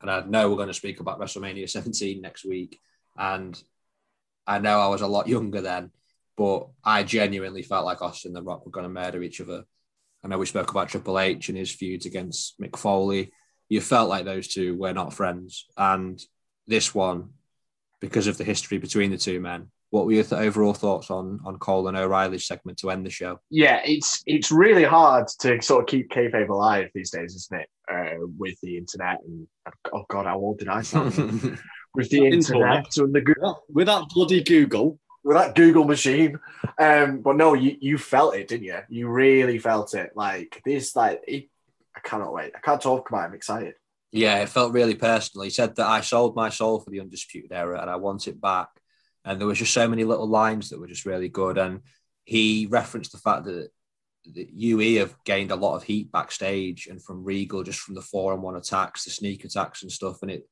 And 0.00 0.10
I 0.10 0.20
know 0.20 0.50
we're 0.50 0.56
going 0.56 0.68
to 0.68 0.74
speak 0.74 1.00
about 1.00 1.20
WrestleMania 1.20 1.68
17 1.68 2.20
next 2.20 2.44
week. 2.44 2.80
And 3.16 3.60
I 4.46 4.58
know 4.58 4.80
I 4.80 4.88
was 4.88 5.00
a 5.00 5.06
lot 5.06 5.28
younger 5.28 5.60
then, 5.60 5.90
but 6.36 6.68
I 6.84 7.02
genuinely 7.02 7.62
felt 7.62 7.86
like 7.86 8.02
Austin 8.02 8.30
and 8.30 8.36
The 8.36 8.42
Rock 8.42 8.64
were 8.64 8.72
going 8.72 8.84
to 8.84 8.90
murder 8.90 9.22
each 9.22 9.40
other. 9.40 9.64
I 10.22 10.28
know 10.28 10.38
we 10.38 10.46
spoke 10.46 10.70
about 10.70 10.88
Triple 10.88 11.18
H 11.18 11.48
and 11.48 11.56
his 11.56 11.70
feuds 11.70 12.04
against 12.04 12.60
Mick 12.60 12.76
Foley. 12.76 13.32
You 13.68 13.80
felt 13.80 14.08
like 14.08 14.24
those 14.24 14.48
two 14.48 14.76
were 14.76 14.92
not 14.92 15.14
friends. 15.14 15.66
And 15.76 16.20
this 16.66 16.94
one, 16.94 17.30
because 18.00 18.26
of 18.26 18.36
the 18.36 18.44
history 18.44 18.78
between 18.78 19.10
the 19.10 19.18
two 19.18 19.40
men, 19.40 19.70
what 19.90 20.06
were 20.06 20.12
your 20.12 20.24
th- 20.24 20.40
overall 20.40 20.74
thoughts 20.74 21.10
on 21.10 21.40
on 21.44 21.58
Cole 21.58 21.88
and 21.88 21.96
O'Reilly's 21.96 22.46
segment 22.46 22.78
to 22.78 22.90
end 22.90 23.06
the 23.06 23.10
show? 23.10 23.40
yeah, 23.50 23.80
it's 23.84 24.22
it's 24.26 24.50
really 24.50 24.84
hard 24.84 25.28
to 25.40 25.60
sort 25.62 25.82
of 25.82 25.86
keep 25.86 26.10
kayfabe 26.10 26.48
alive 26.48 26.90
these 26.94 27.10
days, 27.10 27.34
isn't 27.34 27.60
it? 27.60 27.68
Uh, 27.90 28.26
with 28.36 28.58
the 28.62 28.76
internet 28.76 29.18
and 29.24 29.46
oh 29.92 30.04
god, 30.08 30.26
how 30.26 30.38
old 30.38 30.58
did 30.58 30.68
I 30.68 30.82
sound? 30.82 31.58
with 31.94 32.10
the 32.10 32.26
internet 32.26 32.86
and 32.96 33.14
the 33.14 33.20
Google, 33.20 33.64
with 33.68 33.86
that 33.86 34.04
bloody 34.14 34.42
Google, 34.42 34.98
with 35.24 35.36
that 35.36 35.54
Google 35.54 35.84
machine. 35.84 36.38
Um, 36.78 37.20
but 37.22 37.36
no, 37.36 37.54
you 37.54 37.76
you 37.80 37.98
felt 37.98 38.36
it, 38.36 38.48
didn't 38.48 38.66
you? 38.66 38.78
You 38.88 39.08
really 39.08 39.58
felt 39.58 39.94
it. 39.94 40.10
Like 40.14 40.60
this, 40.64 40.94
like 40.94 41.22
it, 41.26 41.48
I 41.96 42.00
cannot 42.00 42.32
wait. 42.32 42.52
I 42.54 42.60
can't 42.60 42.80
talk 42.80 43.08
about. 43.08 43.22
it. 43.22 43.28
I'm 43.28 43.34
excited. 43.34 43.74
Yeah, 44.12 44.38
it 44.38 44.48
felt 44.48 44.72
really 44.72 44.94
personal. 44.94 45.44
He 45.44 45.50
said 45.50 45.76
that 45.76 45.86
I 45.86 46.00
sold 46.00 46.36
my 46.36 46.48
soul 46.48 46.80
for 46.80 46.90
the 46.90 47.00
Undisputed 47.00 47.52
Era 47.52 47.80
and 47.80 47.90
I 47.90 47.96
want 47.96 48.28
it 48.28 48.40
back. 48.40 48.68
And 49.26 49.38
there 49.38 49.48
was 49.48 49.58
just 49.58 49.74
so 49.74 49.88
many 49.88 50.04
little 50.04 50.28
lines 50.28 50.70
that 50.70 50.80
were 50.80 50.86
just 50.86 51.04
really 51.04 51.28
good. 51.28 51.58
And 51.58 51.80
he 52.24 52.66
referenced 52.70 53.12
the 53.12 53.18
fact 53.18 53.44
that, 53.44 53.68
that 54.34 54.50
UE 54.50 55.00
have 55.00 55.14
gained 55.24 55.50
a 55.50 55.56
lot 55.56 55.76
of 55.76 55.82
heat 55.82 56.10
backstage 56.10 56.86
and 56.86 57.02
from 57.02 57.24
Regal, 57.24 57.62
just 57.62 57.80
from 57.80 57.96
the 57.96 58.02
four 58.02 58.32
on 58.32 58.40
one 58.40 58.56
attacks, 58.56 59.04
the 59.04 59.10
sneak 59.10 59.44
attacks 59.44 59.82
and 59.82 59.92
stuff. 59.92 60.22
And 60.22 60.30
it 60.30 60.48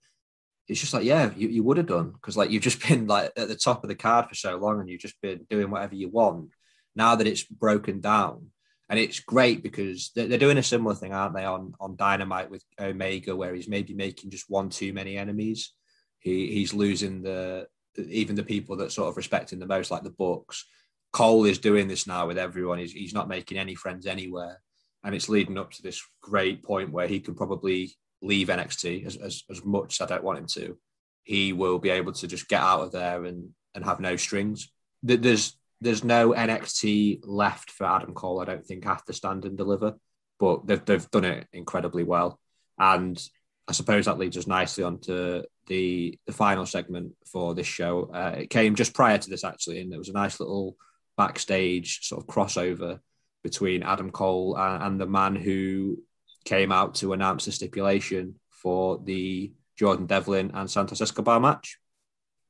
it's 0.66 0.80
just 0.80 0.94
like, 0.94 1.04
yeah, 1.04 1.30
you, 1.36 1.48
you 1.48 1.62
would 1.62 1.76
have 1.76 1.86
done 1.86 2.10
because 2.10 2.36
like 2.36 2.50
you've 2.50 2.62
just 2.62 2.86
been 2.88 3.06
like 3.06 3.32
at 3.36 3.48
the 3.48 3.54
top 3.54 3.84
of 3.84 3.88
the 3.88 3.94
card 3.94 4.26
for 4.28 4.34
so 4.34 4.56
long 4.56 4.80
and 4.80 4.88
you've 4.88 5.00
just 5.00 5.20
been 5.20 5.46
doing 5.48 5.70
whatever 5.70 5.94
you 5.94 6.08
want. 6.08 6.50
Now 6.96 7.16
that 7.16 7.26
it's 7.26 7.42
broken 7.42 8.00
down, 8.00 8.50
and 8.88 8.98
it's 8.98 9.20
great 9.20 9.62
because 9.62 10.10
they're, 10.14 10.28
they're 10.28 10.38
doing 10.38 10.58
a 10.58 10.62
similar 10.62 10.94
thing, 10.94 11.12
aren't 11.12 11.34
they, 11.34 11.44
on 11.44 11.74
on 11.80 11.96
Dynamite 11.96 12.50
with 12.50 12.62
Omega, 12.78 13.34
where 13.34 13.54
he's 13.54 13.68
maybe 13.68 13.94
making 13.94 14.30
just 14.30 14.48
one 14.48 14.68
too 14.68 14.92
many 14.92 15.16
enemies. 15.16 15.72
He 16.18 16.52
he's 16.52 16.74
losing 16.74 17.22
the 17.22 17.66
even 17.98 18.36
the 18.36 18.42
people 18.42 18.76
that 18.76 18.92
sort 18.92 19.08
of 19.08 19.16
respect 19.16 19.52
him 19.52 19.58
the 19.58 19.66
most, 19.66 19.90
like 19.90 20.02
the 20.02 20.10
Bucks. 20.10 20.66
Cole 21.12 21.44
is 21.44 21.58
doing 21.58 21.86
this 21.86 22.06
now 22.06 22.26
with 22.26 22.38
everyone. 22.38 22.78
He's 22.78 22.92
he's 22.92 23.14
not 23.14 23.28
making 23.28 23.58
any 23.58 23.74
friends 23.74 24.06
anywhere, 24.06 24.60
and 25.04 25.14
it's 25.14 25.28
leading 25.28 25.58
up 25.58 25.70
to 25.72 25.82
this 25.82 26.02
great 26.20 26.62
point 26.62 26.90
where 26.90 27.06
he 27.06 27.20
can 27.20 27.34
probably 27.34 27.92
leave 28.20 28.48
NXT 28.48 29.06
as, 29.06 29.16
as, 29.16 29.44
as 29.50 29.64
much 29.64 29.94
as 29.94 30.00
I 30.00 30.14
don't 30.14 30.24
want 30.24 30.38
him 30.38 30.46
to. 30.46 30.78
He 31.22 31.52
will 31.52 31.78
be 31.78 31.90
able 31.90 32.12
to 32.12 32.26
just 32.26 32.48
get 32.48 32.60
out 32.60 32.80
of 32.80 32.92
there 32.92 33.24
and 33.24 33.50
and 33.74 33.84
have 33.84 34.00
no 34.00 34.16
strings. 34.16 34.70
There's 35.02 35.56
there's 35.80 36.04
no 36.04 36.32
NXT 36.32 37.20
left 37.24 37.70
for 37.70 37.86
Adam 37.86 38.14
Cole. 38.14 38.40
I 38.40 38.44
don't 38.46 38.64
think 38.64 38.86
after 38.86 39.12
stand 39.12 39.44
and 39.44 39.56
deliver, 39.56 39.94
but 40.40 40.66
they've 40.66 40.84
they've 40.84 41.10
done 41.10 41.24
it 41.24 41.46
incredibly 41.52 42.04
well. 42.04 42.40
And 42.78 43.22
I 43.66 43.72
suppose 43.72 44.04
that 44.04 44.18
leads 44.18 44.36
us 44.36 44.46
nicely 44.46 44.84
onto 44.84 45.42
the 45.66 46.18
the 46.26 46.32
final 46.32 46.66
segment 46.66 47.14
for 47.26 47.54
this 47.54 47.66
show. 47.66 48.10
Uh, 48.12 48.36
it 48.38 48.50
came 48.50 48.74
just 48.74 48.94
prior 48.94 49.18
to 49.18 49.30
this 49.30 49.44
actually, 49.44 49.80
and 49.80 49.92
it 49.92 49.98
was 49.98 50.08
a 50.08 50.12
nice 50.12 50.40
little 50.40 50.76
backstage 51.16 52.06
sort 52.06 52.22
of 52.22 52.28
crossover 52.28 53.00
between 53.42 53.82
Adam 53.82 54.10
Cole 54.10 54.56
and, 54.56 54.82
and 54.82 55.00
the 55.00 55.06
man 55.06 55.36
who 55.36 55.98
came 56.44 56.72
out 56.72 56.96
to 56.96 57.12
announce 57.12 57.44
the 57.44 57.52
stipulation 57.52 58.34
for 58.50 58.98
the 59.04 59.52
Jordan 59.76 60.06
Devlin 60.06 60.50
and 60.54 60.70
Santos 60.70 61.00
Escobar 61.00 61.40
match. 61.40 61.78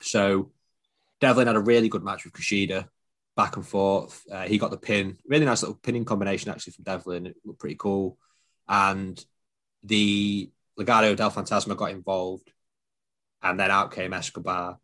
So 0.01 0.51
Devlin 1.21 1.47
had 1.47 1.57
a 1.57 1.61
really 1.61 1.89
good 1.89 2.05
match 2.05 2.25
with 2.25 2.33
Kushida, 2.33 2.89
back 3.37 3.57
and 3.57 3.67
forth. 3.67 4.23
Uh, 4.31 4.43
he 4.43 4.59
got 4.59 4.71
the 4.71 4.77
pin, 4.77 5.17
really 5.27 5.45
nice 5.45 5.63
little 5.63 5.79
pinning 5.83 6.05
combination 6.05 6.51
actually 6.51 6.73
from 6.73 6.85
Devlin. 6.85 7.27
It 7.27 7.37
looked 7.45 7.61
pretty 7.61 7.77
cool. 7.77 8.19
And 8.69 9.23
the 9.83 10.51
Legado 10.79 11.15
del 11.17 11.31
Fantasma 11.31 11.77
got 11.77 11.91
involved, 11.91 12.53
and 13.43 13.59
then 13.59 13.71
out 13.71 13.93
came 13.93 14.13
Escobar. 14.13 14.79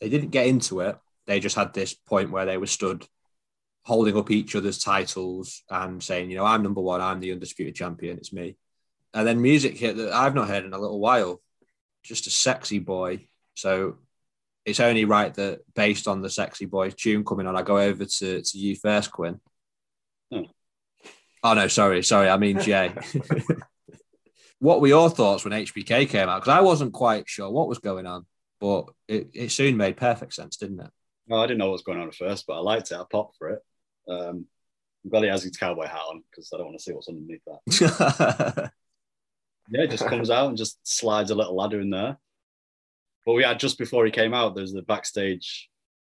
They 0.00 0.08
didn't 0.08 0.30
get 0.30 0.46
into 0.46 0.80
it. 0.80 0.96
They 1.26 1.40
just 1.40 1.56
had 1.56 1.72
this 1.72 1.94
point 1.94 2.30
where 2.30 2.46
they 2.46 2.56
were 2.56 2.66
stood 2.66 3.06
holding 3.84 4.16
up 4.16 4.30
each 4.30 4.56
other's 4.56 4.82
titles 4.82 5.62
and 5.68 6.02
saying, 6.02 6.30
you 6.30 6.36
know, 6.36 6.44
I'm 6.44 6.62
number 6.62 6.80
one, 6.80 7.00
I'm 7.00 7.20
the 7.20 7.32
undisputed 7.32 7.74
champion, 7.74 8.16
it's 8.16 8.32
me. 8.32 8.56
And 9.12 9.26
then 9.26 9.40
music 9.42 9.76
hit 9.76 9.96
that 9.96 10.12
I've 10.12 10.34
not 10.34 10.48
heard 10.48 10.64
in 10.64 10.72
a 10.72 10.78
little 10.78 10.98
while, 10.98 11.40
just 12.02 12.26
a 12.26 12.30
sexy 12.30 12.78
boy. 12.78 13.28
So 13.54 13.98
it's 14.64 14.80
only 14.80 15.04
right 15.04 15.32
that 15.34 15.60
based 15.74 16.08
on 16.08 16.22
the 16.22 16.30
sexy 16.30 16.64
boy 16.64 16.90
tune 16.90 17.24
coming 17.24 17.46
on, 17.46 17.56
I 17.56 17.62
go 17.62 17.78
over 17.78 18.04
to, 18.04 18.42
to 18.42 18.58
you 18.58 18.74
first, 18.74 19.12
Quinn. 19.12 19.38
Oh. 20.32 20.44
oh 21.42 21.54
no, 21.54 21.68
sorry, 21.68 22.02
sorry, 22.02 22.28
I 22.28 22.38
mean 22.38 22.60
Jay. 22.60 22.92
what 24.58 24.80
were 24.80 24.88
your 24.88 25.10
thoughts 25.10 25.44
when 25.44 25.52
HBK 25.52 26.08
came 26.08 26.28
out? 26.28 26.40
Because 26.40 26.56
I 26.56 26.60
wasn't 26.60 26.92
quite 26.92 27.28
sure 27.28 27.50
what 27.50 27.68
was 27.68 27.78
going 27.78 28.06
on, 28.06 28.26
but 28.60 28.86
it, 29.08 29.30
it 29.34 29.52
soon 29.52 29.76
made 29.76 29.96
perfect 29.96 30.34
sense, 30.34 30.56
didn't 30.56 30.80
it? 30.80 30.90
No, 31.26 31.36
I 31.36 31.46
didn't 31.46 31.58
know 31.58 31.66
what 31.66 31.72
was 31.72 31.82
going 31.82 32.00
on 32.00 32.08
at 32.08 32.14
first, 32.14 32.46
but 32.46 32.54
I 32.54 32.60
liked 32.60 32.90
it. 32.90 32.96
I 32.96 33.04
popped 33.10 33.36
for 33.38 33.50
it. 33.50 33.60
Um, 34.08 34.46
I'm 35.04 35.10
glad 35.10 35.22
he 35.22 35.28
has 35.28 35.42
his 35.42 35.56
cowboy 35.56 35.86
hat 35.86 36.00
on 36.10 36.22
because 36.30 36.50
I 36.52 36.56
don't 36.56 36.66
want 36.66 36.78
to 36.78 36.82
see 36.82 36.92
what's 36.92 37.08
underneath 37.08 37.42
that. 37.46 38.70
yeah, 39.70 39.82
it 39.82 39.90
just 39.90 40.06
comes 40.06 40.30
out 40.30 40.48
and 40.48 40.56
just 40.56 40.78
slides 40.82 41.30
a 41.30 41.34
little 41.34 41.56
ladder 41.56 41.80
in 41.80 41.90
there. 41.90 42.18
But 43.26 43.34
we 43.34 43.42
had 43.42 43.58
just 43.58 43.78
before 43.78 44.04
he 44.04 44.10
came 44.10 44.34
out, 44.34 44.54
there's 44.54 44.72
the 44.72 44.82
backstage 44.82 45.68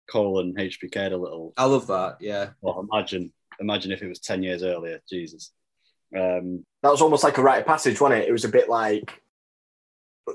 Cole 0.09 0.39
and 0.39 0.57
HBK 0.57 0.95
had 0.95 1.11
a 1.13 1.17
little. 1.17 1.53
I 1.57 1.65
love 1.65 1.87
that. 1.87 2.17
Yeah. 2.19 2.49
Well, 2.61 2.87
imagine, 2.91 3.31
imagine 3.59 3.91
if 3.91 4.01
it 4.01 4.07
was 4.07 4.19
ten 4.19 4.43
years 4.43 4.63
earlier. 4.63 4.99
Jesus. 5.09 5.51
Um, 6.15 6.65
That 6.81 6.91
was 6.91 7.01
almost 7.01 7.23
like 7.23 7.37
a 7.37 7.41
rite 7.41 7.61
of 7.61 7.67
passage, 7.67 7.99
wasn't 7.99 8.21
it? 8.21 8.29
It 8.29 8.31
was 8.31 8.45
a 8.45 8.49
bit 8.49 8.69
like 8.69 9.21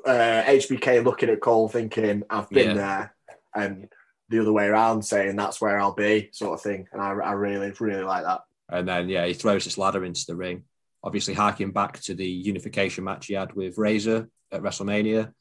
uh, 0.05 0.43
HBK 0.47 1.05
looking 1.05 1.31
at 1.31 1.41
Cole, 1.41 1.68
thinking, 1.68 2.22
"I've 2.31 2.51
been 2.51 2.77
there," 2.77 3.14
and 3.55 3.89
the 4.29 4.41
other 4.41 4.53
way 4.53 4.66
around, 4.66 5.03
saying, 5.03 5.37
"That's 5.37 5.61
where 5.61 5.79
I'll 5.79 5.95
be," 5.95 6.31
sort 6.33 6.55
of 6.55 6.62
thing. 6.62 6.89
And 6.93 7.01
I, 7.01 7.11
I 7.11 7.33
really, 7.33 7.72
really 7.81 8.05
like 8.05 8.25
that. 8.25 8.43
And 8.68 8.89
then 8.89 9.09
yeah, 9.09 9.27
he 9.27 9.35
throws 9.35 9.64
this 9.64 9.79
ladder 9.79 10.05
into 10.05 10.25
the 10.27 10.37
ring. 10.37 10.64
Obviously, 11.03 11.35
harking 11.35 11.70
back 11.70 12.01
to 12.01 12.14
the 12.14 12.27
unification 12.27 13.05
match 13.05 13.27
he 13.27 13.35
had 13.35 13.53
with 13.53 13.79
Razor 13.79 14.29
at 14.51 14.62
WrestleMania. 14.62 15.33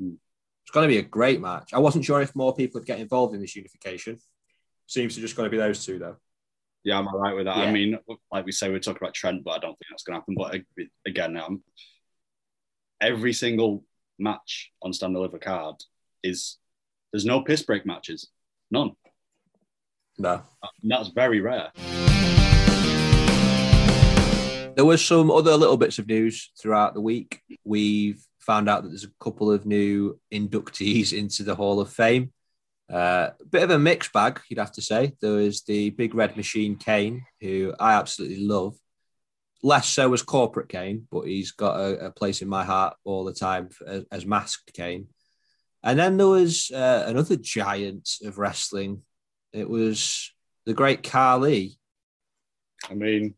Mm. 0.00 0.16
It's 0.62 0.70
going 0.72 0.88
to 0.88 0.92
be 0.92 0.98
a 0.98 1.02
great 1.02 1.40
match. 1.40 1.70
I 1.72 1.78
wasn't 1.78 2.04
sure 2.04 2.20
if 2.20 2.36
more 2.36 2.54
people 2.54 2.78
would 2.78 2.86
get 2.86 3.00
involved 3.00 3.34
in 3.34 3.40
this 3.40 3.56
unification. 3.56 4.18
Seems 4.86 5.14
to 5.14 5.20
just 5.20 5.36
going 5.36 5.46
to 5.46 5.50
be 5.50 5.56
those 5.56 5.84
two 5.84 5.98
though. 5.98 6.16
Yeah, 6.84 6.98
I'm 6.98 7.08
all 7.08 7.18
right 7.18 7.34
with 7.34 7.46
that. 7.46 7.58
Yeah. 7.58 7.64
I 7.64 7.72
mean, 7.72 7.98
like 8.32 8.46
we 8.46 8.52
say, 8.52 8.70
we're 8.70 8.78
talking 8.78 9.02
about 9.02 9.14
Trent, 9.14 9.44
but 9.44 9.52
I 9.52 9.58
don't 9.58 9.72
think 9.72 9.90
that's 9.90 10.02
going 10.02 10.14
to 10.14 10.20
happen. 10.20 10.34
But 10.36 10.60
again, 11.06 11.36
um, 11.36 11.62
every 13.00 13.32
single 13.32 13.84
match 14.18 14.70
on 14.82 14.92
Stand 14.92 15.14
Deliver 15.14 15.38
card 15.38 15.76
is 16.22 16.58
there's 17.12 17.24
no 17.24 17.42
piss 17.42 17.62
break 17.62 17.84
matches, 17.84 18.28
none. 18.70 18.92
No. 20.18 20.42
And 20.82 20.90
that's 20.90 21.08
very 21.08 21.40
rare. 21.40 21.70
There 24.76 24.84
was 24.84 25.04
some 25.04 25.30
other 25.30 25.56
little 25.56 25.76
bits 25.76 25.98
of 25.98 26.06
news 26.06 26.52
throughout 26.58 26.94
the 26.94 27.00
week. 27.00 27.42
We've 27.64 28.24
found 28.38 28.68
out 28.68 28.82
that 28.82 28.88
there's 28.88 29.04
a 29.04 29.24
couple 29.24 29.50
of 29.50 29.66
new 29.66 30.18
inductees 30.32 31.12
into 31.12 31.42
the 31.42 31.54
Hall 31.54 31.80
of 31.80 31.92
Fame. 31.92 32.32
Uh, 32.90 33.30
a 33.40 33.44
bit 33.44 33.62
of 33.62 33.70
a 33.70 33.78
mixed 33.78 34.12
bag, 34.12 34.40
you'd 34.48 34.58
have 34.58 34.72
to 34.72 34.82
say. 34.82 35.12
There 35.20 35.32
was 35.32 35.62
the 35.62 35.90
Big 35.90 36.14
Red 36.14 36.36
Machine 36.36 36.76
Kane, 36.76 37.24
who 37.40 37.72
I 37.78 37.94
absolutely 37.94 38.44
love. 38.44 38.76
Less 39.62 39.88
so 39.88 40.12
as 40.12 40.22
corporate 40.22 40.68
Kane, 40.68 41.06
but 41.10 41.22
he's 41.22 41.52
got 41.52 41.78
a, 41.78 42.06
a 42.06 42.10
place 42.10 42.42
in 42.42 42.48
my 42.48 42.64
heart 42.64 42.96
all 43.04 43.24
the 43.24 43.32
time 43.32 43.68
as, 43.86 44.04
as 44.10 44.26
masked 44.26 44.72
Kane. 44.72 45.08
And 45.82 45.98
then 45.98 46.16
there 46.16 46.26
was 46.26 46.70
uh, 46.70 47.04
another 47.06 47.36
giant 47.36 48.08
of 48.24 48.38
wrestling. 48.38 49.02
It 49.52 49.68
was 49.68 50.32
the 50.66 50.74
great 50.74 51.02
Khali. 51.02 51.78
I 52.88 52.94
mean, 52.94 53.34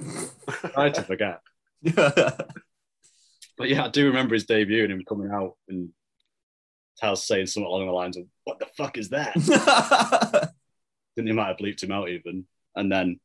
I 0.00 0.68
try 0.68 0.90
to 0.90 1.02
forget. 1.02 1.40
But 3.56 3.70
yeah, 3.70 3.86
I 3.86 3.88
do 3.88 4.06
remember 4.06 4.34
his 4.34 4.44
debut 4.44 4.82
and 4.82 4.92
him 4.92 5.02
coming 5.08 5.30
out 5.30 5.54
and 5.68 5.88
Taz 7.02 7.18
saying 7.18 7.46
something 7.46 7.66
along 7.66 7.86
the 7.86 7.92
lines 7.92 8.16
of, 8.16 8.24
What 8.44 8.58
the 8.58 8.66
fuck 8.76 8.98
is 8.98 9.10
that? 9.10 10.52
Then 11.16 11.26
he 11.26 11.32
might 11.32 11.48
have 11.48 11.56
bleeped 11.56 11.82
him 11.82 11.92
out 11.92 12.10
even. 12.10 12.44
And 12.74 12.92
then 12.92 13.18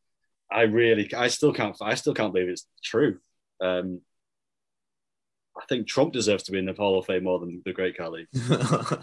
I 0.49 0.61
really, 0.61 1.13
I 1.13 1.27
still 1.27 1.53
can't, 1.53 1.75
I 1.81 1.95
still 1.95 2.13
can't 2.13 2.33
believe 2.33 2.49
it's 2.49 2.65
true. 2.81 3.19
Um, 3.59 4.01
I 5.57 5.65
think 5.67 5.87
Trump 5.87 6.13
deserves 6.13 6.43
to 6.43 6.51
be 6.51 6.59
in 6.59 6.65
the 6.65 6.73
Hall 6.73 6.97
of 6.97 7.05
Fame 7.05 7.25
more 7.25 7.39
than 7.39 7.61
the 7.65 7.73
Great 7.73 7.97
Khali. 7.97 8.27
I 8.35 8.97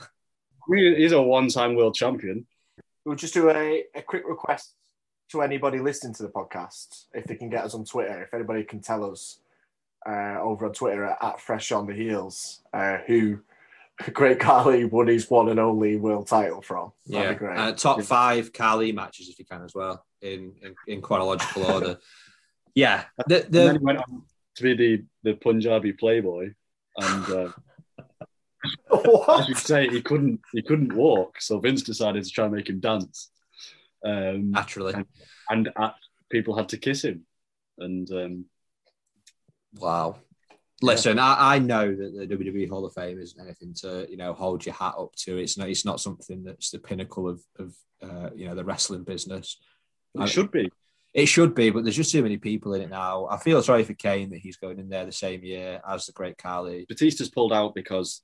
mean, 0.68 0.96
he's 0.96 1.12
a 1.12 1.20
one-time 1.20 1.76
world 1.76 1.94
champion. 1.94 2.46
We'll 3.04 3.16
just 3.16 3.34
do 3.34 3.50
a, 3.50 3.84
a 3.94 4.02
quick 4.02 4.24
request 4.26 4.74
to 5.30 5.42
anybody 5.42 5.78
listening 5.78 6.14
to 6.14 6.22
the 6.22 6.30
podcast 6.30 7.04
if 7.12 7.24
they 7.24 7.36
can 7.36 7.50
get 7.50 7.64
us 7.64 7.74
on 7.74 7.84
Twitter. 7.84 8.22
If 8.22 8.32
anybody 8.34 8.64
can 8.64 8.80
tell 8.80 9.10
us 9.10 9.40
uh, 10.06 10.38
over 10.40 10.66
on 10.66 10.72
Twitter 10.72 11.04
at, 11.04 11.18
at 11.22 11.40
Fresh 11.40 11.72
on 11.72 11.86
the 11.86 11.94
Heels 11.94 12.62
uh, 12.72 12.98
who 13.06 13.40
Great 14.12 14.38
Khali 14.38 14.84
won 14.84 15.08
his 15.08 15.28
one 15.28 15.48
and 15.48 15.58
only 15.58 15.96
world 15.96 16.28
title 16.28 16.62
from. 16.62 16.92
That'd 17.06 17.24
yeah, 17.24 17.32
be 17.32 17.38
great. 17.38 17.58
uh, 17.58 17.72
top 17.72 18.02
five 18.02 18.52
Khali 18.52 18.92
matches 18.92 19.28
if 19.28 19.38
you 19.38 19.44
can 19.44 19.62
as 19.62 19.74
well 19.74 20.04
in 20.22 20.54
in, 20.62 20.74
in 20.86 21.02
chronological 21.02 21.64
order. 21.64 21.98
Yeah, 22.74 23.04
the, 23.26 23.44
and 23.44 23.52
then 23.52 23.78
he 23.78 23.84
went 23.84 23.98
on 23.98 24.22
to 24.56 24.62
be 24.62 24.74
the, 24.74 25.04
the 25.24 25.36
Punjabi 25.36 25.92
playboy. 25.92 26.52
And 26.96 27.30
uh, 27.30 27.52
What? 28.88 29.40
as 29.40 29.48
you 29.48 29.54
say, 29.54 29.88
he 29.88 30.02
couldn't 30.02 30.40
he 30.52 30.62
couldn't 30.62 30.92
walk, 30.92 31.40
so 31.40 31.58
Vince 31.58 31.82
decided 31.82 32.24
to 32.24 32.30
try 32.30 32.44
and 32.44 32.54
make 32.54 32.68
him 32.68 32.80
dance. 32.80 33.30
Um, 34.04 34.52
naturally. 34.52 34.94
and 35.50 35.70
uh, 35.74 35.90
people 36.30 36.56
had 36.56 36.68
to 36.70 36.76
kiss 36.76 37.02
him. 37.02 37.24
And 37.78 38.10
um, 38.12 38.44
Wow. 39.74 40.18
Listen, 40.80 41.18
I, 41.18 41.56
I 41.56 41.58
know 41.58 41.94
that 41.94 42.28
the 42.28 42.36
WWE 42.36 42.68
Hall 42.68 42.84
of 42.84 42.92
Fame 42.92 43.18
isn't 43.18 43.40
anything 43.40 43.74
to 43.80 44.06
you 44.08 44.16
know 44.16 44.32
hold 44.32 44.64
your 44.64 44.74
hat 44.74 44.94
up 44.98 45.14
to. 45.16 45.36
It's 45.36 45.58
not 45.58 45.68
it's 45.68 45.84
not 45.84 46.00
something 46.00 46.44
that's 46.44 46.70
the 46.70 46.78
pinnacle 46.78 47.28
of 47.28 47.42
of 47.58 47.74
uh, 48.02 48.30
you 48.34 48.46
know 48.46 48.54
the 48.54 48.64
wrestling 48.64 49.04
business. 49.04 49.58
it 50.14 50.22
I- 50.22 50.26
should 50.26 50.50
be. 50.50 50.70
It 51.14 51.26
should 51.26 51.54
be, 51.54 51.70
but 51.70 51.84
there's 51.84 51.96
just 51.96 52.12
too 52.12 52.22
many 52.22 52.36
people 52.36 52.74
in 52.74 52.82
it 52.82 52.90
now. 52.90 53.26
I 53.28 53.38
feel 53.38 53.62
sorry 53.62 53.82
for 53.82 53.94
Kane 53.94 54.30
that 54.30 54.40
he's 54.40 54.58
going 54.58 54.78
in 54.78 54.90
there 54.90 55.06
the 55.06 55.10
same 55.10 55.42
year 55.42 55.80
as 55.88 56.04
the 56.04 56.12
Great 56.12 56.36
Khali. 56.36 56.84
Batista's 56.86 57.30
pulled 57.30 57.52
out 57.52 57.74
because 57.74 58.20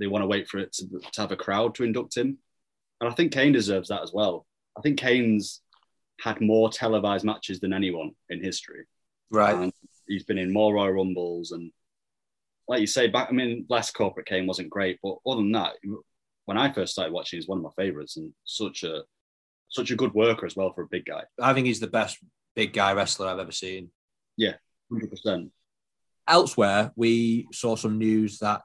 they 0.00 0.08
want 0.08 0.22
to 0.22 0.26
wait 0.26 0.48
for 0.48 0.58
it 0.58 0.72
to, 0.74 1.00
to 1.12 1.20
have 1.20 1.30
a 1.30 1.36
crowd 1.36 1.76
to 1.76 1.84
induct 1.84 2.16
him. 2.16 2.38
And 3.00 3.08
I 3.08 3.14
think 3.14 3.32
Kane 3.32 3.52
deserves 3.52 3.88
that 3.88 4.02
as 4.02 4.12
well. 4.12 4.46
I 4.76 4.80
think 4.80 4.98
Kane's 4.98 5.62
had 6.20 6.40
more 6.40 6.70
televised 6.70 7.24
matches 7.24 7.60
than 7.60 7.72
anyone 7.72 8.10
in 8.28 8.42
history. 8.42 8.84
Right. 9.30 9.54
And 9.54 9.72
he's 10.08 10.24
been 10.24 10.38
in 10.38 10.52
more 10.52 10.74
Royal 10.74 10.92
Rumbles 10.92 11.52
and 11.52 11.70
like 12.68 12.80
you 12.80 12.86
say, 12.86 13.08
back 13.08 13.28
I 13.30 13.32
mean, 13.32 13.66
last 13.68 13.92
corporate 13.92 14.26
Kane 14.26 14.46
wasn't 14.46 14.70
great, 14.70 14.98
but 15.02 15.16
other 15.26 15.42
than 15.42 15.52
that, 15.52 15.72
when 16.46 16.58
I 16.58 16.72
first 16.72 16.92
started 16.92 17.12
watching, 17.12 17.38
he's 17.38 17.48
one 17.48 17.58
of 17.58 17.64
my 17.64 17.70
favorites 17.76 18.16
and 18.16 18.32
such 18.44 18.82
a 18.82 19.02
such 19.68 19.90
a 19.90 19.96
good 19.96 20.14
worker 20.14 20.46
as 20.46 20.56
well 20.56 20.72
for 20.72 20.82
a 20.82 20.88
big 20.88 21.04
guy. 21.04 21.24
I 21.40 21.52
think 21.52 21.66
he's 21.66 21.80
the 21.80 21.86
best 21.86 22.18
big 22.54 22.72
guy 22.72 22.92
wrestler 22.92 23.28
I've 23.28 23.38
ever 23.38 23.52
seen. 23.52 23.90
Yeah, 24.36 24.54
Hundred 24.90 25.10
percent. 25.10 25.50
Elsewhere, 26.26 26.92
we 26.96 27.46
saw 27.52 27.76
some 27.76 27.98
news 27.98 28.38
that 28.38 28.62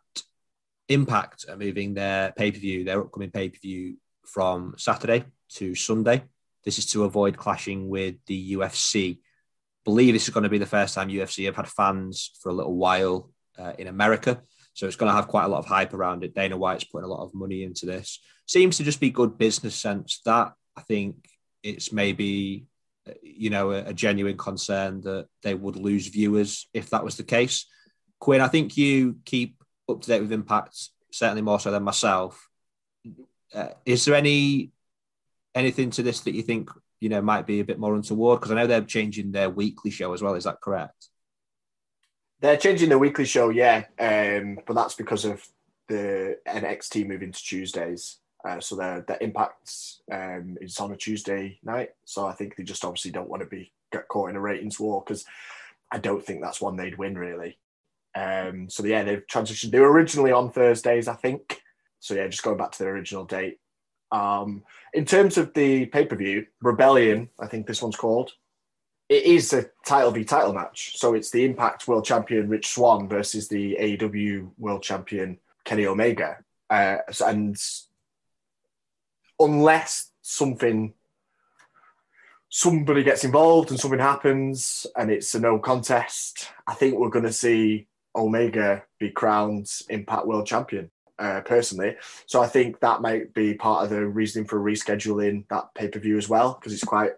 Impact 0.87 1.45
are 1.49 1.57
moving 1.57 1.93
their 1.93 2.31
pay 2.31 2.51
per 2.51 2.57
view, 2.57 2.83
their 2.83 3.01
upcoming 3.01 3.31
pay 3.31 3.49
per 3.49 3.57
view 3.61 3.97
from 4.25 4.75
Saturday 4.77 5.23
to 5.55 5.75
Sunday. 5.75 6.23
This 6.65 6.79
is 6.79 6.87
to 6.87 7.03
avoid 7.03 7.37
clashing 7.37 7.89
with 7.89 8.15
the 8.25 8.53
UFC. 8.53 9.19
Believe 9.85 10.13
this 10.13 10.27
is 10.27 10.33
going 10.33 10.43
to 10.43 10.49
be 10.49 10.57
the 10.57 10.65
first 10.65 10.95
time 10.95 11.09
UFC 11.09 11.45
have 11.45 11.55
had 11.55 11.67
fans 11.67 12.31
for 12.41 12.49
a 12.49 12.53
little 12.53 12.75
while 12.75 13.29
uh, 13.59 13.73
in 13.77 13.87
America. 13.87 14.41
So 14.73 14.87
it's 14.87 14.95
going 14.95 15.09
to 15.09 15.15
have 15.15 15.27
quite 15.27 15.45
a 15.45 15.47
lot 15.47 15.59
of 15.59 15.65
hype 15.65 15.93
around 15.93 16.23
it. 16.23 16.33
Dana 16.33 16.57
White's 16.57 16.85
putting 16.85 17.05
a 17.05 17.13
lot 17.13 17.23
of 17.23 17.33
money 17.33 17.63
into 17.63 17.85
this. 17.85 18.19
Seems 18.47 18.77
to 18.77 18.83
just 18.83 18.99
be 18.99 19.09
good 19.09 19.37
business 19.37 19.75
sense. 19.75 20.21
That 20.25 20.53
I 20.75 20.81
think 20.81 21.27
it's 21.63 21.91
maybe 21.91 22.65
uh, 23.07 23.13
you 23.21 23.49
know 23.49 23.71
a, 23.71 23.85
a 23.85 23.93
genuine 23.93 24.37
concern 24.37 25.01
that 25.01 25.27
they 25.43 25.53
would 25.53 25.75
lose 25.75 26.07
viewers 26.07 26.67
if 26.73 26.89
that 26.91 27.03
was 27.03 27.17
the 27.17 27.23
case. 27.23 27.65
Quinn, 28.19 28.41
I 28.41 28.47
think 28.47 28.77
you 28.77 29.17
keep 29.25 29.61
up 29.89 30.01
to 30.01 30.07
date 30.07 30.21
with 30.21 30.31
Impact 30.31 30.75
certainly 31.11 31.41
more 31.41 31.59
so 31.59 31.71
than 31.71 31.83
myself. 31.83 32.47
Uh, 33.53 33.69
is 33.85 34.05
there 34.05 34.15
any 34.15 34.71
anything 35.55 35.89
to 35.89 36.03
this 36.03 36.21
that 36.21 36.35
you 36.35 36.43
think 36.43 36.69
you 36.99 37.09
know 37.09 37.21
might 37.21 37.47
be 37.47 37.59
a 37.59 37.65
bit 37.65 37.79
more 37.79 37.95
untoward? 37.95 38.39
Because 38.39 38.51
I 38.51 38.55
know 38.55 38.67
they're 38.67 38.81
changing 38.81 39.31
their 39.31 39.49
weekly 39.49 39.91
show 39.91 40.13
as 40.13 40.21
well. 40.21 40.35
Is 40.35 40.43
that 40.43 40.61
correct? 40.61 41.09
They're 42.41 42.57
changing 42.57 42.89
the 42.89 42.97
weekly 42.97 43.25
show, 43.25 43.49
yeah, 43.49 43.85
um, 43.99 44.59
but 44.65 44.73
that's 44.73 44.95
because 44.95 45.25
of 45.25 45.45
the 45.87 46.37
NXT 46.47 47.05
moving 47.07 47.31
to 47.31 47.43
Tuesdays. 47.43 48.17
Uh, 48.45 48.59
so 48.61 48.75
their 48.75 49.01
their 49.01 49.17
impact 49.19 49.73
um, 50.11 50.57
is 50.61 50.79
on 50.79 50.93
a 50.93 50.97
Tuesday 50.97 51.59
night. 51.63 51.89
So 52.05 52.25
I 52.25 52.33
think 52.33 52.55
they 52.55 52.63
just 52.63 52.85
obviously 52.85 53.11
don't 53.11 53.29
want 53.29 53.41
to 53.43 53.49
be 53.49 53.73
get 53.91 54.07
caught 54.07 54.29
in 54.29 54.37
a 54.37 54.41
ratings 54.41 54.79
war 54.79 55.03
because 55.05 55.25
I 55.91 55.97
don't 55.97 56.25
think 56.25 56.41
that's 56.41 56.61
one 56.61 56.77
they'd 56.77 56.97
win 56.97 57.17
really. 57.17 57.57
Um, 58.15 58.69
so 58.69 58.85
yeah, 58.85 59.03
they've 59.03 59.27
transitioned. 59.27 59.71
They 59.71 59.79
were 59.79 59.91
originally 59.91 60.31
on 60.31 60.51
Thursdays, 60.51 61.07
I 61.07 61.15
think. 61.15 61.61
So 61.99 62.13
yeah, 62.13 62.27
just 62.27 62.43
going 62.43 62.57
back 62.57 62.71
to 62.71 62.79
their 62.79 62.93
original 62.93 63.25
date. 63.25 63.59
Um, 64.11 64.63
in 64.93 65.05
terms 65.05 65.37
of 65.37 65.53
the 65.53 65.85
pay 65.87 66.05
per 66.05 66.15
view, 66.15 66.45
Rebellion, 66.61 67.29
I 67.39 67.47
think 67.47 67.67
this 67.67 67.81
one's 67.81 67.97
called. 67.97 68.31
It 69.09 69.23
is 69.23 69.53
a 69.53 69.65
title 69.83 70.11
v 70.11 70.23
title 70.23 70.53
match. 70.53 70.97
So 70.97 71.15
it's 71.15 71.31
the 71.31 71.43
Impact 71.43 71.87
World 71.87 72.05
Champion 72.05 72.47
Rich 72.47 72.67
Swann 72.67 73.09
versus 73.09 73.47
the 73.47 73.75
AEW 73.79 74.51
World 74.59 74.83
Champion 74.83 75.39
Kenny 75.65 75.87
Omega. 75.87 76.37
Uh, 76.69 76.97
and 77.25 77.57
unless 79.39 80.11
something 80.21 80.93
somebody 82.49 83.03
gets 83.03 83.23
involved 83.23 83.71
and 83.71 83.79
something 83.79 83.99
happens 83.99 84.85
and 84.95 85.09
it's 85.09 85.33
a 85.33 85.39
no 85.39 85.57
contest, 85.57 86.49
I 86.67 86.75
think 86.75 86.95
we're 86.95 87.09
going 87.09 87.25
to 87.25 87.33
see 87.33 87.87
Omega 88.15 88.83
be 88.99 89.09
crowned 89.09 89.71
Impact 89.89 90.27
World 90.27 90.45
Champion. 90.45 90.91
Uh, 91.17 91.41
personally, 91.41 91.97
so 92.27 92.41
I 92.41 92.47
think 92.47 92.79
that 92.79 93.01
might 93.01 93.33
be 93.33 93.53
part 93.53 93.83
of 93.83 93.89
the 93.89 94.07
reasoning 94.07 94.47
for 94.47 94.57
rescheduling 94.57 95.43
that 95.49 95.67
pay 95.75 95.89
per 95.89 95.99
view 95.99 96.17
as 96.17 96.29
well 96.29 96.53
because 96.53 96.71
it's 96.71 96.81
quite 96.81 97.11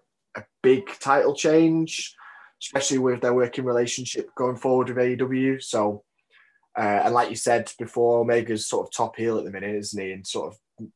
big 0.62 0.88
title 1.00 1.36
change, 1.36 2.16
especially 2.62 3.00
with 3.00 3.22
their 3.22 3.34
working 3.34 3.66
relationship 3.66 4.34
going 4.36 4.58
forward 4.58 4.90
with 4.90 4.98
AEW. 4.98 5.62
So, 5.62 6.04
uh, 6.78 7.02
and 7.06 7.14
like 7.14 7.30
you 7.30 7.36
said 7.36 7.72
before, 7.80 8.22
Omega's 8.22 8.68
sort 8.68 8.88
of 8.88 8.94
top 8.94 9.16
heel 9.16 9.38
at 9.38 9.46
the 9.46 9.52
minute, 9.52 9.76
isn't 9.76 10.02
he? 10.02 10.12
And 10.12 10.26
sort 10.26 10.54
of 10.54 10.88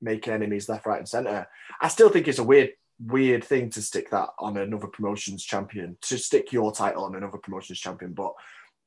making 0.00 0.32
enemies 0.32 0.68
left, 0.68 0.86
right, 0.86 0.98
and 0.98 1.08
center. 1.08 1.48
I 1.80 1.88
still 1.88 2.08
think 2.08 2.28
it's 2.28 2.38
a 2.38 2.44
weird, 2.44 2.70
weird 3.04 3.44
thing 3.44 3.70
to 3.70 3.82
stick 3.82 4.10
that 4.10 4.30
on 4.38 4.56
another 4.56 4.86
promotions 4.86 5.44
champion, 5.44 5.96
to 6.02 6.18
stick 6.18 6.52
your 6.52 6.72
title 6.72 7.04
on 7.04 7.14
another 7.14 7.38
promotions 7.38 7.80
champion. 7.80 8.12
But 8.12 8.34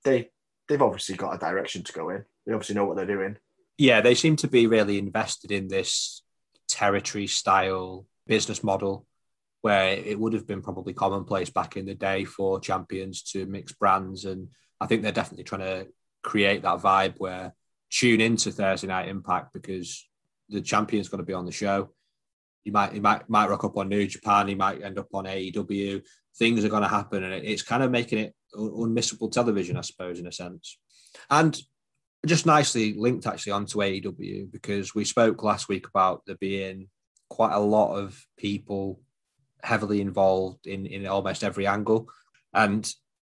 they 0.03 0.29
they've 0.67 0.81
obviously 0.81 1.15
got 1.15 1.35
a 1.35 1.37
direction 1.37 1.83
to 1.83 1.93
go 1.93 2.09
in. 2.09 2.23
They 2.45 2.53
obviously 2.53 2.75
know 2.75 2.85
what 2.85 2.97
they're 2.97 3.05
doing. 3.05 3.37
Yeah, 3.77 4.01
they 4.01 4.15
seem 4.15 4.35
to 4.37 4.47
be 4.47 4.67
really 4.67 4.97
invested 4.97 5.51
in 5.51 5.67
this 5.67 6.21
territory 6.67 7.27
style 7.27 8.05
business 8.27 8.63
model 8.63 9.05
where 9.61 9.93
it 9.93 10.19
would 10.19 10.33
have 10.33 10.47
been 10.47 10.61
probably 10.61 10.93
commonplace 10.93 11.49
back 11.49 11.77
in 11.77 11.85
the 11.85 11.95
day 11.95 12.25
for 12.25 12.59
champions 12.59 13.21
to 13.21 13.45
mix 13.45 13.71
brands. 13.73 14.25
And 14.25 14.49
I 14.79 14.87
think 14.87 15.01
they're 15.01 15.11
definitely 15.11 15.43
trying 15.43 15.61
to 15.61 15.87
create 16.23 16.63
that 16.63 16.79
vibe 16.79 17.15
where 17.17 17.53
tune 17.91 18.21
into 18.21 18.51
Thursday 18.51 18.87
Night 18.87 19.07
Impact 19.07 19.53
because 19.53 20.07
the 20.49 20.61
champion's 20.61 21.09
going 21.09 21.19
to 21.19 21.25
be 21.25 21.33
on 21.33 21.45
the 21.45 21.51
show. 21.51 21.89
He 22.63 22.71
might, 22.71 22.93
he 22.93 22.99
might, 22.99 23.27
might 23.29 23.49
rock 23.49 23.63
up 23.63 23.77
on 23.77 23.89
New 23.89 24.07
Japan. 24.07 24.47
He 24.47 24.55
might 24.55 24.83
end 24.83 24.99
up 24.99 25.07
on 25.13 25.25
AEW. 25.25 26.01
Things 26.37 26.63
are 26.63 26.69
going 26.69 26.83
to 26.83 26.87
happen, 26.87 27.23
and 27.23 27.33
it's 27.33 27.63
kind 27.63 27.83
of 27.83 27.91
making 27.91 28.19
it 28.19 28.35
unmissable 28.55 29.31
television, 29.31 29.77
I 29.77 29.81
suppose, 29.81 30.19
in 30.19 30.27
a 30.27 30.31
sense. 30.31 30.77
And 31.29 31.59
just 32.25 32.45
nicely 32.45 32.93
linked 32.93 33.25
actually 33.25 33.53
onto 33.53 33.79
AEW 33.79 34.51
because 34.51 34.93
we 34.93 35.05
spoke 35.05 35.43
last 35.43 35.67
week 35.67 35.87
about 35.87 36.21
there 36.25 36.37
being 36.39 36.87
quite 37.29 37.53
a 37.53 37.59
lot 37.59 37.95
of 37.95 38.23
people 38.37 38.99
heavily 39.63 40.01
involved 40.01 40.67
in 40.67 40.85
in 40.85 41.07
almost 41.07 41.43
every 41.43 41.67
angle, 41.67 42.07
and 42.53 42.91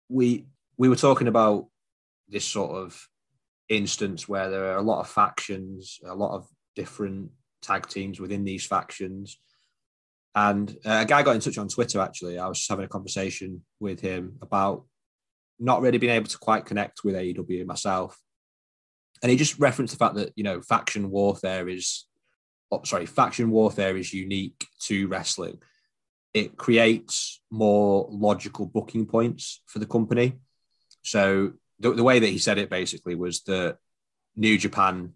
we 0.10 0.46
we 0.78 0.90
were 0.90 0.96
talking 0.96 1.28
about 1.28 1.68
this 2.28 2.46
sort 2.46 2.72
of 2.72 3.08
instance 3.70 4.28
where 4.28 4.50
there 4.50 4.74
are 4.74 4.78
a 4.78 4.82
lot 4.82 5.02
of 5.02 5.10
factions, 5.10 6.00
a 6.06 6.16
lot 6.16 6.36
of 6.36 6.48
different 6.76 7.32
tag 7.62 7.88
teams 7.88 8.20
within 8.20 8.44
these 8.44 8.66
factions. 8.66 9.40
And 10.36 10.70
uh, 10.86 11.00
a 11.02 11.06
guy 11.06 11.22
got 11.22 11.36
in 11.36 11.42
touch 11.42 11.58
on 11.58 11.68
Twitter. 11.68 12.00
Actually, 12.00 12.40
I 12.40 12.48
was 12.48 12.58
just 12.58 12.70
having 12.70 12.86
a 12.86 12.90
conversation 12.90 13.64
with 13.80 14.00
him 14.00 14.38
about 14.42 14.86
not 15.60 15.82
really 15.82 16.00
being 16.00 16.14
able 16.14 16.28
to 16.28 16.38
quite 16.38 16.66
connect 16.66 17.04
with 17.04 17.16
AEW 17.16 17.66
myself, 17.66 18.20
and 19.22 19.30
he 19.30 19.38
just 19.38 19.60
referenced 19.60 19.94
the 19.94 20.04
fact 20.04 20.16
that 20.16 20.34
you 20.36 20.44
know 20.44 20.62
faction 20.62 21.12
warfare 21.12 21.70
is, 21.70 22.06
oh, 22.72 22.82
sorry, 22.84 23.06
faction 23.06 23.52
warfare 23.52 23.96
is 23.96 24.14
unique 24.14 24.66
to 24.82 25.08
wrestling. 25.08 25.60
It 26.34 26.58
creates 26.58 27.42
more 27.52 28.08
logical 28.10 28.66
booking 28.66 29.06
points 29.06 29.62
for 29.68 29.80
the 29.80 29.86
company. 29.86 30.40
So 31.04 31.54
the, 31.80 31.92
the 31.92 32.04
way 32.04 32.20
that 32.20 32.28
he 32.28 32.38
said 32.38 32.58
it 32.58 32.70
basically 32.70 33.16
was 33.16 33.42
that 33.44 33.78
New 34.36 34.58
Japan 34.58 35.14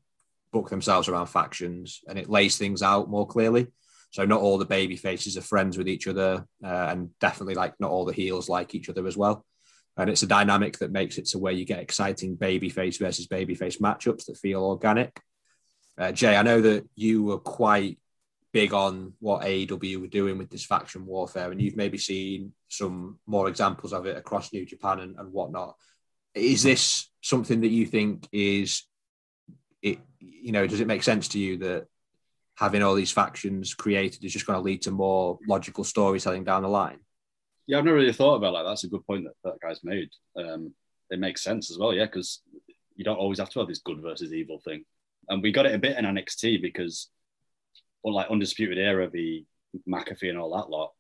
book 0.52 0.70
themselves 0.70 1.08
around 1.08 1.28
factions 1.28 2.02
and 2.08 2.20
it 2.20 2.30
lays 2.30 2.58
things 2.58 2.82
out 2.82 3.10
more 3.10 3.28
clearly. 3.28 3.68
So 4.12 4.26
not 4.26 4.42
all 4.42 4.58
the 4.58 4.66
baby 4.66 4.96
faces 4.96 5.38
are 5.38 5.42
friends 5.42 5.78
with 5.78 5.88
each 5.88 6.08
other, 6.08 6.46
uh, 6.64 6.68
and 6.68 7.10
definitely 7.20 7.56
like 7.56 7.74
not 7.80 7.92
all 7.92 8.06
the 8.06 8.14
heels 8.14 8.48
like 8.48 8.74
each 8.74 8.90
other 8.90 9.06
as 9.06 9.18
well. 9.18 9.46
And 9.98 10.10
it's 10.10 10.24
a 10.24 10.28
dynamic 10.28 10.78
that 10.80 10.92
makes 10.92 11.18
it 11.18 11.26
to 11.28 11.40
where 11.40 11.54
you 11.54 11.66
get 11.66 11.80
exciting 11.80 12.38
babyface 12.38 13.00
versus 13.00 13.28
babyface 13.28 13.82
matchups 13.82 14.26
that 14.26 14.38
feel 14.38 14.64
organic. 14.64 15.20
Uh, 15.98 16.12
Jay, 16.12 16.38
I 16.38 16.44
know 16.44 16.62
that 16.62 16.88
you 16.96 17.24
were 17.24 17.40
quite 17.40 17.98
big 18.58 18.74
on 18.74 19.14
what 19.20 19.44
AEW 19.44 20.02
were 20.02 20.08
doing 20.08 20.40
with 20.40 20.50
this 20.50 20.66
faction 20.66 21.06
warfare, 21.06 21.52
and 21.52 21.62
you've 21.62 21.76
maybe 21.76 22.00
seen 22.00 22.54
some 22.70 23.20
more 23.28 23.48
examples 23.50 23.94
of 23.94 24.08
it 24.08 24.18
across 24.18 24.52
New 24.52 24.66
Japan 24.66 25.00
and, 25.00 25.16
and 25.20 25.32
whatnot. 25.32 25.76
Is 26.34 26.64
this 26.64 27.08
something 27.22 27.62
that 27.62 27.68
you 27.68 27.86
think 27.86 28.28
is 28.32 28.82
it? 29.84 30.00
You 30.20 30.54
know, 30.54 30.66
does 30.66 30.80
it 30.80 30.88
make 30.88 31.04
sense 31.04 31.28
to 31.30 31.40
you 31.40 31.58
that 31.58 31.86
having 32.56 32.82
all 32.82 32.96
these 32.96 33.12
factions 33.12 33.76
created 33.76 34.26
is 34.26 34.34
just 34.34 34.48
going 34.48 34.58
to 34.58 34.64
lead 34.64 34.82
to 34.82 34.92
more 34.92 35.38
logical 35.48 35.84
storytelling 35.84 36.44
down 36.44 36.64
the 36.64 36.68
line? 36.68 36.98
Yeah, 37.68 37.78
I've 37.78 37.86
never 37.86 37.98
really 37.98 38.12
thought 38.12 38.38
about 38.38 38.54
that. 38.54 38.68
That's 38.68 38.86
a 38.86 38.90
good 38.90 39.06
point 39.06 39.26
that 39.26 39.36
that 39.44 39.60
guy's 39.62 39.84
made. 39.84 40.10
Um, 40.36 40.74
it 41.12 41.20
makes 41.20 41.44
sense 41.44 41.70
as 41.70 41.78
well, 41.78 41.94
yeah, 41.94 42.06
because 42.06 42.42
you 42.96 43.04
don't 43.04 43.20
always 43.20 43.38
have 43.38 43.52
to 43.52 43.60
have 43.60 43.68
this 43.68 43.86
good 43.86 44.02
versus 44.02 44.34
evil 44.34 44.60
thing. 44.66 44.84
And 45.30 45.44
we 45.44 45.52
got 45.52 45.68
it 45.68 45.76
a 45.76 45.78
bit 45.78 45.96
in 45.96 46.06
NXT 46.06 46.60
because, 46.60 47.10
like 48.14 48.30
Undisputed 48.30 48.78
Era, 48.78 49.10
the 49.10 49.46
McAfee 49.88 50.30
and 50.30 50.38
all 50.38 50.56
that 50.56 50.70
lot, 50.70 50.94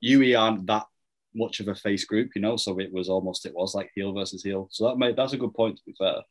UE 0.00 0.36
aren't 0.36 0.66
that 0.66 0.86
much 1.34 1.60
of 1.60 1.68
a 1.68 1.74
face 1.74 2.04
group, 2.04 2.30
you 2.34 2.40
know. 2.40 2.56
So 2.56 2.78
it 2.78 2.92
was 2.92 3.08
almost 3.08 3.46
it 3.46 3.54
was 3.54 3.74
like 3.74 3.90
heel 3.94 4.12
versus 4.12 4.42
heel. 4.42 4.68
So 4.70 4.88
that 4.88 4.98
made 4.98 5.16
that's 5.16 5.32
a 5.32 5.38
good 5.38 5.54
point 5.54 5.76
to 5.76 5.82
be 5.86 5.94
fair. 5.98 6.22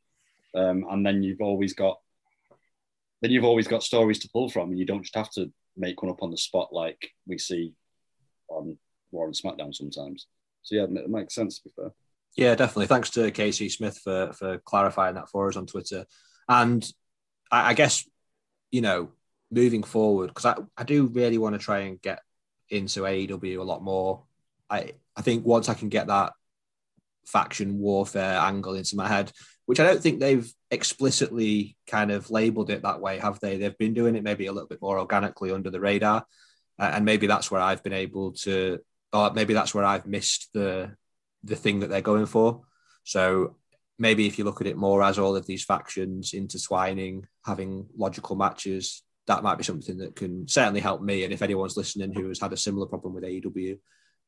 Um, 0.56 0.86
and 0.89 1.06
then 1.06 1.22
you've 1.22 1.41
always 1.41 1.74
got 1.74 2.00
then 3.22 3.32
you've 3.32 3.46
always 3.46 3.68
got 3.68 3.84
stories 3.84 4.20
to 4.20 4.30
pull 4.30 4.50
from, 4.50 4.70
and 4.70 4.80
you 4.80 4.86
don't 4.86 5.04
just 5.04 5.16
have 5.16 5.32
to 5.32 5.52
make 5.78 6.02
one 6.02 6.12
up 6.12 6.24
on 6.24 6.32
the 6.32 6.38
spot 6.38 6.70
like 6.72 7.12
we 7.28 7.38
see 7.38 7.74
on 8.50 8.78
Raw 9.12 9.26
and 9.26 9.34
SmackDown 9.34 9.74
sometimes. 9.74 10.28
So 10.64 10.76
yeah, 10.76 10.84
it 10.84 11.10
makes 11.10 11.36
sense 11.36 11.60
to 11.60 11.64
be 11.66 11.74
fair. 11.76 11.91
Yeah, 12.36 12.56
definitely. 12.56 12.88
Thanks 12.88 13.12
to 13.12 13.32
Casey 13.32 13.70
Smith 13.70 14.00
for 14.04 14.34
for 14.34 14.58
clarifying 14.60 15.16
that 15.16 15.30
for 15.30 15.48
us 15.48 15.56
on 15.56 15.66
Twitter. 15.66 16.06
And 16.50 16.86
I, 17.52 17.70
I 17.70 17.74
guess 17.74 18.08
you 18.72 18.82
know 18.82 19.10
moving 19.52 19.84
forward 19.84 20.28
because 20.28 20.46
I, 20.46 20.56
I 20.78 20.84
do 20.84 21.08
really 21.08 21.38
want 21.38 21.54
to 21.54 21.60
try 21.60 21.80
and 21.80 22.02
get 22.02 22.20
into 22.70 23.02
AEW 23.02 23.60
a 23.60 23.64
lot 23.64 23.84
more. 23.84 24.24
I 24.70 24.93
I 25.16 25.22
think 25.22 25.46
once 25.46 25.70
I 25.70 25.74
can 25.74 25.89
get 25.89 26.08
that 26.08 26.34
faction 27.26 27.80
warfare 27.80 28.38
angle 28.39 28.76
into 28.76 28.96
my 28.96 29.08
head, 29.08 29.32
which 29.66 29.80
I 29.80 29.84
don't 29.84 30.02
think 30.02 30.20
they've 30.20 30.52
explicitly 30.72 31.78
kind 31.88 32.12
of 32.12 32.30
labeled 32.30 32.70
it 32.70 32.84
that 32.84 33.02
way, 33.02 33.20
have 33.20 33.39
they? 33.39 33.58
They've 33.58 33.78
been 33.78 33.93
doing 33.93 34.16
it 34.16 34.24
maybe 34.24 34.48
a 34.48 34.52
little 34.52 34.68
bit 34.68 34.82
more 34.82 35.00
organically 35.00 35.52
under 35.52 35.70
the 35.70 35.80
radar, 35.80 36.26
uh, 36.80 36.91
and 36.93 37.06
maybe 37.06 37.28
that's 37.28 37.50
where 37.50 37.62
I've 37.62 37.84
been 37.84 37.93
able 37.93 38.34
to, 38.43 38.80
or 39.14 39.32
maybe 39.34 39.54
that's 39.54 39.74
where 39.74 39.86
I've 39.86 40.06
missed 40.06 40.50
the 40.54 40.96
the 41.43 41.56
thing 41.56 41.80
that 41.80 41.89
they're 41.89 42.02
going 42.02 42.26
for. 42.26 42.64
So 43.04 43.56
maybe 43.98 44.28
if 44.28 44.38
you 44.38 44.43
look 44.43 44.62
at 44.62 44.68
it 44.68 44.78
more 44.78 45.04
as 45.04 45.20
all 45.20 45.36
of 45.36 45.46
these 45.46 45.64
factions 45.64 46.34
intertwining, 46.34 47.28
having 47.46 47.88
logical 47.96 48.36
matches, 48.36 49.04
that 49.28 49.43
might 49.43 49.57
be 49.57 49.63
something 49.63 49.97
that 49.97 50.15
can 50.15 50.47
certainly 50.47 50.80
help 50.80 51.01
me. 51.01 51.23
And 51.23 51.34
if 51.34 51.41
anyone's 51.41 51.78
listening 51.78 52.13
who 52.13 52.28
has 52.28 52.39
had 52.39 52.53
a 52.53 52.57
similar 52.57 52.86
problem 52.86 53.13
with 53.13 53.23
AEW, 53.23 53.80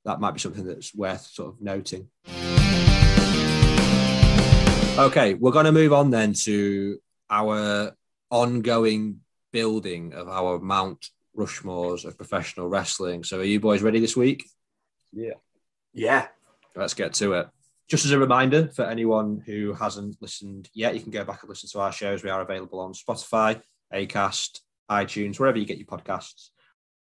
that 0.05 0.19
might 0.19 0.33
be 0.33 0.39
something 0.39 0.65
that's 0.65 0.95
worth 0.95 1.27
sort 1.27 1.53
of 1.53 1.61
noting. 1.61 2.07
Okay, 4.97 5.35
we're 5.35 5.51
going 5.51 5.65
to 5.65 5.71
move 5.71 5.93
on 5.93 6.09
then 6.09 6.33
to 6.45 6.97
our 7.29 7.93
ongoing 8.31 9.19
building 9.51 10.13
of 10.13 10.27
our 10.27 10.59
Mount 10.59 11.09
Rushmores 11.37 12.03
of 12.03 12.17
professional 12.17 12.67
wrestling. 12.67 13.23
So, 13.23 13.39
are 13.39 13.43
you 13.43 13.59
boys 13.59 13.83
ready 13.83 13.99
this 13.99 14.17
week? 14.17 14.49
Yeah. 15.13 15.33
Yeah. 15.93 16.27
Let's 16.75 16.95
get 16.95 17.13
to 17.15 17.33
it. 17.33 17.49
Just 17.87 18.05
as 18.05 18.11
a 18.11 18.19
reminder 18.19 18.67
for 18.67 18.85
anyone 18.85 19.41
who 19.45 19.73
hasn't 19.73 20.21
listened 20.21 20.69
yet, 20.73 20.95
you 20.95 21.01
can 21.01 21.11
go 21.11 21.23
back 21.23 21.43
and 21.43 21.49
listen 21.49 21.69
to 21.69 21.79
our 21.79 21.91
shows. 21.91 22.23
We 22.23 22.29
are 22.29 22.41
available 22.41 22.79
on 22.79 22.93
Spotify, 22.93 23.61
Acast, 23.93 24.61
iTunes, 24.89 25.39
wherever 25.39 25.57
you 25.57 25.65
get 25.65 25.77
your 25.77 25.87
podcasts. 25.87 26.49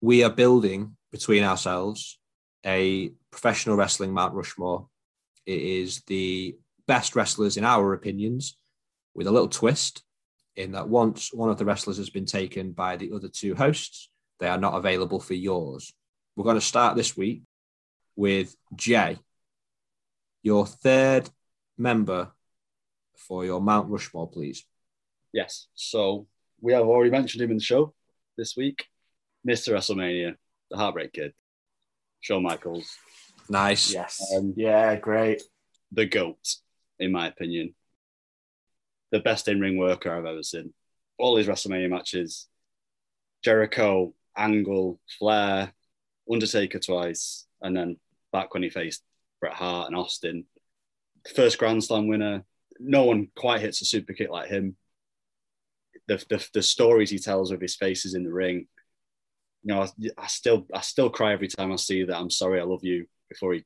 We 0.01 0.23
are 0.23 0.29
building 0.29 0.95
between 1.11 1.43
ourselves 1.43 2.19
a 2.65 3.11
professional 3.31 3.75
wrestling 3.75 4.13
Mount 4.13 4.33
Rushmore. 4.33 4.87
It 5.45 5.61
is 5.61 6.01
the 6.07 6.55
best 6.87 7.15
wrestlers, 7.15 7.57
in 7.57 7.63
our 7.63 7.93
opinions, 7.93 8.57
with 9.13 9.27
a 9.27 9.31
little 9.31 9.47
twist 9.47 10.03
in 10.55 10.73
that 10.73 10.89
once 10.89 11.33
one 11.33 11.49
of 11.49 11.57
the 11.57 11.65
wrestlers 11.65 11.97
has 11.97 12.09
been 12.09 12.25
taken 12.25 12.71
by 12.71 12.97
the 12.97 13.11
other 13.13 13.29
two 13.29 13.55
hosts, 13.55 14.09
they 14.39 14.47
are 14.47 14.57
not 14.57 14.75
available 14.75 15.19
for 15.19 15.33
yours. 15.33 15.93
We're 16.35 16.43
going 16.43 16.55
to 16.55 16.61
start 16.61 16.95
this 16.95 17.15
week 17.15 17.43
with 18.15 18.55
Jay, 18.75 19.17
your 20.43 20.65
third 20.65 21.29
member 21.77 22.31
for 23.15 23.45
your 23.45 23.61
Mount 23.61 23.89
Rushmore, 23.89 24.29
please. 24.29 24.65
Yes. 25.31 25.67
So 25.75 26.27
we 26.61 26.73
have 26.73 26.83
already 26.83 27.11
mentioned 27.11 27.41
him 27.41 27.51
in 27.51 27.57
the 27.57 27.63
show 27.63 27.93
this 28.37 28.55
week. 28.55 28.85
Mr. 29.47 29.73
WrestleMania, 29.73 30.35
the 30.69 30.77
Heartbreak 30.77 31.13
Kid, 31.13 31.33
Shawn 32.19 32.43
Michaels. 32.43 32.95
Nice. 33.49 33.93
Yes. 33.93 34.33
Um, 34.35 34.53
yeah, 34.55 34.95
great. 34.95 35.41
The 35.91 36.05
GOAT 36.05 36.37
in 36.99 37.11
my 37.11 37.27
opinion. 37.27 37.73
The 39.11 39.19
best 39.19 39.47
in 39.47 39.59
ring 39.59 39.77
worker 39.77 40.11
I've 40.11 40.25
ever 40.25 40.43
seen. 40.43 40.73
All 41.17 41.37
his 41.37 41.47
WrestleMania 41.47 41.89
matches 41.89 42.47
Jericho, 43.43 44.13
Angle, 44.37 44.99
Flair, 45.17 45.73
Undertaker 46.31 46.79
twice, 46.79 47.47
and 47.61 47.75
then 47.75 47.97
back 48.31 48.53
when 48.53 48.63
he 48.63 48.69
faced 48.69 49.03
Bret 49.39 49.53
Hart 49.53 49.87
and 49.87 49.95
Austin. 49.95 50.45
First 51.35 51.57
Grand 51.57 51.83
Slam 51.83 52.07
winner. 52.07 52.43
No 52.79 53.05
one 53.05 53.29
quite 53.35 53.61
hits 53.61 53.81
a 53.81 53.85
super 53.85 54.13
kick 54.13 54.29
like 54.29 54.49
him. 54.49 54.75
The, 56.09 56.17
the, 56.29 56.47
the 56.55 56.61
stories 56.61 57.09
he 57.09 57.19
tells 57.19 57.51
of 57.51 57.61
his 57.61 57.75
faces 57.77 58.13
in 58.13 58.23
the 58.23 58.33
ring. 58.33 58.67
You 59.63 59.73
know, 59.73 59.83
I, 59.83 59.87
I 60.17 60.27
still 60.27 60.67
I 60.73 60.81
still 60.81 61.09
cry 61.09 61.31
every 61.33 61.47
time 61.47 61.71
I 61.71 61.77
see 61.77 62.03
that. 62.03 62.17
I'm 62.17 62.29
sorry, 62.29 62.59
I 62.59 62.63
love 62.63 62.83
you 62.83 63.05
before 63.29 63.53
he 63.53 63.63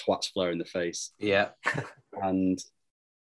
twats 0.00 0.32
Flair 0.32 0.50
in 0.50 0.58
the 0.58 0.64
face. 0.64 1.12
Yeah. 1.18 1.50
and 2.22 2.58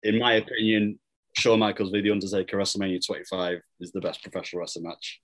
in 0.02 0.18
my 0.18 0.34
opinion, 0.34 0.98
Shawn 1.36 1.58
Michaels 1.58 1.90
v 1.90 2.00
The 2.00 2.10
Undertaker 2.10 2.56
WrestleMania 2.56 3.04
25 3.04 3.60
is 3.80 3.92
the 3.92 4.00
best 4.00 4.22
professional 4.22 4.60
wrestling 4.60 4.84
match 4.84 5.20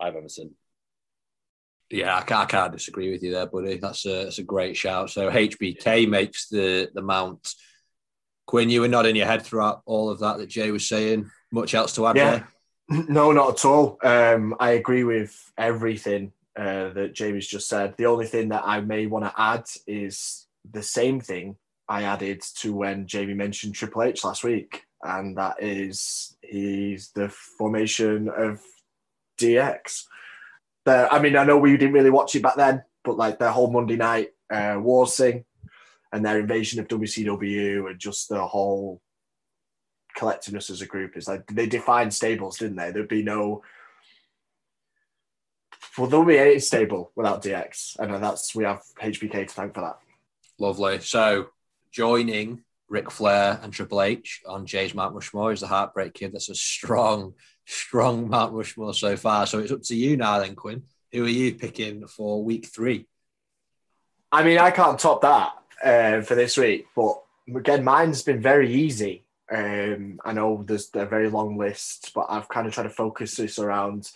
I've 0.00 0.16
ever 0.16 0.28
seen. 0.28 0.54
Yeah, 1.90 2.16
I 2.16 2.22
can't, 2.22 2.40
I 2.40 2.46
can't 2.46 2.72
disagree 2.72 3.10
with 3.12 3.22
you 3.22 3.32
there, 3.32 3.46
buddy. 3.46 3.76
That's 3.76 4.06
a, 4.06 4.24
that's 4.24 4.38
a 4.38 4.42
great 4.42 4.76
shout. 4.76 5.10
So 5.10 5.30
HBK 5.30 6.08
makes 6.08 6.48
the, 6.48 6.90
the 6.94 7.02
mount. 7.02 7.54
Quinn, 8.46 8.70
you 8.70 8.80
were 8.80 8.88
nodding 8.88 9.14
your 9.14 9.26
head 9.26 9.42
throughout 9.42 9.82
all 9.84 10.08
of 10.08 10.20
that 10.20 10.38
that 10.38 10.48
Jay 10.48 10.70
was 10.70 10.88
saying. 10.88 11.30
Much 11.52 11.74
else 11.74 11.94
to 11.94 12.06
add 12.06 12.16
Yeah. 12.16 12.30
there? 12.30 12.48
No, 13.08 13.32
not 13.32 13.50
at 13.54 13.64
all. 13.64 13.96
Um, 14.02 14.54
I 14.58 14.72
agree 14.72 15.04
with 15.04 15.52
everything 15.56 16.32
uh, 16.56 16.90
that 16.90 17.14
Jamie's 17.14 17.46
just 17.46 17.68
said. 17.68 17.94
The 17.96 18.06
only 18.06 18.26
thing 18.26 18.48
that 18.48 18.64
I 18.66 18.80
may 18.80 19.06
want 19.06 19.24
to 19.24 19.32
add 19.40 19.64
is 19.86 20.46
the 20.70 20.82
same 20.82 21.20
thing 21.20 21.56
I 21.88 22.02
added 22.02 22.42
to 22.56 22.74
when 22.74 23.06
Jamie 23.06 23.34
mentioned 23.34 23.74
Triple 23.76 24.02
H 24.02 24.24
last 24.24 24.44
week, 24.44 24.84
and 25.02 25.38
that 25.38 25.62
is 25.62 26.36
he's 26.42 27.12
the 27.14 27.28
formation 27.30 28.28
of 28.28 28.60
DX. 29.38 30.04
The, 30.84 31.08
I 31.10 31.20
mean, 31.20 31.36
I 31.36 31.44
know 31.44 31.56
we 31.58 31.76
didn't 31.76 31.94
really 31.94 32.10
watch 32.10 32.34
it 32.34 32.42
back 32.42 32.56
then, 32.56 32.82
but 33.04 33.16
like 33.16 33.38
their 33.38 33.50
whole 33.52 33.70
Monday 33.70 33.96
night 33.96 34.30
uh, 34.50 34.76
Wars 34.78 35.16
thing 35.16 35.44
and 36.12 36.24
their 36.24 36.40
invasion 36.40 36.80
of 36.80 36.88
WCW 36.88 37.88
and 37.88 37.98
just 37.98 38.28
the 38.28 38.44
whole 38.44 39.00
collectiveness 40.16 40.70
as 40.70 40.82
a 40.82 40.86
group 40.86 41.16
is 41.16 41.28
like 41.28 41.46
they 41.46 41.66
defined 41.66 42.14
stables, 42.14 42.58
didn't 42.58 42.76
they? 42.76 42.90
There'd 42.90 43.08
be 43.08 43.22
no 43.22 43.62
well, 45.98 46.06
there'll 46.08 46.24
be 46.24 46.38
any 46.38 46.58
stable 46.58 47.12
without 47.14 47.42
DX, 47.42 47.98
and 47.98 48.22
that's 48.22 48.54
we 48.54 48.64
have 48.64 48.82
HBK 49.00 49.48
to 49.48 49.54
thank 49.54 49.74
for 49.74 49.82
that. 49.82 49.98
Lovely. 50.58 51.00
So 51.00 51.48
joining 51.90 52.62
Ric 52.88 53.10
Flair 53.10 53.58
and 53.62 53.72
Triple 53.72 54.02
H 54.02 54.42
on 54.46 54.66
Jay's 54.66 54.94
Mount 54.94 55.14
Rushmore 55.14 55.52
is 55.52 55.60
the 55.60 55.66
Heartbreak 55.66 56.14
Kid. 56.14 56.32
That's 56.32 56.48
a 56.48 56.54
strong, 56.54 57.34
strong 57.66 58.28
Mount 58.28 58.52
Rushmore 58.52 58.94
so 58.94 59.16
far. 59.16 59.46
So 59.46 59.58
it's 59.58 59.72
up 59.72 59.82
to 59.84 59.96
you 59.96 60.16
now, 60.16 60.38
then, 60.38 60.54
Quinn. 60.54 60.82
Who 61.12 61.24
are 61.24 61.28
you 61.28 61.54
picking 61.54 62.06
for 62.06 62.42
week 62.42 62.66
three? 62.66 63.06
I 64.30 64.44
mean, 64.44 64.58
I 64.58 64.70
can't 64.70 64.98
top 64.98 65.22
that 65.22 65.52
uh, 65.84 66.22
for 66.22 66.34
this 66.34 66.56
week, 66.56 66.86
but 66.96 67.22
again, 67.54 67.84
mine's 67.84 68.22
been 68.22 68.40
very 68.40 68.72
easy. 68.72 69.24
Um, 69.52 70.18
I 70.24 70.32
know 70.32 70.64
there's 70.66 70.90
a 70.94 71.04
very 71.04 71.28
long 71.28 71.58
list, 71.58 72.12
but 72.14 72.26
I've 72.30 72.48
kind 72.48 72.66
of 72.66 72.72
tried 72.72 72.84
to 72.84 72.90
focus 72.90 73.36
this 73.36 73.58
around 73.58 74.10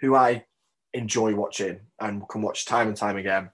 who 0.00 0.16
I 0.16 0.46
enjoy 0.94 1.34
watching 1.34 1.80
and 2.00 2.26
can 2.28 2.42
watch 2.42 2.64
time 2.64 2.88
and 2.88 2.96
time 2.96 3.16
again. 3.18 3.50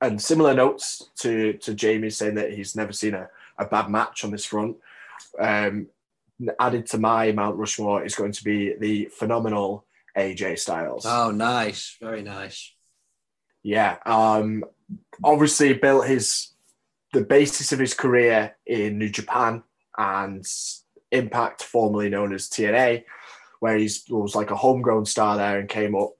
And 0.00 0.20
similar 0.20 0.54
notes 0.54 1.10
to 1.20 1.54
to 1.54 1.74
Jamie 1.74 2.10
saying 2.10 2.34
that 2.36 2.52
he's 2.52 2.76
never 2.76 2.92
seen 2.92 3.14
a, 3.14 3.28
a 3.58 3.66
bad 3.66 3.90
match 3.90 4.24
on 4.24 4.30
this 4.30 4.44
front. 4.44 4.76
Um, 5.38 5.88
added 6.58 6.86
to 6.86 6.98
my 6.98 7.32
Mount 7.32 7.56
Rushmore 7.56 8.04
is 8.04 8.14
going 8.14 8.32
to 8.32 8.44
be 8.44 8.74
the 8.74 9.06
phenomenal 9.06 9.84
AJ 10.16 10.58
Styles. 10.58 11.06
Oh, 11.06 11.30
nice. 11.30 11.96
Very 12.00 12.22
nice. 12.22 12.72
Yeah. 13.62 13.98
Um, 14.04 14.64
obviously 15.22 15.72
built 15.74 16.06
his 16.06 16.48
the 17.12 17.22
basis 17.22 17.72
of 17.72 17.78
his 17.78 17.94
career 17.94 18.56
in 18.66 18.98
New 18.98 19.10
Japan 19.10 19.62
and 19.96 20.44
Impact, 21.10 21.62
formerly 21.62 22.08
known 22.08 22.32
as 22.32 22.48
TNA, 22.48 23.04
where 23.60 23.76
he 23.76 23.88
was 24.08 24.34
like 24.34 24.50
a 24.50 24.56
homegrown 24.56 25.04
star 25.04 25.36
there 25.36 25.58
and 25.58 25.68
came 25.68 25.94
up. 25.94 26.12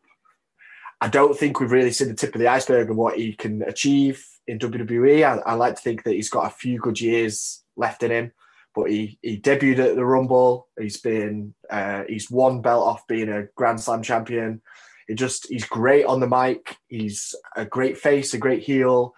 I 1.01 1.09
don't 1.09 1.37
think 1.37 1.59
we've 1.59 1.73
really 1.73 1.91
seen 1.91 2.09
the 2.09 2.15
tip 2.15 2.35
of 2.35 2.41
the 2.41 2.49
iceberg 2.49 2.91
of 2.91 2.97
what 2.97 3.17
he 3.17 3.33
can 3.33 3.63
achieve 3.63 4.25
in 4.47 4.59
WWE. 4.59 5.25
I, 5.25 5.39
I 5.51 5.55
like 5.55 5.77
to 5.77 5.83
think 5.83 6.05
that 6.05 6.13
he's 6.13 6.31
got 6.31 6.47
a 6.47 6.55
few 6.55 6.79
good 6.79 7.01
years 7.01 7.65
left 7.77 8.03
in 8.03 8.11
him, 8.11 8.33
but 8.75 8.91
he, 8.91 9.19
he 9.23 9.41
debuted 9.41 9.79
at 9.79 9.97
the 9.97 10.05
Rumble. 10.05 10.69
He's 10.79 11.01
been 11.01 11.55
uh, 11.71 12.05
he's 12.07 12.31
one 12.31 12.61
belt 12.61 12.87
off 12.87 13.07
being 13.07 13.31
a 13.31 13.47
Grand 13.57 13.81
Slam 13.81 14.03
champion. 14.03 14.61
He 15.09 15.15
just 15.15 15.47
he's 15.49 15.65
great 15.65 16.05
on 16.05 16.21
the 16.21 16.29
mic. 16.29 16.77
He's 16.87 17.35
a 17.57 17.65
great 17.65 17.99
face, 17.99 18.35
a 18.35 18.39
great 18.39 18.63
heel. 18.63 19.15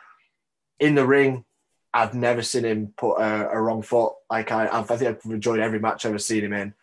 In 0.80 0.94
the 0.94 1.06
ring, 1.06 1.44
I've 1.94 2.12
never 2.12 2.42
seen 2.42 2.64
him 2.64 2.92
put 2.96 3.14
a, 3.16 3.50
a 3.50 3.60
wrong 3.60 3.80
foot. 3.80 4.14
Like 4.28 4.50
I, 4.50 4.66
I've, 4.66 4.90
I 4.90 4.96
think 4.96 5.16
I've 5.24 5.32
enjoyed 5.32 5.60
every 5.60 5.78
match 5.78 6.04
I've 6.04 6.10
ever 6.10 6.18
seen 6.18 6.44
him 6.44 6.52
in. 6.52 6.74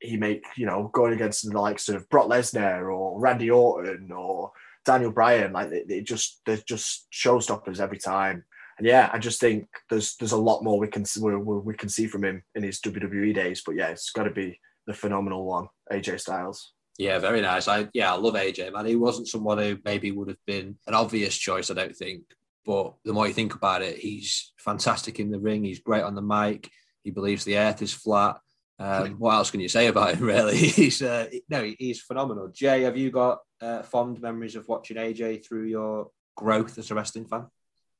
He 0.00 0.16
make 0.16 0.44
you 0.56 0.64
know 0.64 0.90
going 0.92 1.12
against 1.12 1.48
the 1.48 1.60
likes 1.60 1.88
of 1.88 2.08
Brock 2.08 2.28
Lesnar 2.28 2.92
or 2.92 3.20
Randy 3.20 3.50
Orton 3.50 4.10
or 4.10 4.52
Daniel 4.86 5.12
Bryan. 5.12 5.52
Like 5.52 5.70
they, 5.70 5.82
they 5.82 6.00
just 6.00 6.40
they're 6.46 6.56
just 6.56 7.08
showstoppers 7.12 7.78
every 7.78 7.98
time. 7.98 8.44
And 8.78 8.86
yeah, 8.86 9.10
I 9.12 9.18
just 9.18 9.40
think 9.40 9.68
there's 9.90 10.16
there's 10.16 10.32
a 10.32 10.36
lot 10.36 10.64
more 10.64 10.78
we 10.78 10.88
can 10.88 11.04
we, 11.20 11.34
we 11.36 11.74
can 11.74 11.90
see 11.90 12.06
from 12.06 12.24
him 12.24 12.42
in 12.54 12.62
his 12.62 12.80
WWE 12.80 13.34
days. 13.34 13.62
But 13.66 13.74
yeah, 13.74 13.88
it's 13.88 14.10
got 14.10 14.22
to 14.24 14.30
be 14.30 14.58
the 14.86 14.94
phenomenal 14.94 15.44
one, 15.44 15.68
AJ 15.92 16.20
Styles. 16.20 16.72
Yeah, 16.96 17.18
very 17.18 17.42
nice. 17.42 17.68
I 17.68 17.88
yeah, 17.92 18.14
I 18.14 18.16
love 18.16 18.34
AJ, 18.34 18.72
man. 18.72 18.86
He 18.86 18.96
wasn't 18.96 19.28
someone 19.28 19.58
who 19.58 19.78
maybe 19.84 20.10
would 20.10 20.28
have 20.28 20.44
been 20.46 20.76
an 20.86 20.94
obvious 20.94 21.36
choice, 21.36 21.70
I 21.70 21.74
don't 21.74 21.94
think. 21.94 22.22
But 22.68 22.96
the 23.02 23.14
more 23.14 23.26
you 23.26 23.32
think 23.32 23.54
about 23.54 23.80
it, 23.80 23.96
he's 23.96 24.52
fantastic 24.58 25.18
in 25.18 25.30
the 25.30 25.40
ring. 25.40 25.64
He's 25.64 25.80
great 25.80 26.02
on 26.02 26.14
the 26.14 26.20
mic. 26.20 26.70
He 27.02 27.10
believes 27.10 27.42
the 27.42 27.56
earth 27.56 27.80
is 27.80 27.94
flat. 27.94 28.38
Um, 28.78 29.12
what 29.18 29.36
else 29.36 29.50
can 29.50 29.60
you 29.60 29.70
say 29.70 29.86
about 29.86 30.16
him? 30.16 30.26
Really, 30.26 30.56
he's 30.58 31.00
uh, 31.00 31.30
no, 31.48 31.72
he's 31.78 32.02
phenomenal. 32.02 32.48
Jay, 32.48 32.82
have 32.82 32.98
you 32.98 33.10
got 33.10 33.38
uh, 33.62 33.84
fond 33.84 34.20
memories 34.20 34.54
of 34.54 34.68
watching 34.68 34.98
AJ 34.98 35.46
through 35.46 35.64
your 35.64 36.10
growth 36.36 36.76
as 36.76 36.90
a 36.90 36.94
wrestling 36.94 37.24
fan? 37.24 37.46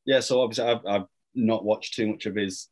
Yeah, 0.05 0.21
so 0.21 0.43
obviously 0.43 0.67
I've, 0.67 0.85
I've 0.87 1.07
not 1.35 1.65
watched 1.65 1.95
too 1.95 2.09
much 2.09 2.27
of 2.27 2.37
his 2.37 2.69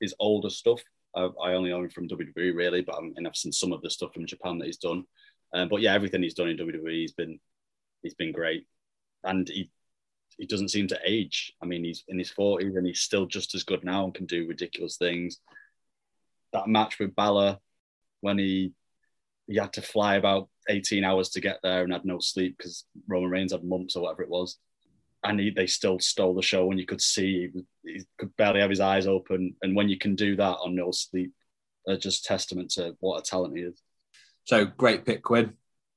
his 0.00 0.14
older 0.20 0.48
stuff. 0.48 0.80
I, 1.16 1.28
I 1.42 1.54
only 1.54 1.70
know 1.70 1.82
him 1.82 1.90
from 1.90 2.06
WWE 2.06 2.54
really, 2.54 2.82
but 2.82 2.94
I'm, 2.94 3.14
and 3.16 3.26
I've 3.26 3.34
seen 3.34 3.50
some 3.50 3.72
of 3.72 3.82
the 3.82 3.90
stuff 3.90 4.14
from 4.14 4.26
Japan 4.26 4.58
that 4.58 4.66
he's 4.66 4.76
done. 4.76 5.06
Um, 5.52 5.68
but 5.68 5.80
yeah, 5.80 5.92
everything 5.92 6.22
he's 6.22 6.34
done 6.34 6.50
in 6.50 6.56
WWE, 6.56 7.00
he's 7.00 7.14
been 7.14 7.40
he's 8.00 8.14
been 8.14 8.30
great, 8.30 8.64
and 9.24 9.48
he 9.48 9.72
he 10.38 10.46
doesn't 10.46 10.70
seem 10.70 10.86
to 10.88 11.00
age. 11.04 11.52
I 11.62 11.66
mean, 11.66 11.84
he's 11.84 12.04
in 12.08 12.18
his 12.18 12.30
forties 12.30 12.76
and 12.76 12.86
he's 12.86 13.00
still 13.00 13.26
just 13.26 13.54
as 13.54 13.62
good 13.62 13.84
now 13.84 14.04
and 14.04 14.14
can 14.14 14.26
do 14.26 14.46
ridiculous 14.46 14.96
things. 14.96 15.38
That 16.52 16.68
match 16.68 16.98
with 16.98 17.14
Balor, 17.14 17.58
when 18.20 18.38
he 18.38 18.72
he 19.46 19.56
had 19.56 19.72
to 19.74 19.82
fly 19.82 20.16
about 20.16 20.48
eighteen 20.68 21.04
hours 21.04 21.30
to 21.30 21.40
get 21.40 21.58
there 21.62 21.82
and 21.82 21.92
had 21.92 22.04
no 22.04 22.18
sleep 22.18 22.56
because 22.56 22.84
Roman 23.08 23.30
Reigns 23.30 23.52
had 23.52 23.64
mumps 23.64 23.96
or 23.96 24.02
whatever 24.02 24.22
it 24.22 24.28
was, 24.28 24.58
and 25.24 25.40
he, 25.40 25.50
they 25.50 25.66
still 25.66 25.98
stole 25.98 26.34
the 26.34 26.42
show 26.42 26.70
and 26.70 26.78
you 26.78 26.86
could 26.86 27.00
see 27.00 27.50
he, 27.84 27.92
he 27.92 28.04
could 28.18 28.36
barely 28.36 28.60
have 28.60 28.70
his 28.70 28.80
eyes 28.80 29.06
open. 29.06 29.54
And 29.62 29.74
when 29.74 29.88
you 29.88 29.98
can 29.98 30.14
do 30.14 30.36
that 30.36 30.58
on 30.58 30.74
no 30.74 30.90
sleep, 30.90 31.32
just 31.98 32.24
testament 32.24 32.70
to 32.72 32.96
what 33.00 33.18
a 33.18 33.22
talent 33.22 33.56
he 33.56 33.62
is. 33.64 33.80
So 34.44 34.64
great 34.64 35.04
pick, 35.04 35.22
Quinn. 35.22 35.54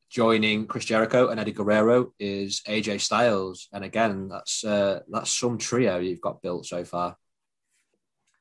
Joining 0.10 0.68
Chris 0.68 0.86
Jericho 0.86 1.30
and 1.30 1.40
Eddie 1.40 1.52
Guerrero 1.52 2.14
is 2.20 2.62
AJ 2.68 3.02
Styles, 3.02 3.68
and 3.74 3.84
again, 3.84 4.28
that's 4.30 4.64
uh, 4.64 5.00
that's 5.10 5.32
some 5.32 5.58
trio 5.58 5.98
you've 5.98 6.22
got 6.22 6.42
built 6.42 6.66
so 6.66 6.84
far. 6.86 7.18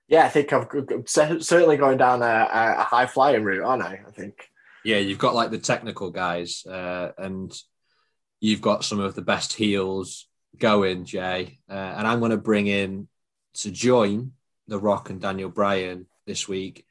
Yeah, 0.08 0.26
I 0.26 0.28
think 0.28 0.52
I've 0.52 0.68
I'm 0.70 1.40
certainly 1.40 1.76
going 1.76 1.98
down 1.98 2.22
a, 2.22 2.48
a 2.52 2.84
high 2.84 3.06
flying 3.06 3.44
route, 3.44 3.64
aren't 3.64 3.82
I? 3.82 4.02
I 4.06 4.10
think. 4.10 4.48
Yeah, 4.84 4.98
you've 4.98 5.18
got 5.18 5.34
like 5.34 5.50
the 5.50 5.58
technical 5.58 6.10
guys, 6.10 6.64
uh, 6.66 7.12
and 7.16 7.52
you've 8.40 8.60
got 8.60 8.84
some 8.84 9.00
of 9.00 9.14
the 9.14 9.22
best 9.22 9.54
heels 9.54 10.28
going, 10.58 11.04
Jay. 11.04 11.58
Uh, 11.68 11.72
and 11.72 12.06
I'm 12.06 12.20
going 12.20 12.30
to 12.30 12.36
bring 12.36 12.66
in 12.66 13.08
to 13.54 13.70
join 13.70 14.32
The 14.68 14.78
Rock 14.78 15.10
and 15.10 15.20
Daniel 15.20 15.48
Bryan 15.48 16.06
this 16.26 16.46
week 16.46 16.86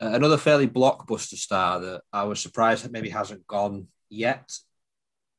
uh, 0.00 0.10
another 0.12 0.36
fairly 0.36 0.68
blockbuster 0.68 1.34
star 1.34 1.80
that 1.80 2.02
I 2.12 2.24
was 2.24 2.40
surprised 2.40 2.84
that 2.84 2.92
maybe 2.92 3.10
hasn't 3.10 3.46
gone 3.46 3.88
yet. 4.08 4.52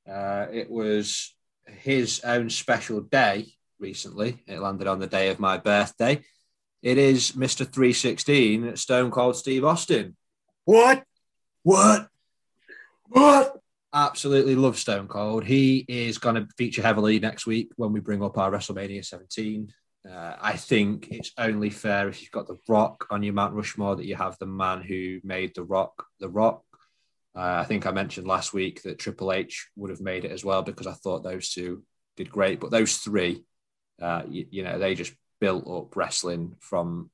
Uh, 0.09 0.47
it 0.51 0.69
was 0.69 1.35
his 1.67 2.21
own 2.23 2.49
special 2.49 3.01
day 3.01 3.47
recently. 3.79 4.41
It 4.47 4.59
landed 4.59 4.87
on 4.87 4.99
the 4.99 5.07
day 5.07 5.29
of 5.29 5.39
my 5.39 5.57
birthday. 5.57 6.21
It 6.81 6.97
is 6.97 7.33
Mr. 7.33 7.65
316, 7.65 8.75
Stone 8.77 9.11
Cold 9.11 9.35
Steve 9.35 9.65
Austin. 9.65 10.15
What? 10.65 11.03
What? 11.63 12.07
What? 13.07 13.57
Absolutely 13.93 14.55
love 14.55 14.77
Stone 14.77 15.07
Cold. 15.07 15.43
He 15.43 15.83
is 15.87 16.19
going 16.19 16.35
to 16.35 16.47
feature 16.57 16.81
heavily 16.81 17.19
next 17.19 17.45
week 17.45 17.71
when 17.75 17.91
we 17.91 17.99
bring 17.99 18.23
up 18.23 18.37
our 18.37 18.51
WrestleMania 18.51 19.03
17. 19.03 19.73
Uh, 20.09 20.35
I 20.39 20.55
think 20.55 21.09
it's 21.11 21.31
only 21.37 21.69
fair 21.69 22.07
if 22.07 22.21
you've 22.21 22.31
got 22.31 22.47
The 22.47 22.57
Rock 22.67 23.07
on 23.09 23.23
your 23.23 23.33
Mount 23.33 23.53
Rushmore 23.53 23.97
that 23.97 24.05
you 24.05 24.15
have 24.15 24.37
the 24.39 24.45
man 24.45 24.81
who 24.81 25.19
made 25.23 25.53
The 25.55 25.63
Rock 25.63 26.05
The 26.19 26.29
Rock. 26.29 26.63
Uh, 27.35 27.61
I 27.61 27.63
think 27.63 27.85
I 27.85 27.91
mentioned 27.91 28.27
last 28.27 28.53
week 28.53 28.81
that 28.83 28.99
Triple 28.99 29.31
H 29.31 29.69
would 29.75 29.91
have 29.91 30.01
made 30.01 30.25
it 30.25 30.31
as 30.31 30.43
well 30.43 30.61
because 30.61 30.87
I 30.87 30.93
thought 30.93 31.23
those 31.23 31.49
two 31.49 31.83
did 32.17 32.29
great. 32.29 32.59
But 32.59 32.71
those 32.71 32.97
three, 32.97 33.43
uh, 34.01 34.23
you, 34.27 34.45
you 34.49 34.63
know, 34.63 34.79
they 34.79 34.95
just 34.95 35.13
built 35.39 35.67
up 35.67 35.95
wrestling 35.95 36.55
from 36.59 37.09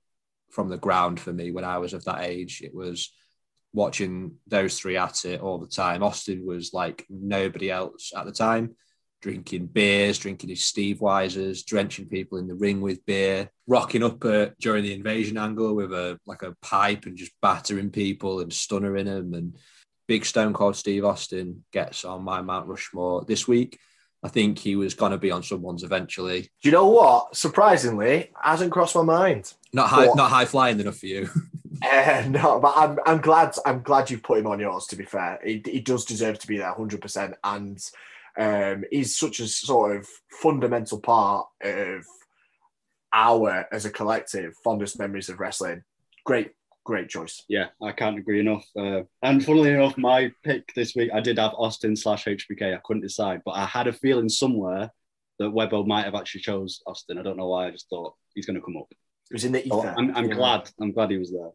from 0.51 0.70
the 0.70 0.78
ground 0.78 1.20
for 1.20 1.34
me 1.34 1.51
when 1.51 1.66
I 1.66 1.80
was 1.80 1.93
of 1.93 2.05
that 2.05 2.24
age. 2.24 2.61
It 2.63 2.74
was 2.74 3.13
watching 3.74 4.36
those 4.47 4.80
three 4.80 4.95
at 4.95 5.26
it 5.26 5.41
all 5.41 5.57
the 5.57 5.68
time. 5.68 6.01
Austin 6.01 6.45
was 6.45 6.74
like 6.74 7.05
nobody 7.09 7.70
else 7.70 8.13
at 8.16 8.26
the 8.26 8.32
time 8.32 8.76
drinking 9.26 9.66
beers, 9.66 10.20
drinking 10.20 10.51
his 10.51 10.63
Steve 10.63 10.99
Weisers, 10.99 11.66
drenching 11.66 12.07
people 12.07 12.38
in 12.38 12.47
the 12.47 12.53
ring 12.53 12.80
with 12.80 13.03
beer, 13.07 13.49
rocking 13.66 14.03
up 14.03 14.24
uh, 14.24 14.49
during 14.59 14.84
the 14.84 14.93
invasion 14.93 15.36
angle 15.39 15.74
with 15.74 15.91
a 15.93 16.20
like 16.28 16.43
a 16.43 16.55
pipe 16.61 17.07
and 17.07 17.18
just 17.18 17.32
battering 17.41 17.89
people 17.89 18.39
and 18.39 18.51
stunnering 18.51 19.05
them. 19.05 19.34
And 19.34 19.57
big 20.08 20.26
Stone 20.26 20.53
Cold 20.53 20.76
Steve 20.76 21.06
Austin 21.06 21.64
gets 21.72 22.06
on 22.06 22.24
my 22.24 22.41
Mount 22.41 22.68
Rushmore 22.68 23.24
this 23.26 23.47
week. 23.47 23.80
I 24.24 24.28
think 24.28 24.58
he 24.58 24.76
was 24.76 24.95
going 24.95 25.12
to 25.12 25.18
be 25.20 25.30
on 25.30 25.43
someone's 25.43 25.84
eventually. 25.84 26.41
Do 26.41 26.49
you 26.64 26.72
know 26.72 26.88
what? 26.88 27.36
Surprisingly, 27.36 28.32
hasn't 28.41 28.72
crossed 28.72 28.95
my 28.95 29.03
mind. 29.03 29.53
Not 29.72 29.89
high, 29.89 30.08
What? 30.08 30.18
not 30.18 30.32
high 30.32 30.45
flying 30.45 30.80
enough 30.80 30.97
for 30.97 31.06
you. 31.06 31.30
Uh, 31.84 32.24
no, 32.30 32.60
but 32.60 32.74
I'm 32.76 32.97
I'm 33.06 33.22
glad 33.22 33.56
I'm 33.66 33.82
glad 33.82 34.10
you 34.10 34.18
put 34.18 34.39
him 34.39 34.47
on 34.47 34.60
yours. 34.60 34.88
To 34.88 34.95
be 34.95 35.06
fair, 35.06 35.39
he, 35.43 35.62
he 35.64 35.80
does 35.80 36.06
deserve 36.06 36.39
to 36.39 36.47
be 36.47 36.58
there 36.58 36.70
100, 36.70 37.01
percent 37.01 37.36
and 37.43 37.80
um, 38.38 38.84
he's 38.91 39.16
such 39.16 39.39
a 39.39 39.47
sort 39.47 39.95
of 39.95 40.08
fundamental 40.30 40.99
part 40.99 41.47
of 41.62 42.06
our 43.14 43.68
as 43.72 43.86
a 43.86 43.89
collective 43.91 44.53
fondest 44.64 44.97
memories 44.97 45.30
of 45.30 45.39
wrestling. 45.39 45.84
Great, 46.26 46.51
great 46.86 47.09
choice. 47.09 47.43
Yeah, 47.49 47.67
I 47.83 47.91
can't 47.91 48.17
agree 48.17 48.39
enough. 48.39 48.65
Uh, 48.77 49.01
and 49.21 49.43
funnily 49.43 49.71
enough, 49.71 49.97
my 49.97 50.31
pick 50.43 50.71
this 50.75 50.95
week, 50.95 51.09
I 51.13 51.19
did 51.19 51.38
have 51.38 51.53
Austin 51.57 51.95
slash 51.97 52.23
HBK. 52.25 52.73
I 52.73 52.79
couldn't 52.86 53.01
decide, 53.01 53.41
but 53.43 53.51
I 53.51 53.65
had 53.65 53.88
a 53.88 53.93
feeling 53.93 54.29
somewhere 54.29 54.91
that 55.39 55.51
Webbo 55.51 55.86
might 55.86 56.05
have 56.05 56.15
actually 56.15 56.41
chose 56.41 56.81
Austin. 56.88 57.17
I 57.17 57.23
don't 57.23 57.36
know 57.36 57.49
why. 57.49 57.67
I 57.67 57.71
just 57.71 57.89
thought 57.89 58.13
he's 58.36 58.45
going 58.45 58.55
to 58.55 58.65
come 58.65 58.77
up. 58.77 58.88
It 59.29 59.33
was 59.33 59.43
in 59.43 59.51
the 59.51 59.63
So. 59.67 59.81
I'm, 59.97 60.15
I'm 60.15 60.29
Yeah. 60.29 60.36
glad. 60.36 60.69
I'm 60.79 60.93
glad 60.93 61.11
he 61.11 61.17
was 61.17 61.31
there. 61.31 61.49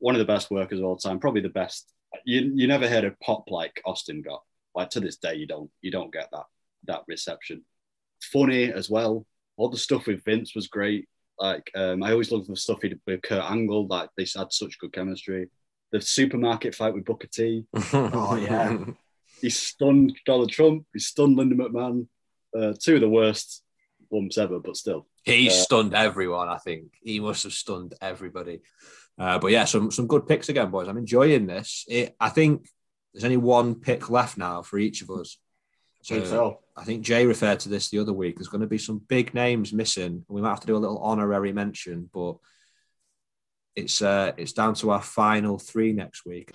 One 0.00 0.14
of 0.14 0.18
the 0.18 0.24
best 0.26 0.50
workers 0.50 0.80
of 0.80 0.84
all 0.84 0.96
time. 0.96 1.20
Probably 1.20 1.40
the 1.40 1.48
best. 1.48 1.90
You 2.26 2.52
you 2.54 2.66
never 2.66 2.88
heard 2.88 3.04
a 3.04 3.12
pop 3.24 3.44
like 3.48 3.80
Austin 3.86 4.20
got. 4.20 4.42
Like 4.74 4.90
to 4.90 5.00
this 5.00 5.16
day, 5.16 5.36
you 5.36 5.46
don't 5.46 5.70
you 5.80 5.90
don't 5.90 6.12
get 6.12 6.28
that 6.32 6.44
that 6.88 7.02
reception. 7.06 7.64
Funny 8.20 8.72
as 8.72 8.90
well. 8.90 9.24
All 9.56 9.70
the 9.70 9.78
stuff 9.78 10.06
with 10.08 10.24
Vince 10.24 10.54
was 10.54 10.66
great. 10.66 11.08
Like 11.42 11.72
um, 11.74 12.04
I 12.04 12.12
always 12.12 12.30
loved 12.30 12.48
the 12.48 12.54
stuff 12.54 12.78
he 12.82 12.90
did 12.90 13.00
with 13.04 13.20
Kurt 13.22 13.42
Angle. 13.50 13.88
Like 13.88 14.10
they 14.16 14.22
had 14.36 14.52
such 14.52 14.78
good 14.78 14.92
chemistry. 14.92 15.48
The 15.90 16.00
supermarket 16.00 16.72
fight 16.74 16.94
with 16.94 17.04
Booker 17.04 17.26
T. 17.26 17.64
Oh, 17.92 18.36
yeah. 18.36 18.78
He 19.40 19.50
stunned 19.50 20.16
Donald 20.24 20.52
Trump. 20.52 20.86
He 20.92 21.00
stunned 21.00 21.36
Linda 21.36 21.56
McMahon. 21.56 22.06
Uh, 22.56 22.74
two 22.80 22.94
of 22.94 23.00
the 23.00 23.08
worst 23.08 23.64
bumps 24.08 24.38
ever, 24.38 24.60
but 24.60 24.76
still. 24.76 25.08
He 25.24 25.48
Uh, 25.48 25.52
stunned 25.52 25.94
everyone. 25.94 26.48
I 26.48 26.58
think 26.58 26.92
he 27.02 27.18
must 27.18 27.42
have 27.42 27.52
stunned 27.52 27.94
everybody. 28.00 28.60
Uh, 29.18 29.40
but 29.40 29.48
yeah, 29.48 29.64
some 29.64 29.90
some 29.90 30.06
good 30.06 30.28
picks 30.28 30.48
again, 30.48 30.70
boys. 30.70 30.86
I'm 30.86 30.96
enjoying 30.96 31.46
this. 31.46 31.84
It, 31.88 32.14
I 32.20 32.28
think 32.28 32.68
there's 33.12 33.24
only 33.24 33.36
one 33.36 33.74
pick 33.74 34.08
left 34.08 34.38
now 34.38 34.62
for 34.62 34.78
each 34.78 35.02
of 35.02 35.10
us. 35.10 35.38
I 36.08 36.14
think 36.14 36.26
so. 36.26 36.61
I 36.74 36.84
think 36.84 37.02
Jay 37.04 37.26
referred 37.26 37.60
to 37.60 37.68
this 37.68 37.90
the 37.90 37.98
other 37.98 38.12
week. 38.14 38.36
There's 38.36 38.48
going 38.48 38.62
to 38.62 38.66
be 38.66 38.78
some 38.78 38.98
big 38.98 39.34
names 39.34 39.72
missing. 39.72 40.24
We 40.28 40.40
might 40.40 40.50
have 40.50 40.60
to 40.60 40.66
do 40.66 40.76
a 40.76 40.78
little 40.78 40.98
honorary 40.98 41.52
mention, 41.52 42.08
but 42.12 42.36
it's 43.76 44.00
uh, 44.00 44.32
it's 44.36 44.52
down 44.52 44.74
to 44.76 44.90
our 44.90 45.02
final 45.02 45.58
three 45.58 45.92
next 45.92 46.24
week. 46.24 46.50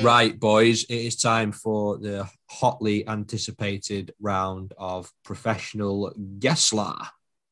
Right, 0.00 0.38
boys, 0.38 0.84
it 0.84 0.94
is 0.94 1.16
time 1.16 1.50
for 1.50 1.98
the 1.98 2.28
hotly 2.48 3.06
anticipated 3.08 4.14
round 4.20 4.72
of 4.78 5.10
professional 5.24 6.12
Guessler. 6.38 6.96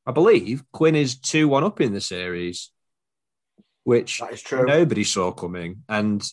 I 0.07 0.13
believe 0.13 0.63
Quinn 0.73 0.95
is 0.95 1.19
2 1.19 1.49
1 1.49 1.65
up 1.65 1.81
in 1.81 1.93
the 1.93 2.01
series, 2.01 2.71
which 3.83 4.21
That 4.21 4.33
is 4.33 4.43
true. 4.43 4.65
nobody 4.65 5.03
saw 5.03 5.33
coming. 5.33 5.83
And 5.89 6.25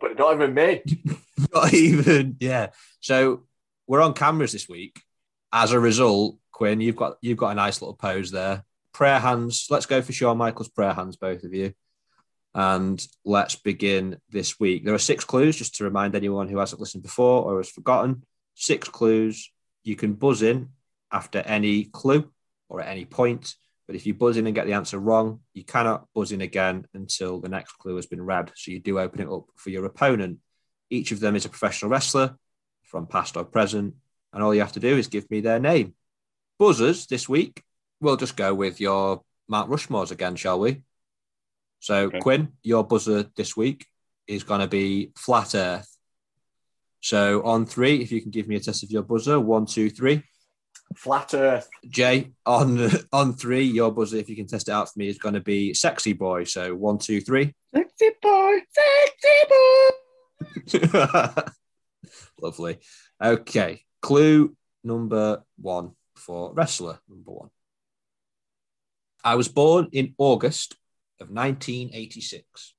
But 0.00 0.18
not 0.18 0.34
even 0.34 0.54
me. 0.54 0.82
not 1.54 1.72
even, 1.72 2.36
yeah. 2.40 2.68
So 3.00 3.44
we're 3.86 4.02
on 4.02 4.14
cameras 4.14 4.52
this 4.52 4.68
week. 4.68 5.00
As 5.52 5.72
a 5.72 5.80
result, 5.80 6.38
Quinn, 6.50 6.80
you've 6.80 6.96
got 6.96 7.18
you've 7.20 7.38
got 7.38 7.50
a 7.50 7.54
nice 7.54 7.82
little 7.82 7.94
pose 7.94 8.30
there. 8.30 8.64
Prayer 8.92 9.18
hands. 9.18 9.66
Let's 9.70 9.86
go 9.86 10.00
for 10.02 10.12
Shawn 10.12 10.38
Michaels 10.38 10.68
prayer 10.68 10.94
hands, 10.94 11.16
both 11.16 11.44
of 11.44 11.54
you. 11.54 11.74
And 12.54 13.04
let's 13.24 13.56
begin 13.56 14.18
this 14.30 14.60
week. 14.60 14.84
There 14.84 14.94
are 14.94 14.98
six 14.98 15.24
clues, 15.24 15.56
just 15.56 15.76
to 15.76 15.84
remind 15.84 16.14
anyone 16.14 16.48
who 16.48 16.58
hasn't 16.58 16.80
listened 16.80 17.02
before 17.02 17.44
or 17.44 17.56
has 17.58 17.70
forgotten. 17.70 18.24
Six 18.54 18.88
clues. 18.88 19.50
You 19.84 19.96
can 19.96 20.12
buzz 20.14 20.42
in 20.42 20.68
after 21.10 21.40
any 21.40 21.84
clue 21.84 22.30
or 22.68 22.80
at 22.80 22.88
any 22.88 23.04
point. 23.04 23.54
But 23.92 23.98
if 23.98 24.06
you 24.06 24.14
buzz 24.14 24.38
in 24.38 24.46
and 24.46 24.54
get 24.54 24.64
the 24.64 24.72
answer 24.72 24.98
wrong, 24.98 25.40
you 25.52 25.64
cannot 25.64 26.06
buzz 26.14 26.32
in 26.32 26.40
again 26.40 26.86
until 26.94 27.40
the 27.40 27.50
next 27.50 27.72
clue 27.72 27.94
has 27.96 28.06
been 28.06 28.22
read. 28.22 28.50
So 28.56 28.70
you 28.70 28.80
do 28.80 28.98
open 28.98 29.20
it 29.20 29.28
up 29.28 29.44
for 29.56 29.68
your 29.68 29.84
opponent. 29.84 30.38
Each 30.88 31.12
of 31.12 31.20
them 31.20 31.36
is 31.36 31.44
a 31.44 31.50
professional 31.50 31.90
wrestler 31.90 32.38
from 32.84 33.06
past 33.06 33.36
or 33.36 33.44
present. 33.44 33.96
And 34.32 34.42
all 34.42 34.54
you 34.54 34.62
have 34.62 34.72
to 34.72 34.80
do 34.80 34.96
is 34.96 35.08
give 35.08 35.30
me 35.30 35.42
their 35.42 35.58
name. 35.58 35.92
Buzzers 36.58 37.06
this 37.06 37.28
week, 37.28 37.62
we'll 38.00 38.16
just 38.16 38.34
go 38.34 38.54
with 38.54 38.80
your 38.80 39.24
Mount 39.46 39.70
Rushmores 39.70 40.10
again, 40.10 40.36
shall 40.36 40.58
we? 40.58 40.84
So, 41.80 42.04
Okay. 42.04 42.20
Quinn, 42.20 42.52
your 42.62 42.84
buzzer 42.84 43.24
this 43.36 43.54
week 43.58 43.84
is 44.26 44.42
going 44.42 44.62
to 44.62 44.68
be 44.68 45.10
Flat 45.16 45.54
Earth. 45.54 45.98
So, 47.00 47.42
on 47.42 47.66
three, 47.66 48.00
if 48.00 48.10
you 48.10 48.22
can 48.22 48.30
give 48.30 48.48
me 48.48 48.56
a 48.56 48.60
test 48.60 48.84
of 48.84 48.90
your 48.90 49.02
buzzer, 49.02 49.38
one, 49.38 49.66
two, 49.66 49.90
three. 49.90 50.22
Flat 50.94 51.34
Earth. 51.34 51.68
Jay, 51.88 52.32
on 52.46 52.90
on 53.12 53.34
three, 53.34 53.64
your 53.64 53.90
buzzer, 53.90 54.16
if 54.16 54.28
you 54.28 54.36
can 54.36 54.46
test 54.46 54.68
it 54.68 54.72
out 54.72 54.88
for 54.92 54.98
me, 54.98 55.08
is 55.08 55.18
going 55.18 55.34
to 55.34 55.40
be 55.40 55.74
Sexy 55.74 56.12
Boy. 56.12 56.44
So, 56.44 56.74
one, 56.74 56.98
two, 56.98 57.20
three. 57.20 57.54
Sexy 57.74 58.10
boy, 58.20 58.58
sexy 58.70 59.38
boy. 59.48 61.42
Lovely. 62.40 62.78
Okay. 63.22 63.82
Clue 64.00 64.56
number 64.84 65.42
one 65.58 65.92
for 66.16 66.52
wrestler 66.52 66.98
number 67.08 67.30
one. 67.30 67.50
I 69.24 69.36
was 69.36 69.48
born 69.48 69.88
in 69.92 70.14
August 70.18 70.74
of 71.20 71.30
1986. 71.30 72.74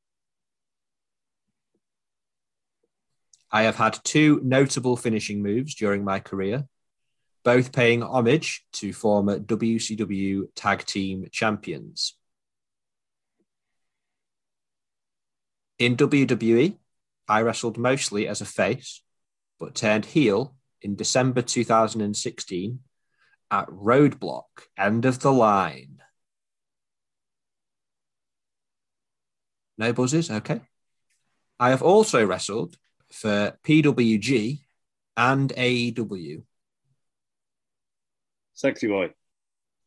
I 3.51 3.64
have 3.64 3.76
had 3.76 3.99
two 4.03 4.41
notable 4.43 4.97
finishing 4.97 5.41
moves 5.41 5.76
during 5.76 6.03
my 6.03 6.20
career, 6.20 6.66
both 7.43 7.71
paying 7.71 8.01
homage 8.01 8.65
to 8.73 8.93
former 8.93 9.39
WCW 9.39 10.47
tag 10.55 10.85
team 10.85 11.27
champions. 11.31 12.15
In 15.77 15.97
WWE, 15.97 16.77
I 17.27 17.41
wrestled 17.41 17.77
mostly 17.77 18.27
as 18.27 18.41
a 18.41 18.45
face, 18.45 19.01
but 19.59 19.75
turned 19.75 20.05
heel 20.05 20.55
in 20.81 20.95
December 20.95 21.41
2016 21.41 22.79
at 23.51 23.67
Roadblock, 23.67 24.43
End 24.77 25.05
of 25.05 25.19
the 25.19 25.31
Line. 25.31 26.01
No 29.77 29.91
buzzes? 29.91 30.29
Okay. 30.29 30.61
I 31.59 31.69
have 31.69 31.81
also 31.81 32.25
wrestled 32.25 32.77
for 33.11 33.57
PWG 33.63 34.59
and 35.17 35.49
AEW. 35.49 36.43
Sexy 38.53 38.87
boy. 38.87 39.11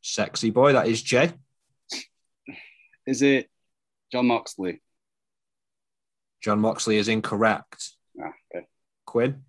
Sexy 0.02 0.50
boy, 0.50 0.72
that 0.72 0.88
is 0.88 1.02
Jay. 1.02 1.32
Is 3.06 3.22
it 3.22 3.48
Jon 4.12 4.26
Moxley? 4.26 4.82
Jon 6.42 6.60
Moxley 6.60 6.96
is 6.96 7.08
incorrect. 7.08 7.90
Ah, 8.20 8.32
okay. 8.54 8.66
Quinn, 9.04 9.42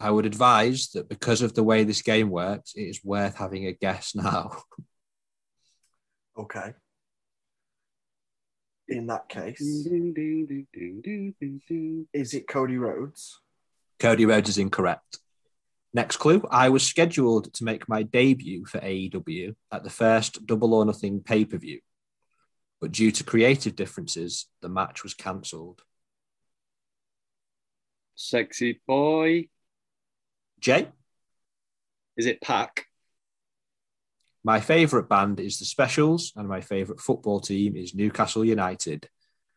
I 0.00 0.10
would 0.10 0.26
advise 0.26 0.90
that 0.90 1.08
because 1.08 1.42
of 1.42 1.54
the 1.54 1.64
way 1.64 1.84
this 1.84 2.02
game 2.02 2.30
works, 2.30 2.74
it 2.74 2.82
is 2.82 3.04
worth 3.04 3.36
having 3.36 3.66
a 3.66 3.72
guess 3.72 4.14
now. 4.14 4.52
Okay. 6.38 6.74
In 8.88 9.06
that 9.06 9.26
case, 9.28 9.58
is 9.58 9.86
it 12.34 12.46
Cody 12.46 12.76
Rhodes? 12.76 13.40
Cody 13.98 14.26
Rhodes 14.26 14.50
is 14.50 14.58
incorrect. 14.58 15.18
Next 15.94 16.16
clue 16.18 16.42
I 16.50 16.68
was 16.68 16.86
scheduled 16.86 17.52
to 17.54 17.64
make 17.64 17.88
my 17.88 18.02
debut 18.02 18.66
for 18.66 18.78
AEW 18.80 19.54
at 19.72 19.82
the 19.84 19.90
first 19.90 20.44
Double 20.46 20.74
or 20.74 20.84
Nothing 20.84 21.20
pay 21.20 21.44
per 21.44 21.56
view, 21.56 21.80
but 22.80 22.92
due 22.92 23.10
to 23.12 23.24
creative 23.24 23.76
differences, 23.76 24.46
the 24.60 24.68
match 24.68 25.02
was 25.02 25.14
cancelled. 25.14 25.82
Sexy 28.14 28.80
boy. 28.86 29.48
Jay, 30.60 30.88
Is 32.16 32.26
it 32.26 32.40
PAC? 32.40 32.86
my 34.42 34.60
favourite 34.60 35.08
band 35.08 35.40
is 35.40 35.58
The 35.58 35.64
Specials, 35.64 36.32
and 36.36 36.48
my 36.48 36.60
favourite 36.60 37.00
football 37.00 37.40
team 37.40 37.76
is 37.76 37.94
Newcastle 37.94 38.44
United. 38.44 39.08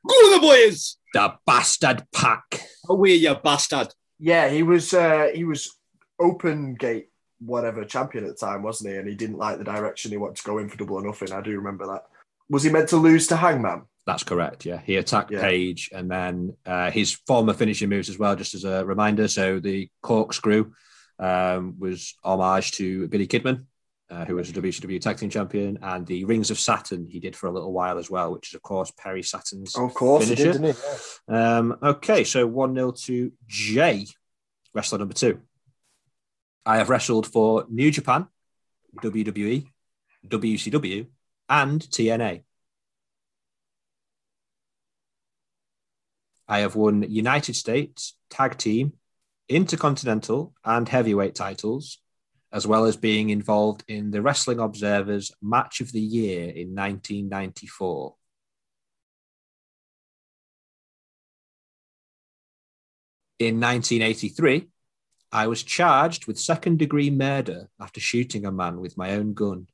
Go 0.08 0.34
the 0.34 0.40
boys! 0.42 0.98
The 1.14 1.36
bastard 1.46 2.06
PAC. 2.14 2.62
Away, 2.90 3.14
you 3.16 3.36
bastard. 3.36 3.94
Yeah, 4.18 4.50
he 4.50 4.64
was. 4.64 4.94
Uh, 4.94 5.30
he 5.34 5.44
was 5.46 5.79
open 6.20 6.76
gate 6.76 7.10
whatever 7.40 7.86
champion 7.86 8.26
at 8.26 8.32
the 8.32 8.46
time, 8.46 8.64
wasn't 8.64 8.90
he? 8.92 8.98
And 8.98 9.08
he 9.08 9.16
didn't 9.16 9.38
like 9.38 9.58
the 9.58 9.64
direction 9.64 10.12
he 10.12 10.18
wanted 10.18 10.38
to 10.38 10.44
go 10.44 10.58
in 10.58 10.70
for 10.70 10.78
double 10.78 10.96
or 10.96 11.02
nothing. 11.02 11.32
I 11.32 11.42
do 11.42 11.52
remember 11.56 11.88
that. 11.88 12.04
Was 12.50 12.64
he 12.64 12.70
meant 12.70 12.90
to 12.90 12.98
lose 12.98 13.28
to 13.28 13.38
Hangman? 13.38 13.84
That's 14.06 14.24
correct. 14.24 14.66
Yeah, 14.66 14.82
he 14.84 14.96
attacked 14.96 15.32
Yeah. 15.32 15.42
Page, 15.42 15.90
and 15.94 16.10
then 16.10 16.56
uh, 16.66 16.90
his 16.92 17.14
former 17.28 17.54
finishing 17.54 17.90
moves 17.90 18.10
as 18.10 18.18
well. 18.18 18.36
Just 18.36 18.56
as 18.56 18.64
a 18.64 18.84
reminder, 18.86 19.28
so 19.28 19.60
the 19.60 19.90
corkscrew 20.02 20.72
um, 21.20 21.76
was 21.80 22.16
homage 22.24 22.72
to 22.74 23.08
Billy 23.08 23.28
Kidman, 23.28 23.66
uh, 24.10 24.26
who 24.26 24.36
was 24.36 24.50
a 24.50 24.54
WCW 24.54 25.00
Tag 25.00 25.18
Team 25.18 25.30
Champion, 25.30 25.78
and 25.84 26.08
the 26.08 26.26
Rings 26.26 26.50
of 26.50 26.60
Saturn 26.60 27.08
he 27.08 27.20
did 27.20 27.36
for 27.36 27.48
a 27.48 27.52
little 27.52 27.72
while 27.72 28.00
as 28.00 28.10
well, 28.10 28.34
which 28.34 28.50
is 28.50 28.56
of 28.56 28.64
course 28.64 28.92
Perry 28.98 29.22
Saturn's. 29.22 29.76
of 29.76 29.94
course, 29.94 30.28
he 30.28 30.36
finisher. 30.36 30.54
did, 30.54 30.62
didn't 30.64 30.78
he? 31.28 31.34
Um, 31.34 31.78
okay, 31.84 32.24
so 32.24 32.48
1 32.48 32.74
0 32.74 32.92
to 32.92 33.32
Jay, 33.48 34.08
wrestler 34.74 34.98
number 34.98 35.14
two. 35.14 35.40
I 36.66 36.78
have 36.78 36.90
wrestled 36.90 37.28
for 37.28 37.66
New 37.70 37.92
Japan, 37.92 38.28
WWE, 39.02 39.68
WCW, 40.28 41.08
and 41.48 41.82
TNA. 41.82 42.44
I 46.48 46.60
have 46.60 46.76
won 46.76 47.04
United 47.04 47.56
States, 47.56 48.18
Tag 48.30 48.58
Team, 48.58 48.94
Intercontinental, 49.48 50.54
and 50.66 50.90
Heavyweight 50.90 51.36
titles, 51.36 52.00
as 52.52 52.66
well 52.66 52.86
as 52.86 52.98
being 52.98 53.30
involved 53.30 53.84
in 53.88 54.12
the 54.12 54.22
Wrestling 54.22 54.60
Observer's 54.60 55.32
Match 55.42 55.80
of 55.80 55.92
the 55.92 56.02
Year 56.02 56.50
in 56.50 56.76
1994. 56.76 58.16
In 63.40 63.60
1983, 63.60 64.68
I 65.32 65.48
was 65.48 65.64
charged 65.64 66.26
with 66.26 66.40
second 66.40 66.80
degree 66.80 67.10
murder 67.10 67.70
after 67.80 68.00
shooting 68.00 68.46
a 68.46 68.52
man 68.52 68.80
with 68.80 68.98
my 68.98 69.12
own 69.12 69.34
gun. 69.34 69.68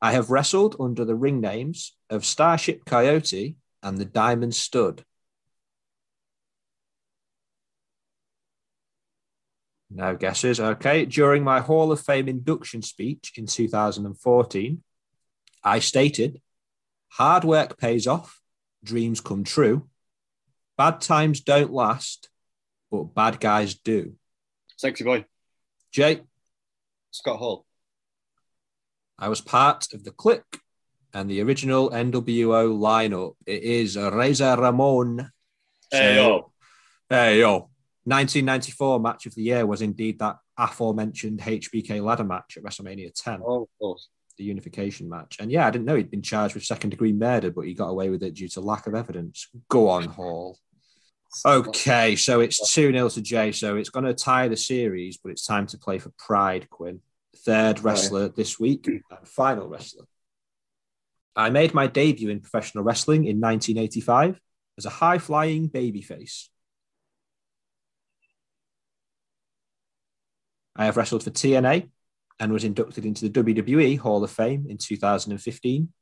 I 0.00 0.12
have 0.12 0.30
wrestled 0.30 0.76
under 0.80 1.04
the 1.04 1.14
ring 1.14 1.40
names 1.40 1.96
of 2.10 2.24
Starship 2.24 2.84
Coyote 2.84 3.56
and 3.82 3.98
the 3.98 4.04
Diamond 4.04 4.54
Stud. 4.54 5.04
No 9.90 10.16
guesses. 10.16 10.58
Okay. 10.58 11.04
During 11.04 11.44
my 11.44 11.60
Hall 11.60 11.92
of 11.92 12.00
Fame 12.00 12.28
induction 12.28 12.82
speech 12.82 13.32
in 13.36 13.46
2014, 13.46 14.82
I 15.62 15.78
stated 15.80 16.40
hard 17.10 17.44
work 17.44 17.78
pays 17.78 18.06
off, 18.06 18.40
dreams 18.82 19.20
come 19.20 19.44
true. 19.44 19.88
Bad 20.82 21.00
times 21.00 21.40
don't 21.42 21.72
last, 21.72 22.28
but 22.90 23.14
bad 23.14 23.38
guys 23.38 23.76
do. 23.76 24.14
Sexy 24.76 25.04
boy. 25.04 25.24
Jay, 25.92 26.22
Scott 27.12 27.38
Hall. 27.38 27.64
I 29.16 29.28
was 29.28 29.40
part 29.40 29.86
of 29.94 30.02
the 30.02 30.10
Kliq 30.10 30.42
and 31.14 31.30
the 31.30 31.40
original 31.40 31.90
NWO 31.90 32.76
lineup. 32.76 33.34
It 33.46 33.62
is 33.62 33.96
Razor 33.96 34.56
Ramon. 34.56 35.30
Hey, 35.88 36.16
yo. 36.16 36.50
Hey, 37.08 37.38
yo. 37.38 37.70
1994 38.02 38.98
match 38.98 39.26
of 39.26 39.36
the 39.36 39.42
year 39.42 39.64
was 39.64 39.82
indeed 39.82 40.18
that 40.18 40.38
aforementioned 40.58 41.38
HBK 41.38 42.02
ladder 42.02 42.24
match 42.24 42.56
at 42.56 42.64
WrestleMania 42.64 43.12
10, 43.14 43.40
Oh, 43.46 43.62
of 43.62 43.68
course. 43.78 44.08
the 44.36 44.42
unification 44.42 45.08
match. 45.08 45.36
And 45.38 45.48
yeah, 45.48 45.64
I 45.64 45.70
didn't 45.70 45.84
know 45.84 45.94
he'd 45.94 46.10
been 46.10 46.22
charged 46.22 46.54
with 46.54 46.64
second 46.64 46.90
degree 46.90 47.12
murder, 47.12 47.52
but 47.52 47.66
he 47.66 47.74
got 47.74 47.86
away 47.90 48.10
with 48.10 48.24
it 48.24 48.34
due 48.34 48.48
to 48.48 48.60
lack 48.60 48.88
of 48.88 48.96
evidence. 48.96 49.46
Go 49.68 49.88
on, 49.88 50.06
Hall. 50.06 50.58
Okay, 51.46 52.16
so 52.16 52.40
it's 52.40 52.72
2 52.72 52.92
0 52.92 53.08
to 53.08 53.22
Jay. 53.22 53.52
So 53.52 53.76
it's 53.76 53.90
going 53.90 54.04
to 54.04 54.14
tie 54.14 54.48
the 54.48 54.56
series, 54.56 55.16
but 55.16 55.32
it's 55.32 55.46
time 55.46 55.66
to 55.68 55.78
play 55.78 55.98
for 55.98 56.10
Pride, 56.18 56.68
Quinn. 56.68 57.00
Third 57.44 57.82
wrestler 57.82 58.28
this 58.28 58.60
week 58.60 58.86
and 58.86 59.02
final 59.24 59.66
wrestler. 59.66 60.04
I 61.34 61.50
made 61.50 61.72
my 61.72 61.86
debut 61.86 62.28
in 62.28 62.40
professional 62.40 62.84
wrestling 62.84 63.24
in 63.24 63.40
1985 63.40 64.38
as 64.78 64.84
a 64.84 64.90
high 64.90 65.18
flying 65.18 65.68
babyface. 65.68 66.48
I 70.76 70.84
have 70.84 70.96
wrestled 70.96 71.24
for 71.24 71.30
TNA 71.30 71.88
and 72.38 72.52
was 72.52 72.64
inducted 72.64 73.04
into 73.04 73.28
the 73.28 73.42
WWE 73.42 73.98
Hall 73.98 74.22
of 74.22 74.30
Fame 74.30 74.66
in 74.68 74.78
2015. 74.78 75.92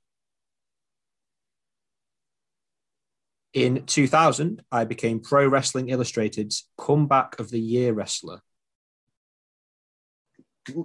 In 3.53 3.85
2000, 3.85 4.63
I 4.71 4.85
became 4.85 5.21
Pro 5.21 5.47
Wrestling 5.47 5.89
Illustrated's 5.89 6.69
Comeback 6.79 7.41
of 7.41 7.51
the 7.51 7.59
Year 7.61 7.93
wrestler. 7.93 8.43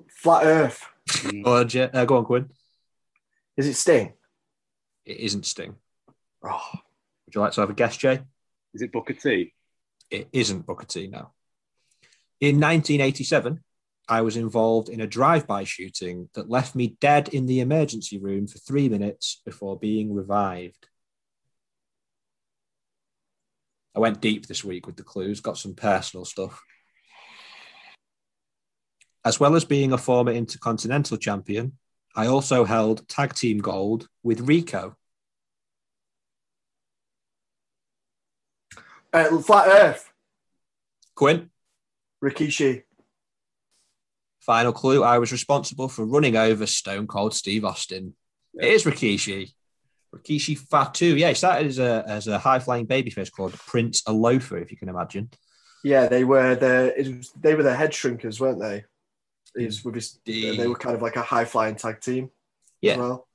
Flat 0.09 0.45
Earth. 0.45 0.84
Or, 1.45 1.59
uh, 1.59 2.05
go 2.05 2.18
on, 2.18 2.26
Quinn. 2.26 2.49
Is 3.55 3.68
it 3.68 3.76
Sting? 3.76 4.13
It 5.05 5.18
isn't 5.18 5.45
Sting. 5.45 5.76
Oh, 6.43 6.61
Would 7.26 7.36
you 7.36 7.41
like 7.41 7.53
to 7.53 7.61
have 7.61 7.70
a 7.70 7.74
guess, 7.74 7.97
Jay? 7.97 8.22
Is 8.74 8.82
it 8.82 8.91
Booker 8.91 9.13
T? 9.13 9.53
It 10.09 10.28
isn't 10.34 10.66
Booker 10.66 10.86
T 10.86 11.07
now. 11.07 11.34
In 12.41 12.59
1987, 12.59 13.63
I 14.07 14.22
was 14.22 14.38
involved 14.38 14.89
in 14.89 15.01
a 15.01 15.07
drive-by 15.07 15.63
shooting 15.63 16.30
that 16.34 16.49
left 16.49 16.76
me 16.76 16.97
dead 16.99 17.30
in 17.30 17.45
the 17.45 17.59
emergency 17.59 18.20
room 18.20 18.47
for 18.47 18.59
three 18.59 18.89
minutes 18.89 19.41
before 19.45 19.80
being 19.80 20.13
revived. 20.13 20.88
I 23.95 23.99
went 23.99 24.21
deep 24.21 24.47
this 24.47 24.63
week 24.63 24.87
with 24.87 24.97
the 24.97 25.03
clues, 25.03 25.39
got 25.39 25.57
some 25.57 25.73
personal 25.73 26.25
stuff. 26.25 26.61
As 29.23 29.39
well 29.39 29.55
as 29.55 29.65
being 29.65 29.93
a 29.93 29.97
former 29.97 30.31
Intercontinental 30.31 31.17
champion, 31.17 31.77
I 32.15 32.27
also 32.27 32.65
held 32.65 33.07
tag 33.07 33.33
team 33.33 33.59
gold 33.59 34.07
with 34.23 34.41
Rico. 34.41 34.95
uh, 39.15 39.37
Flat 39.39 39.67
Earth. 39.67 40.11
Quinn, 41.15 41.49
Rikishi. 42.23 42.83
Final 44.41 44.73
clue 44.73 45.03
I 45.03 45.17
was 45.17 45.31
responsible 45.31 45.87
for 45.87 46.05
running 46.05 46.35
over 46.35 46.67
Stone 46.67 47.07
Cold 47.07 47.33
Steve 47.33 47.65
Austin. 47.65 48.13
It 48.53 48.73
is 48.73 48.83
Rikishi. 48.83 49.53
Rikishi 50.16 50.57
Fatu. 50.57 51.16
Yeah, 51.16 51.30
he 51.30 51.34
started 51.36 51.68
as 51.68 51.80
a, 51.80 52.03
as 52.07 52.28
a 52.28 52.39
high 52.39 52.59
flying 52.59 52.88
babyface 52.88 53.32
called 53.32 53.53
Prince 53.53 54.01
Alofa, 54.03 54.61
if 54.61 54.72
you 54.72 54.78
can 54.78 54.89
imagine. 54.89 55.30
Yeah, 55.84 56.07
they 56.07 56.24
were 56.24 56.55
the 56.55 56.93
it 56.99 57.18
was, 57.18 57.32
they 57.39 57.53
were 57.53 57.63
the 57.63 57.76
head 57.76 57.91
shrinkers, 57.91 58.39
weren't 58.39 58.59
they? 58.59 58.86
He 59.55 59.66
was 59.66 59.84
with 59.86 59.95
his, 59.95 60.20
The- 60.26 60.57
they 60.57 60.68
were 60.68 60.76
kind 60.76 60.95
of 60.95 61.01
like 61.01 61.16
a 61.16 61.22
high 61.22 61.45
flying 61.45 61.76
tag 61.76 62.01
team. 62.01 62.30
Yeah. 62.82 62.93
As 62.93 62.97
well. 62.97 63.28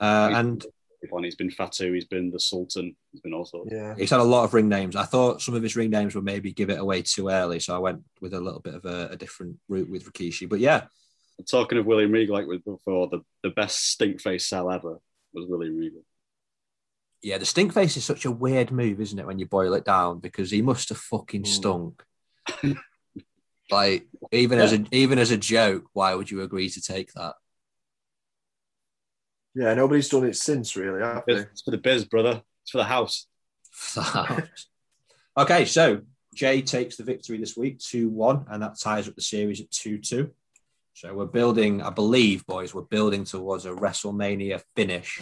Uh, 0.00 0.30
and 0.34 0.64
One, 1.10 1.24
he's 1.24 1.34
been 1.34 1.50
Fatu, 1.50 1.92
he's 1.92 2.04
been 2.04 2.30
the 2.30 2.40
Sultan, 2.40 2.94
he's 3.12 3.20
been 3.20 3.32
all 3.34 3.44
sorts. 3.44 3.70
Yeah. 3.72 3.94
he's 3.96 4.10
had 4.10 4.20
a 4.20 4.24
lot 4.24 4.44
of 4.44 4.54
ring 4.54 4.68
names. 4.68 4.96
I 4.96 5.04
thought 5.04 5.42
some 5.42 5.54
of 5.54 5.62
his 5.62 5.76
ring 5.76 5.90
names 5.90 6.14
would 6.14 6.24
maybe 6.24 6.52
give 6.52 6.70
it 6.70 6.78
away 6.78 7.02
too 7.02 7.28
early, 7.28 7.60
so 7.60 7.74
I 7.74 7.78
went 7.78 8.02
with 8.20 8.34
a 8.34 8.40
little 8.40 8.60
bit 8.60 8.74
of 8.74 8.84
a, 8.84 9.08
a 9.12 9.16
different 9.16 9.56
route 9.68 9.90
with 9.90 10.04
Rikishi. 10.04 10.48
But 10.48 10.60
yeah, 10.60 10.84
Talking 11.50 11.78
of 11.78 11.86
William 11.86 12.12
Regal, 12.12 12.34
like 12.34 12.46
with 12.46 12.64
before, 12.64 13.08
the, 13.08 13.20
the 13.42 13.50
best 13.50 13.90
stink 13.90 14.20
face 14.20 14.46
sell 14.46 14.70
ever 14.70 14.98
was 15.32 15.46
William 15.48 15.76
Regal. 15.76 16.02
yeah, 17.22 17.38
the 17.38 17.44
stink 17.46 17.72
face 17.72 17.96
is 17.96 18.04
such 18.04 18.24
a 18.24 18.30
weird 18.30 18.70
move, 18.70 19.00
isn't 19.00 19.18
it, 19.18 19.26
when 19.26 19.38
you 19.38 19.46
boil 19.46 19.74
it 19.74 19.84
down? 19.84 20.18
Because 20.20 20.50
he 20.50 20.62
must 20.62 20.88
have 20.90 20.98
fucking 20.98 21.42
Mm. 21.42 21.46
stunk. 21.46 22.02
like 23.70 24.06
even 24.32 24.58
as 24.60 24.72
a 24.72 24.84
even 24.92 25.18
as 25.18 25.30
a 25.32 25.36
joke, 25.36 25.84
why 25.92 26.14
would 26.14 26.30
you 26.30 26.42
agree 26.42 26.68
to 26.70 26.80
take 26.80 27.12
that? 27.14 27.34
Yeah, 29.54 29.74
nobody's 29.74 30.08
done 30.08 30.26
it 30.26 30.36
since, 30.36 30.76
really. 30.76 31.00
It's 31.26 31.62
for 31.62 31.70
the 31.70 31.78
biz, 31.78 32.04
brother. 32.04 32.42
It's 32.62 32.70
for 32.70 32.78
the 32.78 32.84
house. 32.84 33.26
okay, 35.36 35.64
so 35.64 36.02
Jay 36.34 36.60
takes 36.62 36.96
the 36.96 37.04
victory 37.04 37.38
this 37.38 37.56
week, 37.56 37.78
2 37.78 38.08
1, 38.10 38.46
and 38.50 38.62
that 38.62 38.78
ties 38.78 39.08
up 39.08 39.14
the 39.16 39.22
series 39.22 39.60
at 39.60 39.70
2 39.70 39.98
2. 39.98 40.30
So 40.96 41.12
we're 41.12 41.26
building, 41.26 41.82
I 41.82 41.90
believe, 41.90 42.46
boys, 42.46 42.72
we're 42.72 42.80
building 42.80 43.24
towards 43.24 43.66
a 43.66 43.68
WrestleMania 43.68 44.62
finish. 44.74 45.20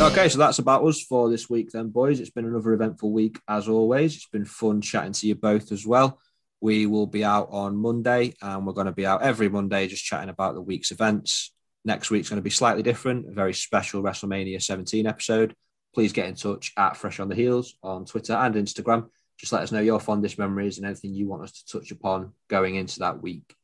Okay, 0.00 0.30
so 0.30 0.38
that's 0.38 0.58
about 0.58 0.86
us 0.86 1.02
for 1.02 1.28
this 1.28 1.50
week, 1.50 1.70
then, 1.70 1.90
boys. 1.90 2.18
It's 2.18 2.30
been 2.30 2.46
another 2.46 2.72
eventful 2.72 3.12
week, 3.12 3.38
as 3.46 3.68
always. 3.68 4.16
It's 4.16 4.28
been 4.28 4.46
fun 4.46 4.80
chatting 4.80 5.12
to 5.12 5.26
you 5.26 5.34
both 5.34 5.70
as 5.70 5.86
well. 5.86 6.18
We 6.62 6.86
will 6.86 7.06
be 7.06 7.22
out 7.22 7.48
on 7.50 7.76
Monday, 7.76 8.36
and 8.40 8.66
we're 8.66 8.72
going 8.72 8.86
to 8.86 8.92
be 8.92 9.04
out 9.04 9.20
every 9.20 9.50
Monday 9.50 9.86
just 9.86 10.02
chatting 10.02 10.30
about 10.30 10.54
the 10.54 10.62
week's 10.62 10.90
events. 10.90 11.52
Next 11.84 12.10
week's 12.10 12.30
going 12.30 12.40
to 12.40 12.42
be 12.42 12.48
slightly 12.48 12.82
different, 12.82 13.28
a 13.28 13.32
very 13.32 13.52
special 13.52 14.02
WrestleMania 14.02 14.62
17 14.62 15.06
episode. 15.06 15.54
Please 15.94 16.14
get 16.14 16.26
in 16.26 16.36
touch 16.36 16.72
at 16.78 16.96
Fresh 16.96 17.20
on 17.20 17.28
the 17.28 17.34
Heels 17.34 17.74
on 17.82 18.06
Twitter 18.06 18.32
and 18.32 18.54
Instagram. 18.54 19.10
Just 19.40 19.52
let 19.54 19.62
us 19.62 19.72
know 19.72 19.80
your 19.80 19.98
fondest 19.98 20.38
memories 20.38 20.76
and 20.76 20.86
anything 20.86 21.14
you 21.14 21.26
want 21.26 21.44
us 21.44 21.52
to 21.52 21.78
touch 21.78 21.90
upon 21.92 22.32
going 22.48 22.74
into 22.74 22.98
that 22.98 23.22
week. 23.22 23.54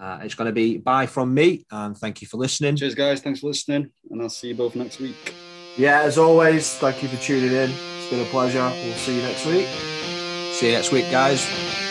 Uh, 0.00 0.20
it's 0.22 0.34
going 0.34 0.46
to 0.46 0.52
be 0.52 0.78
bye 0.78 1.04
from 1.06 1.34
me, 1.34 1.66
and 1.70 1.96
thank 1.96 2.22
you 2.22 2.26
for 2.26 2.38
listening. 2.38 2.74
Cheers, 2.74 2.94
guys. 2.94 3.20
Thanks 3.20 3.40
for 3.40 3.48
listening, 3.48 3.90
and 4.10 4.22
I'll 4.22 4.30
see 4.30 4.48
you 4.48 4.54
both 4.54 4.74
next 4.74 4.98
week. 4.98 5.34
Yeah, 5.76 6.00
as 6.00 6.16
always, 6.16 6.74
thank 6.78 7.02
you 7.02 7.08
for 7.08 7.22
tuning 7.22 7.52
in. 7.52 7.70
It's 7.70 8.08
been 8.08 8.20
a 8.20 8.30
pleasure. 8.30 8.62
We'll 8.62 8.94
see 8.94 9.16
you 9.16 9.22
next 9.22 9.44
week. 9.44 9.66
See 10.54 10.68
you 10.68 10.72
next 10.72 10.90
week, 10.90 11.10
guys. 11.10 11.83